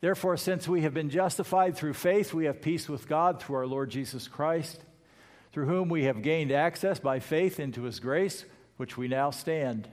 Therefore, 0.00 0.36
since 0.36 0.68
we 0.68 0.82
have 0.82 0.92
been 0.92 1.08
justified 1.08 1.76
through 1.76 1.94
faith, 1.94 2.34
we 2.34 2.44
have 2.44 2.60
peace 2.60 2.88
with 2.88 3.08
God 3.08 3.40
through 3.40 3.56
our 3.56 3.66
Lord 3.66 3.90
Jesus 3.90 4.28
Christ, 4.28 4.84
through 5.52 5.66
whom 5.66 5.88
we 5.88 6.04
have 6.04 6.20
gained 6.20 6.52
access 6.52 6.98
by 6.98 7.20
faith 7.20 7.58
into 7.58 7.84
his 7.84 8.00
grace, 8.00 8.44
which 8.76 8.98
we 8.98 9.08
now 9.08 9.30
stand. 9.30 9.88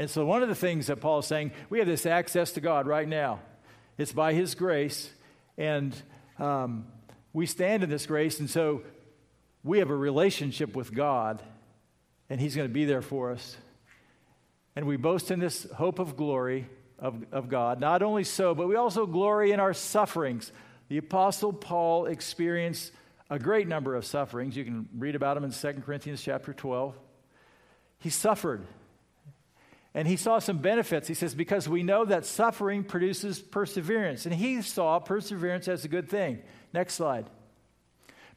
And 0.00 0.08
so, 0.08 0.24
one 0.24 0.42
of 0.42 0.48
the 0.48 0.54
things 0.54 0.86
that 0.86 1.02
Paul 1.02 1.18
is 1.18 1.26
saying, 1.26 1.52
we 1.68 1.78
have 1.78 1.86
this 1.86 2.06
access 2.06 2.52
to 2.52 2.62
God 2.62 2.86
right 2.86 3.06
now. 3.06 3.40
It's 3.98 4.12
by 4.12 4.32
His 4.32 4.54
grace, 4.54 5.10
and 5.58 5.94
um, 6.38 6.86
we 7.34 7.44
stand 7.44 7.84
in 7.84 7.90
this 7.90 8.06
grace, 8.06 8.40
and 8.40 8.48
so 8.48 8.80
we 9.62 9.78
have 9.80 9.90
a 9.90 9.94
relationship 9.94 10.74
with 10.74 10.94
God, 10.94 11.42
and 12.30 12.40
He's 12.40 12.56
going 12.56 12.66
to 12.66 12.72
be 12.72 12.86
there 12.86 13.02
for 13.02 13.30
us. 13.30 13.58
And 14.74 14.86
we 14.86 14.96
boast 14.96 15.30
in 15.30 15.38
this 15.38 15.66
hope 15.76 15.98
of 15.98 16.16
glory 16.16 16.70
of, 16.98 17.22
of 17.30 17.50
God. 17.50 17.78
Not 17.78 18.02
only 18.02 18.24
so, 18.24 18.54
but 18.54 18.68
we 18.68 18.76
also 18.76 19.04
glory 19.04 19.52
in 19.52 19.60
our 19.60 19.74
sufferings. 19.74 20.50
The 20.88 20.96
Apostle 20.96 21.52
Paul 21.52 22.06
experienced 22.06 22.92
a 23.28 23.38
great 23.38 23.68
number 23.68 23.94
of 23.94 24.06
sufferings. 24.06 24.56
You 24.56 24.64
can 24.64 24.88
read 24.96 25.14
about 25.14 25.34
them 25.34 25.44
in 25.44 25.50
2 25.50 25.82
Corinthians 25.82 26.22
chapter 26.22 26.54
12. 26.54 26.94
He 27.98 28.08
suffered. 28.08 28.66
And 29.94 30.06
he 30.06 30.16
saw 30.16 30.38
some 30.38 30.58
benefits. 30.58 31.08
He 31.08 31.14
says, 31.14 31.34
because 31.34 31.68
we 31.68 31.82
know 31.82 32.04
that 32.04 32.24
suffering 32.24 32.84
produces 32.84 33.40
perseverance. 33.40 34.24
And 34.24 34.34
he 34.34 34.62
saw 34.62 35.00
perseverance 35.00 35.66
as 35.66 35.84
a 35.84 35.88
good 35.88 36.08
thing. 36.08 36.38
Next 36.72 36.94
slide. 36.94 37.28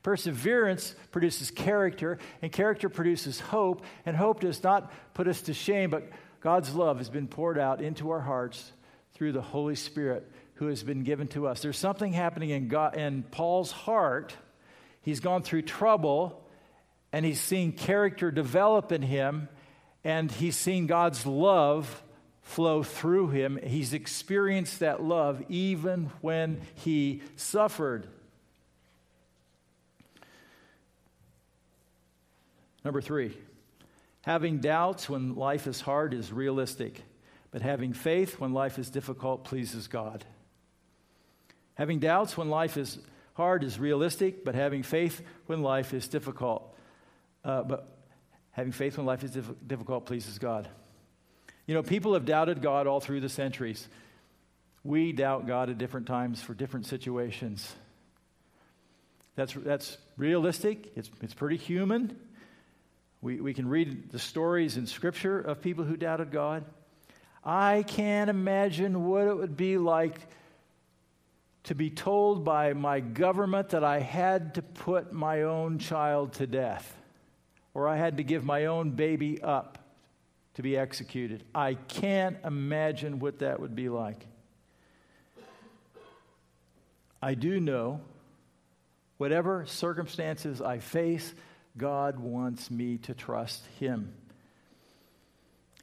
Perseverance 0.02 0.96
produces 1.12 1.52
character, 1.52 2.18
and 2.42 2.52
character 2.52 2.90
produces 2.90 3.40
hope. 3.40 3.86
And 4.06 4.18
hope 4.18 4.42
does 4.42 4.64
not 4.64 4.92
put 5.14 5.28
us 5.28 5.44
to 5.44 5.54
shame, 5.54 5.92
but 5.92 6.10
God's 6.42 6.74
love 6.74 6.98
has 6.98 7.10
been 7.10 7.28
poured 7.28 7.58
out 7.58 7.82
into 7.82 8.10
our 8.10 8.20
hearts 8.20 8.72
through 9.14 9.32
the 9.32 9.42
Holy 9.42 9.76
Spirit 9.76 10.30
who 10.56 10.68
has 10.68 10.84
been 10.84 11.04
given 11.04 11.28
to 11.30 11.48
us. 11.48 11.62
There's 11.62 11.78
something 11.78 12.12
happening 12.12 12.50
in, 12.50 12.68
God, 12.68 12.98
in 12.98 13.24
Paul's 13.24 13.72
heart. 13.72 14.36
He's 15.02 15.20
gone 15.20 15.44
through 15.44 15.64
trouble, 15.64 16.44
and 17.12 17.26
he's 17.26 17.40
seeing 17.40 17.72
character 17.72 18.32
develop 18.32 18.92
in 18.92 19.04
him 19.04 19.50
and 20.04 20.32
he's 20.32 20.56
seen 20.56 20.88
God's 20.88 21.26
love 21.26 22.04
flow 22.42 22.84
through 22.84 23.30
him. 23.30 23.58
He's 23.64 23.94
experienced 23.94 24.82
that 24.82 25.02
love 25.02 25.44
even 25.50 26.12
when 26.22 26.62
he 26.76 27.22
suffered. 27.36 28.08
Number 32.84 33.02
three, 33.02 33.38
having 34.24 34.60
doubts 34.60 35.10
when 35.10 35.36
life 35.36 35.68
is 35.68 35.80
hard 35.80 36.14
is 36.14 36.34
realistic, 36.34 37.02
but 37.52 37.62
having 37.62 37.94
faith 37.94 38.40
when 38.40 38.52
life 38.52 38.78
is 38.78 38.90
difficult 38.90 39.46
pleases 39.46 39.88
God. 39.88 40.26
Having 41.76 42.00
doubts 42.00 42.38
when 42.38 42.50
life 42.50 42.76
is 42.76 43.00
hard 43.36 43.64
is 43.64 43.80
realistic, 43.80 44.44
but 44.44 44.54
having 44.54 44.84
faith 44.84 45.22
when 45.46 45.62
life 45.62 45.94
is 45.94 46.08
difficult. 46.08 46.76
Uh, 47.44 47.64
but 47.64 47.93
Having 48.54 48.72
faith 48.72 48.98
when 48.98 49.06
life 49.06 49.24
is 49.24 49.32
difficult 49.66 50.06
pleases 50.06 50.40
God. 50.40 50.68
You 51.66 51.74
know, 51.74 51.84
people 51.84 52.14
have 52.14 52.26
doubted 52.26 52.62
God 52.62 52.88
all 52.88 53.00
through 53.00 53.22
the 53.22 53.30
centuries. 53.30 53.88
We 54.84 55.12
doubt 55.12 55.48
God 55.48 55.70
at 55.70 55.78
different 55.78 56.08
times 56.08 56.42
for 56.42 56.54
different 56.54 56.86
situations. 56.86 57.74
That's, 59.36 59.54
that's 59.54 59.98
realistic, 60.18 60.92
it's, 60.96 61.10
it's 61.22 61.34
pretty 61.34 61.58
human. 61.58 62.16
We, 63.22 63.40
we 63.40 63.54
can 63.54 63.68
read 63.68 64.12
the 64.12 64.20
stories 64.20 64.78
in 64.78 64.86
Scripture 64.86 65.40
of 65.40 65.62
people 65.62 65.86
who 65.86 65.96
doubted 65.96 66.30
God. 66.30 66.66
I 67.44 67.84
can't 67.88 68.30
imagine 68.30 69.08
what 69.08 69.28
it 69.28 69.36
would 69.36 69.58
be 69.58 69.78
like 69.78 70.20
to 71.64 71.76
be 71.76 71.90
told 71.90 72.44
by 72.44 72.74
my 72.74 73.00
government 73.00 73.70
that 73.70 73.84
I 73.84 74.00
had 74.00 74.56
to 74.56 74.62
put 74.62 75.14
my 75.14 75.44
own 75.44 75.80
child 75.80 76.34
to 76.34 76.46
death 76.46 77.00
or 77.74 77.88
I 77.88 77.98
had 77.98 78.18
to 78.18 78.24
give 78.24 78.44
my 78.44 78.66
own 78.66 78.92
baby 78.92 79.42
up 79.42 79.80
to 80.56 80.62
be 80.62 80.78
executed. 80.78 81.44
I 81.54 81.74
can't 81.74 82.38
imagine 82.46 83.20
what 83.20 83.40
that 83.40 83.60
would 83.60 83.76
be 83.76 83.90
like. 83.90 84.26
I 87.22 87.36
do 87.36 87.60
know, 87.60 88.02
whatever 89.18 89.66
circumstances 89.66 90.62
I 90.62 90.80
face, 90.80 91.34
God 91.78 92.20
wants 92.20 92.70
me 92.70 92.98
to 93.00 93.14
trust 93.14 93.66
Him. 93.80 94.14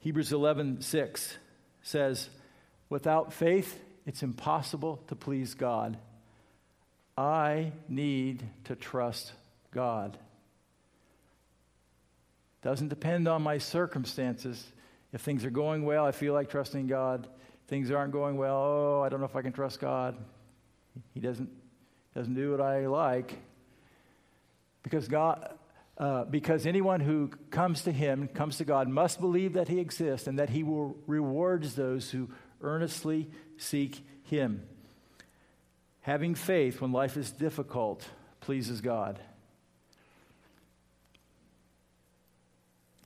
Hebrews 0.01 0.32
11 0.32 0.82
6 0.82 1.38
says, 1.82 2.28
Without 2.88 3.32
faith, 3.32 3.80
it's 4.07 4.22
impossible 4.22 5.03
to 5.09 5.16
please 5.16 5.55
God. 5.55 5.97
I 7.16 7.72
need 7.88 8.47
to 8.64 8.76
trust 8.76 9.32
God. 9.72 10.18
Doesn't 12.63 12.89
depend 12.89 13.27
on 13.27 13.43
my 13.43 13.59
circumstances. 13.59 14.73
If 15.13 15.23
things 15.23 15.45
are 15.45 15.51
going 15.51 15.85
well, 15.85 16.05
I 16.05 16.13
feel 16.13 16.35
like 16.35 16.51
trusting 16.51 16.87
God. 16.87 17.29
things 17.69 17.91
aren't 17.91 18.13
going 18.13 18.37
well, 18.37 18.57
oh, 18.57 19.03
I 19.05 19.09
don't 19.09 19.21
know 19.21 19.27
if 19.27 19.37
I 19.37 19.43
can 19.43 19.53
trust 19.53 19.81
God. 19.81 20.17
He 21.15 21.21
doesn't, 21.21 21.49
doesn't 22.15 22.35
do 22.35 22.51
what 22.51 22.61
I 22.61 22.87
like. 22.87 23.39
Because 24.83 25.09
God, 25.09 25.55
uh, 25.97 26.25
because 26.25 26.67
anyone 26.67 27.01
who 27.01 27.29
comes 27.51 27.83
to 27.83 27.93
him, 27.93 28.29
comes 28.29 28.57
to 28.59 28.65
God, 28.65 28.89
must 28.89 29.21
believe 29.21 29.53
that 29.53 29.69
he 29.69 29.79
exists 29.79 30.27
and 30.27 30.39
that 30.39 30.51
he 30.51 30.63
will 30.63 30.97
rewards 31.07 31.75
those 31.75 32.11
who 32.11 32.29
earnestly 32.61 33.31
seek 33.57 34.05
him. 34.25 34.63
Having 36.03 36.35
faith 36.35 36.81
when 36.81 36.93
life 36.93 37.17
is 37.17 37.31
difficult 37.31 38.09
pleases 38.41 38.81
God. 38.81 39.21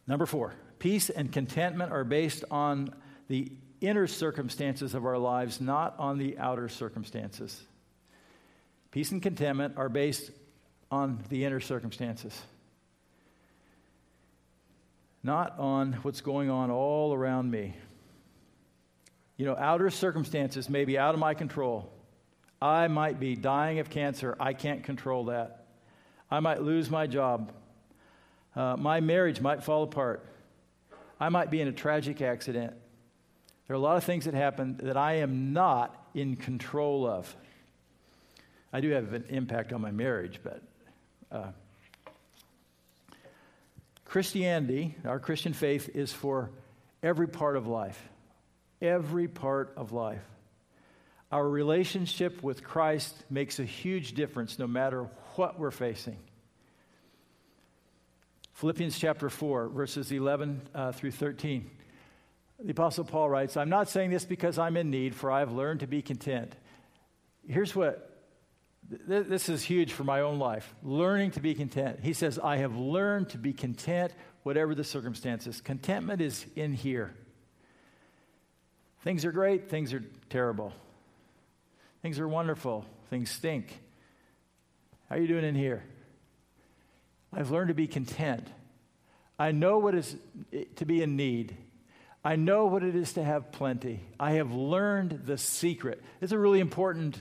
Number 0.06 0.26
four, 0.26 0.54
peace 0.78 1.10
and 1.10 1.32
contentment 1.32 1.92
are 1.92 2.04
based 2.04 2.44
on 2.50 2.94
the 3.28 3.52
inner 3.80 4.06
circumstances 4.06 4.94
of 4.94 5.04
our 5.04 5.18
lives, 5.18 5.60
not 5.60 5.94
on 5.98 6.18
the 6.18 6.38
outer 6.38 6.68
circumstances. 6.68 7.62
Peace 8.90 9.10
and 9.10 9.22
contentment 9.22 9.74
are 9.76 9.88
based 9.88 10.30
on 10.90 11.22
the 11.28 11.44
inner 11.44 11.60
circumstances, 11.60 12.38
not 15.22 15.58
on 15.58 15.94
what's 16.02 16.20
going 16.20 16.50
on 16.50 16.70
all 16.70 17.12
around 17.12 17.50
me. 17.50 17.74
You 19.36 19.46
know, 19.46 19.56
outer 19.56 19.90
circumstances 19.90 20.68
may 20.68 20.84
be 20.84 20.96
out 20.96 21.14
of 21.14 21.20
my 21.20 21.34
control. 21.34 21.90
I 22.62 22.86
might 22.88 23.18
be 23.18 23.34
dying 23.34 23.80
of 23.80 23.90
cancer. 23.90 24.36
I 24.38 24.52
can't 24.52 24.84
control 24.84 25.24
that. 25.24 25.66
I 26.30 26.40
might 26.40 26.62
lose 26.62 26.88
my 26.88 27.06
job. 27.06 27.52
Uh, 28.56 28.76
my 28.76 29.00
marriage 29.00 29.40
might 29.40 29.62
fall 29.62 29.82
apart. 29.82 30.24
I 31.18 31.28
might 31.28 31.50
be 31.50 31.60
in 31.60 31.68
a 31.68 31.72
tragic 31.72 32.22
accident. 32.22 32.74
There 33.66 33.74
are 33.74 33.78
a 33.78 33.82
lot 33.82 33.96
of 33.96 34.04
things 34.04 34.26
that 34.26 34.34
happen 34.34 34.78
that 34.82 34.96
I 34.96 35.14
am 35.14 35.52
not 35.52 36.08
in 36.14 36.36
control 36.36 37.06
of. 37.06 37.34
I 38.72 38.80
do 38.80 38.90
have 38.90 39.12
an 39.12 39.24
impact 39.28 39.72
on 39.72 39.80
my 39.80 39.90
marriage, 39.90 40.40
but 40.42 40.62
uh, 41.32 41.52
Christianity, 44.04 44.94
our 45.04 45.18
Christian 45.18 45.52
faith, 45.52 45.90
is 45.94 46.12
for 46.12 46.50
every 47.02 47.26
part 47.26 47.56
of 47.56 47.66
life. 47.66 48.00
Every 48.80 49.28
part 49.28 49.72
of 49.76 49.92
life. 49.92 50.22
Our 51.32 51.48
relationship 51.48 52.42
with 52.42 52.62
Christ 52.62 53.16
makes 53.30 53.58
a 53.58 53.64
huge 53.64 54.14
difference 54.14 54.58
no 54.58 54.66
matter 54.66 55.08
what 55.34 55.58
we're 55.58 55.72
facing. 55.72 56.18
Philippians 58.54 58.98
chapter 58.98 59.28
4, 59.28 59.68
verses 59.68 60.12
11 60.12 60.62
uh, 60.74 60.92
through 60.92 61.10
13. 61.10 61.68
The 62.62 62.70
Apostle 62.70 63.04
Paul 63.04 63.28
writes, 63.28 63.56
I'm 63.56 63.68
not 63.68 63.88
saying 63.88 64.10
this 64.10 64.24
because 64.24 64.58
I'm 64.58 64.76
in 64.76 64.90
need, 64.90 65.14
for 65.14 65.30
I 65.30 65.40
have 65.40 65.52
learned 65.52 65.80
to 65.80 65.88
be 65.88 66.02
content. 66.02 66.54
Here's 67.48 67.74
what 67.74 68.22
th- 69.08 69.26
this 69.26 69.48
is 69.48 69.62
huge 69.62 69.92
for 69.92 70.04
my 70.04 70.20
own 70.20 70.38
life 70.38 70.72
learning 70.84 71.32
to 71.32 71.40
be 71.40 71.54
content. 71.54 71.98
He 72.02 72.12
says, 72.12 72.38
I 72.38 72.58
have 72.58 72.76
learned 72.76 73.30
to 73.30 73.38
be 73.38 73.52
content, 73.52 74.12
whatever 74.44 74.74
the 74.76 74.84
circumstances. 74.84 75.60
Contentment 75.60 76.20
is 76.20 76.46
in 76.54 76.74
here. 76.74 77.12
Things 79.02 79.24
are 79.24 79.32
great, 79.32 79.68
things 79.68 79.92
are 79.92 80.04
terrible. 80.30 80.72
Things 82.02 82.20
are 82.20 82.28
wonderful, 82.28 82.84
things 83.10 83.30
stink. 83.30 83.80
How 85.10 85.16
are 85.16 85.18
you 85.18 85.26
doing 85.26 85.44
in 85.44 85.56
here? 85.56 85.82
I've 87.36 87.50
learned 87.50 87.68
to 87.68 87.74
be 87.74 87.86
content. 87.86 88.46
I 89.38 89.52
know 89.52 89.78
what 89.78 89.94
is 89.94 90.16
to 90.76 90.86
be 90.86 91.02
in 91.02 91.16
need. 91.16 91.56
I 92.24 92.36
know 92.36 92.66
what 92.66 92.82
it 92.82 92.94
is 92.94 93.14
to 93.14 93.24
have 93.24 93.52
plenty. 93.52 94.00
I 94.18 94.32
have 94.32 94.52
learned 94.52 95.22
the 95.26 95.36
secret. 95.36 96.02
It's 96.20 96.32
a 96.32 96.38
really 96.38 96.60
important 96.60 97.20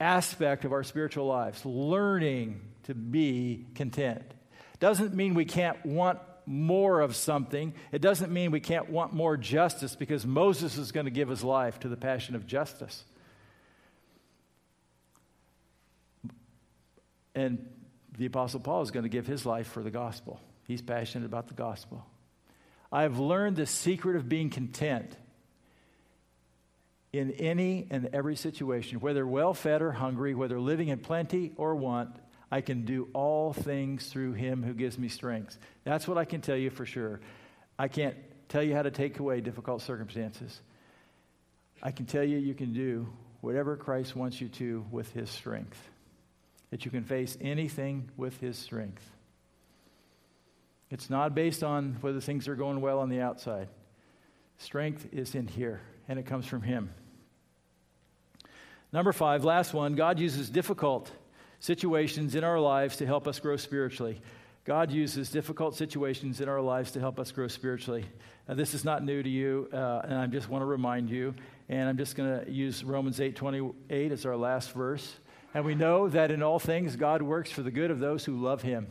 aspect 0.00 0.64
of 0.64 0.72
our 0.72 0.82
spiritual 0.82 1.26
lives, 1.26 1.64
learning 1.64 2.60
to 2.84 2.94
be 2.94 3.66
content. 3.74 4.22
Doesn't 4.80 5.14
mean 5.14 5.34
we 5.34 5.44
can't 5.44 5.84
want 5.86 6.18
more 6.46 7.00
of 7.00 7.14
something. 7.14 7.74
It 7.92 8.00
doesn't 8.00 8.32
mean 8.32 8.50
we 8.50 8.60
can't 8.60 8.88
want 8.90 9.12
more 9.12 9.36
justice 9.36 9.94
because 9.94 10.24
Moses 10.24 10.76
is 10.78 10.92
going 10.92 11.06
to 11.06 11.10
give 11.10 11.28
his 11.28 11.44
life 11.44 11.80
to 11.80 11.88
the 11.88 11.96
passion 11.96 12.34
of 12.34 12.46
justice. 12.46 13.04
And 17.34 17.68
the 18.18 18.26
Apostle 18.26 18.60
Paul 18.60 18.82
is 18.82 18.90
going 18.90 19.02
to 19.02 19.08
give 19.08 19.26
his 19.26 19.44
life 19.44 19.68
for 19.68 19.82
the 19.82 19.90
gospel. 19.90 20.40
He's 20.66 20.82
passionate 20.82 21.26
about 21.26 21.48
the 21.48 21.54
gospel. 21.54 22.04
I've 22.90 23.18
learned 23.18 23.56
the 23.56 23.66
secret 23.66 24.16
of 24.16 24.28
being 24.28 24.50
content 24.50 25.16
in 27.12 27.32
any 27.32 27.86
and 27.90 28.08
every 28.12 28.36
situation, 28.36 29.00
whether 29.00 29.26
well 29.26 29.54
fed 29.54 29.82
or 29.82 29.92
hungry, 29.92 30.34
whether 30.34 30.58
living 30.58 30.88
in 30.88 30.98
plenty 30.98 31.52
or 31.56 31.74
want. 31.74 32.16
I 32.50 32.60
can 32.60 32.84
do 32.84 33.08
all 33.12 33.52
things 33.52 34.06
through 34.06 34.32
him 34.34 34.62
who 34.62 34.72
gives 34.72 34.98
me 34.98 35.08
strength. 35.08 35.58
That's 35.84 36.06
what 36.06 36.16
I 36.16 36.24
can 36.24 36.40
tell 36.40 36.56
you 36.56 36.70
for 36.70 36.86
sure. 36.86 37.20
I 37.78 37.88
can't 37.88 38.16
tell 38.48 38.62
you 38.62 38.74
how 38.74 38.82
to 38.82 38.90
take 38.90 39.18
away 39.18 39.40
difficult 39.40 39.82
circumstances. 39.82 40.60
I 41.82 41.90
can 41.90 42.06
tell 42.06 42.22
you 42.22 42.38
you 42.38 42.54
can 42.54 42.72
do 42.72 43.08
whatever 43.40 43.76
Christ 43.76 44.14
wants 44.14 44.40
you 44.40 44.48
to 44.48 44.86
with 44.90 45.10
his 45.12 45.28
strength 45.28 45.78
that 46.70 46.84
you 46.84 46.90
can 46.90 47.04
face 47.04 47.36
anything 47.40 48.10
with 48.16 48.40
His 48.40 48.58
strength. 48.58 49.10
It's 50.90 51.10
not 51.10 51.34
based 51.34 51.64
on 51.64 51.96
whether 52.00 52.20
things 52.20 52.48
are 52.48 52.54
going 52.54 52.80
well 52.80 53.00
on 53.00 53.08
the 53.08 53.20
outside. 53.20 53.68
Strength 54.58 55.08
is 55.12 55.34
in 55.34 55.48
here, 55.48 55.80
and 56.08 56.18
it 56.18 56.26
comes 56.26 56.46
from 56.46 56.62
Him. 56.62 56.90
Number 58.92 59.12
five, 59.12 59.44
last 59.44 59.74
one 59.74 59.94
God 59.94 60.18
uses 60.18 60.48
difficult 60.48 61.10
situations 61.60 62.34
in 62.34 62.44
our 62.44 62.60
lives 62.60 62.96
to 62.98 63.06
help 63.06 63.26
us 63.26 63.40
grow 63.40 63.56
spiritually. 63.56 64.20
God 64.64 64.90
uses 64.90 65.30
difficult 65.30 65.76
situations 65.76 66.40
in 66.40 66.48
our 66.48 66.60
lives 66.60 66.90
to 66.92 67.00
help 67.00 67.20
us 67.20 67.30
grow 67.30 67.46
spiritually. 67.46 68.04
Now, 68.48 68.54
this 68.54 68.74
is 68.74 68.84
not 68.84 69.04
new 69.04 69.22
to 69.22 69.28
you, 69.28 69.68
uh, 69.72 70.00
and 70.04 70.14
I 70.14 70.26
just 70.26 70.48
want 70.48 70.62
to 70.62 70.66
remind 70.66 71.08
you. 71.08 71.34
And 71.68 71.88
I'm 71.88 71.96
just 71.96 72.16
going 72.16 72.44
to 72.44 72.50
use 72.50 72.82
Romans 72.82 73.20
8 73.20 73.36
28 73.36 74.12
as 74.12 74.26
our 74.26 74.36
last 74.36 74.72
verse. 74.72 75.16
And 75.56 75.64
we 75.64 75.74
know 75.74 76.06
that 76.10 76.30
in 76.30 76.42
all 76.42 76.58
things, 76.58 76.96
God 76.96 77.22
works 77.22 77.50
for 77.50 77.62
the 77.62 77.70
good 77.70 77.90
of 77.90 77.98
those 77.98 78.26
who 78.26 78.36
love 78.36 78.60
Him, 78.60 78.88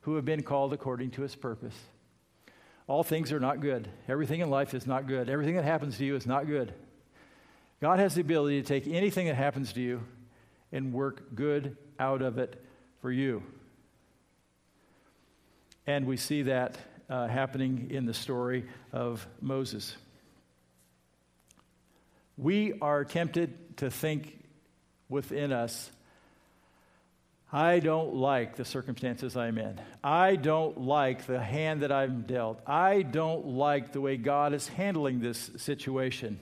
who 0.00 0.14
have 0.14 0.24
been 0.24 0.42
called 0.42 0.72
according 0.72 1.10
to 1.10 1.20
His 1.20 1.36
purpose. 1.36 1.74
All 2.86 3.02
things 3.02 3.30
are 3.30 3.40
not 3.40 3.60
good. 3.60 3.86
Everything 4.08 4.40
in 4.40 4.48
life 4.48 4.72
is 4.72 4.86
not 4.86 5.06
good. 5.06 5.28
Everything 5.28 5.54
that 5.56 5.64
happens 5.64 5.98
to 5.98 6.04
you 6.06 6.16
is 6.16 6.26
not 6.26 6.46
good. 6.46 6.72
God 7.82 7.98
has 7.98 8.14
the 8.14 8.22
ability 8.22 8.62
to 8.62 8.66
take 8.66 8.88
anything 8.88 9.26
that 9.26 9.34
happens 9.34 9.74
to 9.74 9.82
you 9.82 10.02
and 10.72 10.94
work 10.94 11.34
good 11.34 11.76
out 12.00 12.22
of 12.22 12.38
it 12.38 12.64
for 13.02 13.12
you. 13.12 13.42
And 15.86 16.06
we 16.06 16.16
see 16.16 16.44
that 16.44 16.78
uh, 17.10 17.26
happening 17.26 17.88
in 17.90 18.06
the 18.06 18.14
story 18.14 18.64
of 18.94 19.28
Moses. 19.42 19.94
We 22.38 22.78
are 22.80 23.04
tempted 23.04 23.76
to 23.76 23.90
think 23.90 24.44
within 25.08 25.52
us 25.52 25.90
I 27.52 27.78
don't 27.78 28.14
like 28.14 28.56
the 28.56 28.64
circumstances 28.64 29.36
I'm 29.36 29.56
in. 29.56 29.80
I 30.02 30.34
don't 30.34 30.80
like 30.80 31.26
the 31.26 31.40
hand 31.40 31.82
that 31.82 31.92
I'm 31.92 32.22
dealt. 32.22 32.60
I 32.66 33.02
don't 33.02 33.46
like 33.46 33.92
the 33.92 34.00
way 34.00 34.16
God 34.16 34.52
is 34.52 34.66
handling 34.66 35.20
this 35.20 35.50
situation. 35.56 36.40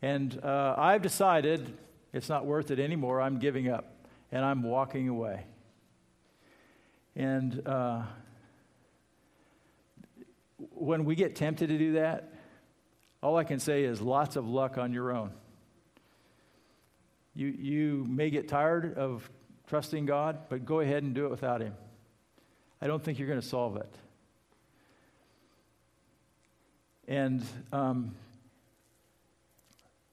And 0.00 0.42
uh, 0.42 0.74
I've 0.78 1.02
decided 1.02 1.76
it's 2.14 2.30
not 2.30 2.46
worth 2.46 2.70
it 2.70 2.78
anymore. 2.78 3.20
I'm 3.20 3.38
giving 3.38 3.68
up 3.68 3.84
and 4.32 4.42
I'm 4.42 4.62
walking 4.62 5.08
away. 5.08 5.44
And 7.14 7.66
uh, 7.66 8.02
when 10.70 11.04
we 11.04 11.14
get 11.14 11.36
tempted 11.36 11.68
to 11.68 11.78
do 11.78 11.92
that, 11.92 12.32
all 13.22 13.36
I 13.36 13.44
can 13.44 13.60
say 13.60 13.84
is 13.84 14.00
lots 14.00 14.36
of 14.36 14.48
luck 14.48 14.78
on 14.78 14.94
your 14.94 15.14
own. 15.14 15.30
You, 17.36 17.48
you 17.48 18.06
may 18.08 18.30
get 18.30 18.48
tired 18.48 18.96
of 18.96 19.28
trusting 19.66 20.06
God, 20.06 20.38
but 20.48 20.64
go 20.64 20.80
ahead 20.80 21.02
and 21.02 21.14
do 21.14 21.26
it 21.26 21.30
without 21.30 21.60
Him. 21.60 21.74
I 22.80 22.86
don't 22.86 23.04
think 23.04 23.18
you're 23.18 23.28
going 23.28 23.40
to 23.40 23.46
solve 23.46 23.76
it. 23.76 23.94
And 27.06 27.44
um, 27.72 28.14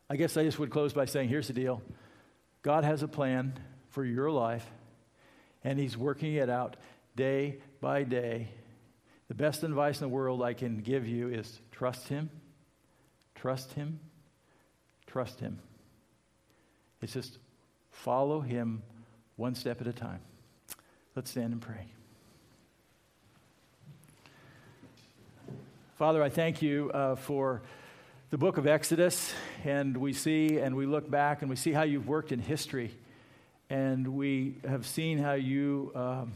I 0.10 0.18
guess 0.18 0.36
I 0.36 0.44
just 0.44 0.60
would 0.60 0.70
close 0.70 0.92
by 0.92 1.06
saying 1.06 1.30
here's 1.30 1.48
the 1.48 1.54
deal 1.54 1.82
God 2.62 2.84
has 2.84 3.04
a 3.04 3.08
plan 3.08 3.54
for 3.92 4.04
your 4.04 4.30
life, 4.30 4.70
and 5.64 5.80
He's 5.80 5.98
working 5.98 6.34
it 6.34 6.50
out 6.50 6.76
day 7.16 7.60
by 7.80 8.04
day. 8.04 8.50
The 9.30 9.34
best 9.34 9.64
advice 9.64 10.02
in 10.02 10.10
the 10.10 10.14
world 10.14 10.44
I 10.44 10.54
can 10.54 10.80
give 10.80 11.08
you 11.08 11.30
is 11.30 11.62
trust 11.72 12.10
Him, 12.10 12.30
trust 13.34 13.72
Him, 13.74 14.02
trust 15.08 15.40
Him. 15.40 15.60
It's 17.04 17.12
just 17.12 17.38
follow 17.91 18.39
him 18.39 18.82
one 19.36 19.56
step 19.56 19.82
at 19.82 19.88
a 19.88 19.91
time. 19.91 20.22
Let's 21.18 21.30
stand 21.30 21.51
and 21.51 21.62
pray. 21.62 21.86
Father, 25.97 26.24
I 26.24 26.30
thank 26.30 26.62
you 26.62 26.91
uh, 26.91 27.16
for 27.16 27.62
the 28.30 28.38
book 28.38 28.58
of 28.58 28.68
Exodus, 28.68 29.34
and 29.66 29.97
we 29.97 30.14
see 30.14 30.60
and 30.60 30.78
we 30.78 30.86
look 30.86 31.12
back 31.12 31.41
and 31.41 31.49
we 31.49 31.58
see 31.58 31.74
how 31.74 31.84
you've 31.84 32.08
worked 32.08 32.32
in 32.32 32.39
history, 32.39 32.95
and 33.70 34.08
we 34.08 34.56
have 34.66 34.88
seen 34.88 35.18
how 35.18 35.34
you 35.34 35.91
um, 35.95 36.32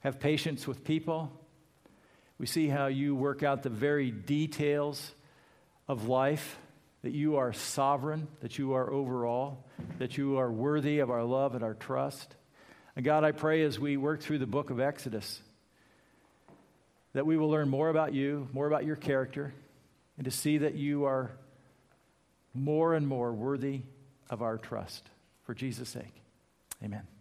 have 0.00 0.18
patience 0.18 0.66
with 0.66 0.82
people. 0.82 1.30
We 2.38 2.46
see 2.46 2.68
how 2.68 2.86
you 2.86 3.14
work 3.14 3.42
out 3.42 3.62
the 3.62 3.68
very 3.68 4.10
details 4.10 5.12
of 5.88 6.08
life 6.08 6.56
that 7.04 7.12
you 7.12 7.36
are 7.36 7.52
sovereign, 7.52 8.26
that 8.40 8.58
you 8.58 8.72
are 8.72 8.90
over 8.90 9.26
all, 9.26 9.62
that 9.98 10.16
you 10.16 10.38
are 10.38 10.50
worthy 10.50 11.00
of 11.00 11.10
our 11.10 11.22
love 11.22 11.54
and 11.54 11.62
our 11.62 11.74
trust. 11.74 12.34
And 12.96 13.04
God, 13.04 13.24
I 13.24 13.32
pray 13.32 13.62
as 13.62 13.78
we 13.78 13.98
work 13.98 14.22
through 14.22 14.38
the 14.38 14.46
book 14.46 14.70
of 14.70 14.80
Exodus 14.80 15.42
that 17.12 17.26
we 17.26 17.36
will 17.36 17.50
learn 17.50 17.68
more 17.68 17.90
about 17.90 18.14
you, 18.14 18.48
more 18.54 18.66
about 18.66 18.86
your 18.86 18.96
character, 18.96 19.52
and 20.16 20.24
to 20.24 20.30
see 20.30 20.58
that 20.58 20.76
you 20.76 21.04
are 21.04 21.32
more 22.54 22.94
and 22.94 23.06
more 23.06 23.34
worthy 23.34 23.82
of 24.30 24.40
our 24.40 24.56
trust. 24.56 25.06
For 25.42 25.52
Jesus' 25.52 25.90
sake, 25.90 26.22
amen. 26.82 27.13